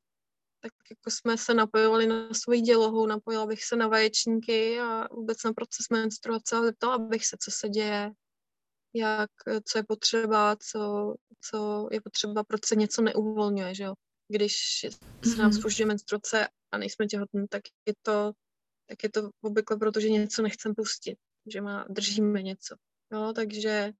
tak 0.61 0.71
jako 0.89 1.11
jsme 1.11 1.37
se 1.37 1.53
napojovali 1.53 2.07
na 2.07 2.33
svoji 2.33 2.61
dělohu, 2.61 3.05
napojila 3.05 3.45
bych 3.45 3.63
se 3.63 3.75
na 3.75 3.87
vaječníky 3.87 4.79
a 4.79 5.07
vůbec 5.11 5.43
na 5.43 5.53
proces 5.53 5.89
menstruace 5.91 6.55
a 6.55 6.61
zeptala 6.61 6.97
bych 6.97 7.25
se, 7.25 7.37
co 7.39 7.51
se 7.51 7.69
děje, 7.69 8.11
jak, 8.93 9.29
co 9.65 9.77
je 9.77 9.83
potřeba, 9.83 10.55
co, 10.55 11.13
co 11.41 11.87
je 11.91 12.01
potřeba, 12.01 12.43
proč 12.43 12.65
se 12.65 12.75
něco 12.75 13.01
neuvolňuje, 13.01 13.75
že 13.75 13.83
jo. 13.83 13.93
Když 14.27 14.53
se 15.25 15.41
nám 15.41 15.53
spožďuje 15.53 15.85
mhm. 15.85 15.87
menstruace 15.87 16.47
a 16.71 16.77
nejsme 16.77 17.07
těhotní, 17.07 17.47
tak 17.47 17.61
je 17.87 17.93
to, 18.01 18.31
tak 18.89 19.03
je 19.03 19.09
to 19.09 19.29
obvykle 19.41 19.77
proto, 19.77 19.99
že 19.99 20.09
něco 20.09 20.41
nechcem 20.41 20.75
pustit, 20.75 21.15
že 21.53 21.61
má, 21.61 21.85
držíme 21.89 22.41
něco. 22.41 22.75
Jo, 23.13 23.33
takže 23.35 23.91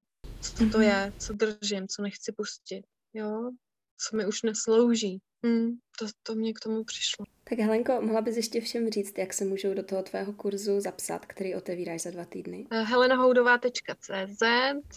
co 0.42 0.70
to 0.72 0.78
mhm. 0.78 0.88
je, 0.88 1.12
co 1.18 1.34
držím, 1.34 1.88
co 1.88 2.02
nechci 2.02 2.32
pustit, 2.32 2.82
jo, 3.14 3.52
co 3.98 4.18
mi 4.18 4.28
už 4.28 4.42
neslouží. 4.42 5.22
Hmm, 5.44 5.78
to, 6.00 6.06
to 6.24 6.36
mě 6.36 6.54
k 6.54 6.60
tomu 6.60 6.84
přišlo. 6.84 7.26
Tak 7.44 7.60
Helenko, 7.60 8.02
mohla 8.02 8.22
bys 8.22 8.36
ještě 8.36 8.62
všem 8.62 8.90
říct, 8.90 9.18
jak 9.18 9.34
se 9.34 9.46
můžou 9.46 9.74
do 9.74 9.84
toho 9.84 10.04
tvého 10.04 10.34
kurzu 10.34 10.80
zapsat, 10.80 11.26
který 11.26 11.56
otevíráš 11.56 12.02
za 12.02 12.12
dva 12.12 12.26
týdny? 12.26 12.68
Eh, 12.72 12.82
helenahoudová.cz 12.82 14.42
eh, 14.42 14.90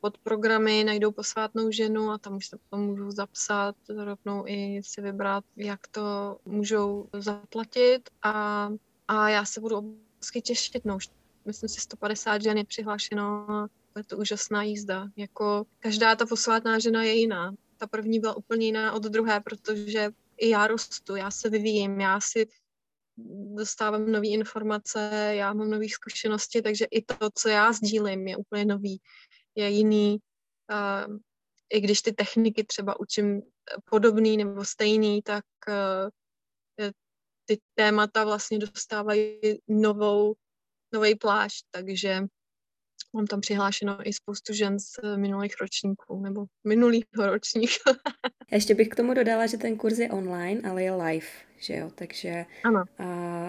pod 0.00 0.18
programy 0.18 0.84
najdou 0.84 1.12
posvátnou 1.12 1.70
ženu 1.70 2.10
a 2.10 2.18
tam 2.18 2.36
už 2.36 2.46
se 2.46 2.58
potom 2.58 2.86
můžou 2.86 3.10
zapsat, 3.10 3.76
rovnou 3.88 4.44
i 4.46 4.80
si 4.84 5.00
vybrat, 5.00 5.44
jak 5.56 5.86
to 5.86 6.38
můžou 6.44 7.08
zaplatit 7.12 8.10
a, 8.22 8.68
a 9.08 9.28
já 9.28 9.44
se 9.44 9.60
budu 9.60 9.76
obrovsky 9.76 10.42
těšit, 10.42 10.84
no 10.84 10.96
už 10.96 11.08
myslím 11.44 11.68
si 11.68 11.80
150 11.80 12.42
žen 12.42 12.58
je 12.58 12.64
přihlášeno 12.64 13.46
je 13.98 14.04
to 14.04 14.16
úžasná 14.16 14.62
jízda. 14.62 15.08
Jako 15.16 15.66
každá 15.78 16.16
ta 16.16 16.26
posvátná 16.26 16.78
žena 16.78 17.02
je 17.02 17.12
jiná. 17.12 17.54
Ta 17.76 17.86
první 17.86 18.20
byla 18.20 18.36
úplně 18.36 18.66
jiná 18.66 18.92
od 18.92 19.02
druhé, 19.02 19.40
protože 19.40 20.10
i 20.36 20.48
já 20.48 20.66
rostu, 20.66 21.16
já 21.16 21.30
se 21.30 21.50
vyvíjím, 21.50 22.00
já 22.00 22.20
si 22.20 22.46
dostávám 23.54 24.12
nové 24.12 24.26
informace, 24.26 25.30
já 25.34 25.52
mám 25.52 25.70
nové 25.70 25.88
zkušenosti, 25.88 26.62
takže 26.62 26.84
i 26.84 27.02
to, 27.02 27.30
co 27.34 27.48
já 27.48 27.72
sdílím, 27.72 28.28
je 28.28 28.36
úplně 28.36 28.64
nový, 28.64 29.00
je 29.54 29.68
jiný. 29.70 30.18
I 31.72 31.80
když 31.80 32.02
ty 32.02 32.12
techniky 32.12 32.64
třeba 32.64 33.00
učím 33.00 33.42
podobný 33.90 34.36
nebo 34.36 34.64
stejný, 34.64 35.22
tak 35.22 35.44
uh, 35.68 36.10
ty 37.44 37.58
témata 37.74 38.24
vlastně 38.24 38.58
dostávají 38.58 39.40
novou, 39.68 40.34
nový 40.92 41.14
plášť, 41.14 41.66
takže 41.70 42.26
Mám 43.12 43.26
tam 43.26 43.40
přihlášeno 43.40 44.08
i 44.08 44.12
spoustu 44.12 44.52
žen 44.52 44.78
z 44.78 45.16
minulých 45.16 45.54
ročníků, 45.60 46.20
nebo 46.20 46.44
minulýho 46.64 47.26
ročníku. 47.26 47.90
Ještě 48.52 48.74
bych 48.74 48.88
k 48.88 48.96
tomu 48.96 49.14
dodala, 49.14 49.46
že 49.46 49.56
ten 49.56 49.76
kurz 49.76 49.98
je 49.98 50.10
online, 50.10 50.70
ale 50.70 50.82
je 50.82 50.92
live, 50.92 51.26
že 51.58 51.76
jo, 51.76 51.90
takže 51.94 52.46
ano. 52.64 52.84
A 52.98 53.04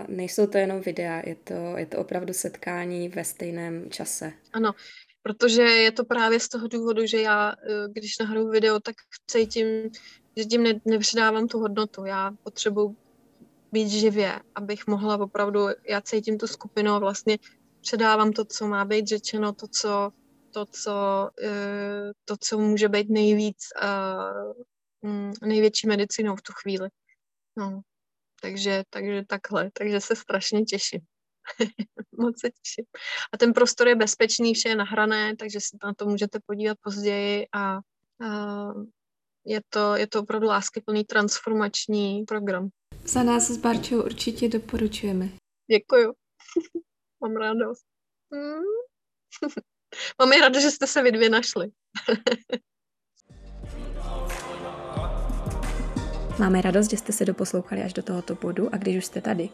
nejsou 0.08 0.48
to 0.48 0.58
jenom 0.58 0.82
videa, 0.82 1.22
je 1.26 1.36
to, 1.36 1.78
je 1.78 1.86
to 1.86 1.98
opravdu 1.98 2.34
setkání 2.34 3.10
ve 3.10 3.24
stejném 3.24 3.92
čase. 3.92 4.34
Ano, 4.54 4.72
protože 5.22 5.62
je 5.62 5.92
to 5.92 6.06
právě 6.06 6.40
z 6.40 6.50
toho 6.50 6.68
důvodu, 6.68 7.06
že 7.06 7.22
já, 7.22 7.54
eh, 7.64 7.88
když 7.92 8.18
nahraju 8.20 8.50
video, 8.50 8.80
tak 8.80 8.96
cítím, 9.28 9.68
že 10.38 10.46
tím 10.46 10.64
ne, 10.64 10.74
nepředávám 10.86 11.48
tu 11.48 11.60
hodnotu. 11.60 12.06
Já 12.06 12.32
potřebuji 12.44 12.96
být 13.72 13.90
živě, 13.90 14.40
abych 14.56 14.88
mohla 14.88 15.18
opravdu, 15.18 15.68
já 15.90 16.02
cítím 16.02 16.38
tu 16.38 16.48
skupinu 16.48 16.92
a 16.92 17.00
vlastně 17.00 17.38
předávám 17.86 18.32
to, 18.32 18.46
co 18.46 18.68
má 18.68 18.86
být 18.86 19.08
řečeno, 19.08 19.54
to, 19.54 19.68
co, 19.68 20.12
to, 20.54 20.66
co, 20.66 21.30
eh, 21.44 22.12
to, 22.26 22.36
co 22.40 22.58
může 22.58 22.90
být 22.90 23.10
nejvíc, 23.10 23.58
mm, 25.02 25.34
největší 25.42 25.88
medicínou 25.88 26.36
v 26.36 26.42
tu 26.42 26.54
chvíli. 26.54 26.90
No, 27.58 27.82
takže, 28.42 28.84
takže 28.90 29.24
takhle, 29.28 29.72
takže 29.74 30.02
se 30.02 30.16
strašně 30.16 30.62
těším. 30.62 31.02
Moc 32.18 32.40
se 32.40 32.50
těším. 32.50 32.86
A 33.34 33.38
ten 33.38 33.54
prostor 33.54 33.88
je 33.88 33.96
bezpečný, 33.96 34.54
vše 34.54 34.70
je 34.70 34.76
nahrané, 34.76 35.36
takže 35.36 35.60
si 35.60 35.78
na 35.84 35.94
to 35.94 36.06
můžete 36.06 36.40
podívat 36.46 36.78
později 36.82 37.48
a, 37.54 37.78
a 37.78 37.80
je, 39.46 39.62
to, 39.70 39.96
je 39.96 40.08
to 40.08 40.20
opravdu 40.20 40.48
láskyplný 40.48 41.04
transformační 41.04 42.24
program. 42.24 42.70
Za 43.06 43.24
nás 43.24 43.52
s 43.52 43.58
Barčou 43.58 44.04
určitě 44.04 44.50
doporučujeme. 44.50 45.30
Děkuju. 45.72 46.14
Mám 47.22 47.36
radost. 47.36 47.86
Hmm. 48.34 48.64
Mám 50.20 50.34
i 50.34 50.42
radost, 50.42 50.62
že 50.62 50.72
jste 50.72 50.88
se 50.88 51.04
vy 51.04 51.12
dvě 51.12 51.30
našli. 51.30 51.68
Máme 56.40 56.62
radost, 56.62 56.90
že 56.90 56.98
jste 56.98 57.12
se 57.12 57.26
doposlouchali 57.26 57.84
až 57.84 57.94
do 57.94 58.04
tohoto 58.04 58.36
bodu 58.36 58.74
a 58.74 58.78
když 58.78 58.98
už 58.98 59.06
jste 59.06 59.22
tady, 59.22 59.50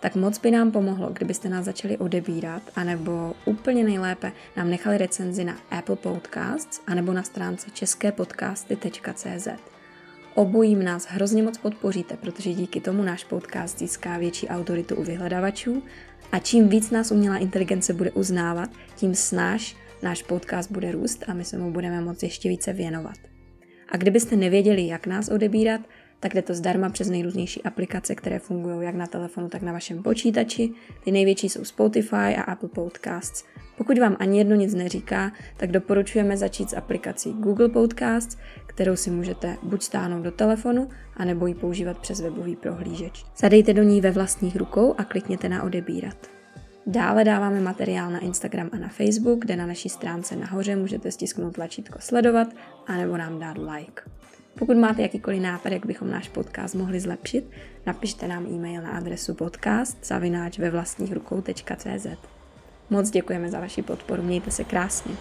tak 0.00 0.14
moc 0.14 0.38
by 0.38 0.50
nám 0.50 0.72
pomohlo, 0.72 1.10
kdybyste 1.10 1.48
nás 1.48 1.64
začali 1.64 1.98
odebírat, 1.98 2.62
anebo 2.76 3.34
úplně 3.44 3.84
nejlépe 3.84 4.32
nám 4.56 4.70
nechali 4.70 4.98
recenzi 4.98 5.44
na 5.44 5.58
Apple 5.70 5.96
Podcasts, 5.96 6.80
anebo 6.86 7.12
na 7.12 7.22
stránce 7.22 7.70
česképodcasty.cz. 7.70 9.77
Obojím 10.38 10.84
nás 10.84 11.06
hrozně 11.06 11.42
moc 11.42 11.58
podpoříte, 11.58 12.16
protože 12.16 12.52
díky 12.52 12.80
tomu 12.80 13.02
náš 13.02 13.24
podcast 13.24 13.78
získá 13.78 14.18
větší 14.18 14.48
autoritu 14.48 14.96
u 14.96 15.02
vyhledavačů 15.02 15.82
a 16.32 16.38
čím 16.38 16.68
víc 16.68 16.90
nás 16.90 17.10
umělá 17.10 17.36
inteligence 17.36 17.92
bude 17.92 18.10
uznávat, 18.10 18.70
tím 18.96 19.14
snáš 19.14 19.76
náš 20.02 20.22
podcast 20.22 20.70
bude 20.70 20.92
růst 20.92 21.24
a 21.28 21.34
my 21.34 21.44
se 21.44 21.58
mu 21.58 21.72
budeme 21.72 22.00
moct 22.00 22.22
ještě 22.22 22.48
více 22.48 22.72
věnovat. 22.72 23.16
A 23.88 23.96
kdybyste 23.96 24.36
nevěděli, 24.36 24.86
jak 24.86 25.06
nás 25.06 25.28
odebírat, 25.28 25.80
tak 26.20 26.34
jde 26.34 26.42
to 26.42 26.54
zdarma 26.54 26.88
přes 26.88 27.08
nejrůznější 27.08 27.62
aplikace, 27.62 28.14
které 28.14 28.38
fungují 28.38 28.86
jak 28.86 28.94
na 28.94 29.06
telefonu, 29.06 29.48
tak 29.48 29.62
na 29.62 29.72
vašem 29.72 30.02
počítači. 30.02 30.70
Ty 31.04 31.12
největší 31.12 31.48
jsou 31.48 31.64
Spotify 31.64 32.16
a 32.36 32.42
Apple 32.42 32.68
Podcasts. 32.68 33.44
Pokud 33.76 33.98
vám 33.98 34.16
ani 34.18 34.38
jedno 34.38 34.56
nic 34.56 34.74
neříká, 34.74 35.32
tak 35.56 35.70
doporučujeme 35.70 36.36
začít 36.36 36.70
s 36.70 36.76
aplikací 36.76 37.32
Google 37.32 37.68
Podcasts, 37.68 38.38
kterou 38.78 38.96
si 38.96 39.10
můžete 39.10 39.56
buď 39.62 39.82
stáhnout 39.82 40.22
do 40.22 40.30
telefonu, 40.30 40.88
anebo 41.16 41.46
ji 41.46 41.54
používat 41.54 41.98
přes 41.98 42.20
webový 42.20 42.56
prohlížeč. 42.56 43.24
Zadejte 43.36 43.74
do 43.74 43.82
ní 43.82 44.00
ve 44.00 44.10
vlastních 44.10 44.56
rukou 44.56 44.94
a 44.98 45.04
klikněte 45.04 45.48
na 45.48 45.62
odebírat. 45.62 46.16
Dále 46.86 47.24
dáváme 47.24 47.60
materiál 47.60 48.10
na 48.10 48.18
Instagram 48.18 48.70
a 48.72 48.76
na 48.76 48.88
Facebook, 48.88 49.38
kde 49.38 49.56
na 49.56 49.66
naší 49.66 49.88
stránce 49.88 50.36
nahoře 50.36 50.76
můžete 50.76 51.12
stisknout 51.12 51.54
tlačítko 51.54 51.98
sledovat 52.00 52.48
anebo 52.86 53.16
nám 53.16 53.38
dát 53.38 53.56
like. 53.58 54.02
Pokud 54.58 54.76
máte 54.76 55.02
jakýkoliv 55.02 55.42
nápad, 55.42 55.72
jak 55.72 55.86
bychom 55.86 56.10
náš 56.10 56.28
podcast 56.28 56.74
mohli 56.74 57.00
zlepšit, 57.00 57.50
napište 57.86 58.28
nám 58.28 58.46
e-mail 58.46 58.82
na 58.82 58.90
adresu 58.90 59.34
podcast 59.34 60.06
zavináč 60.06 60.58
ve 60.58 60.70
vlastních. 60.70 61.14
Moc 62.90 63.10
děkujeme 63.10 63.50
za 63.50 63.60
vaši 63.60 63.82
podporu, 63.82 64.22
mějte 64.22 64.50
se 64.50 64.64
krásně. 64.64 65.14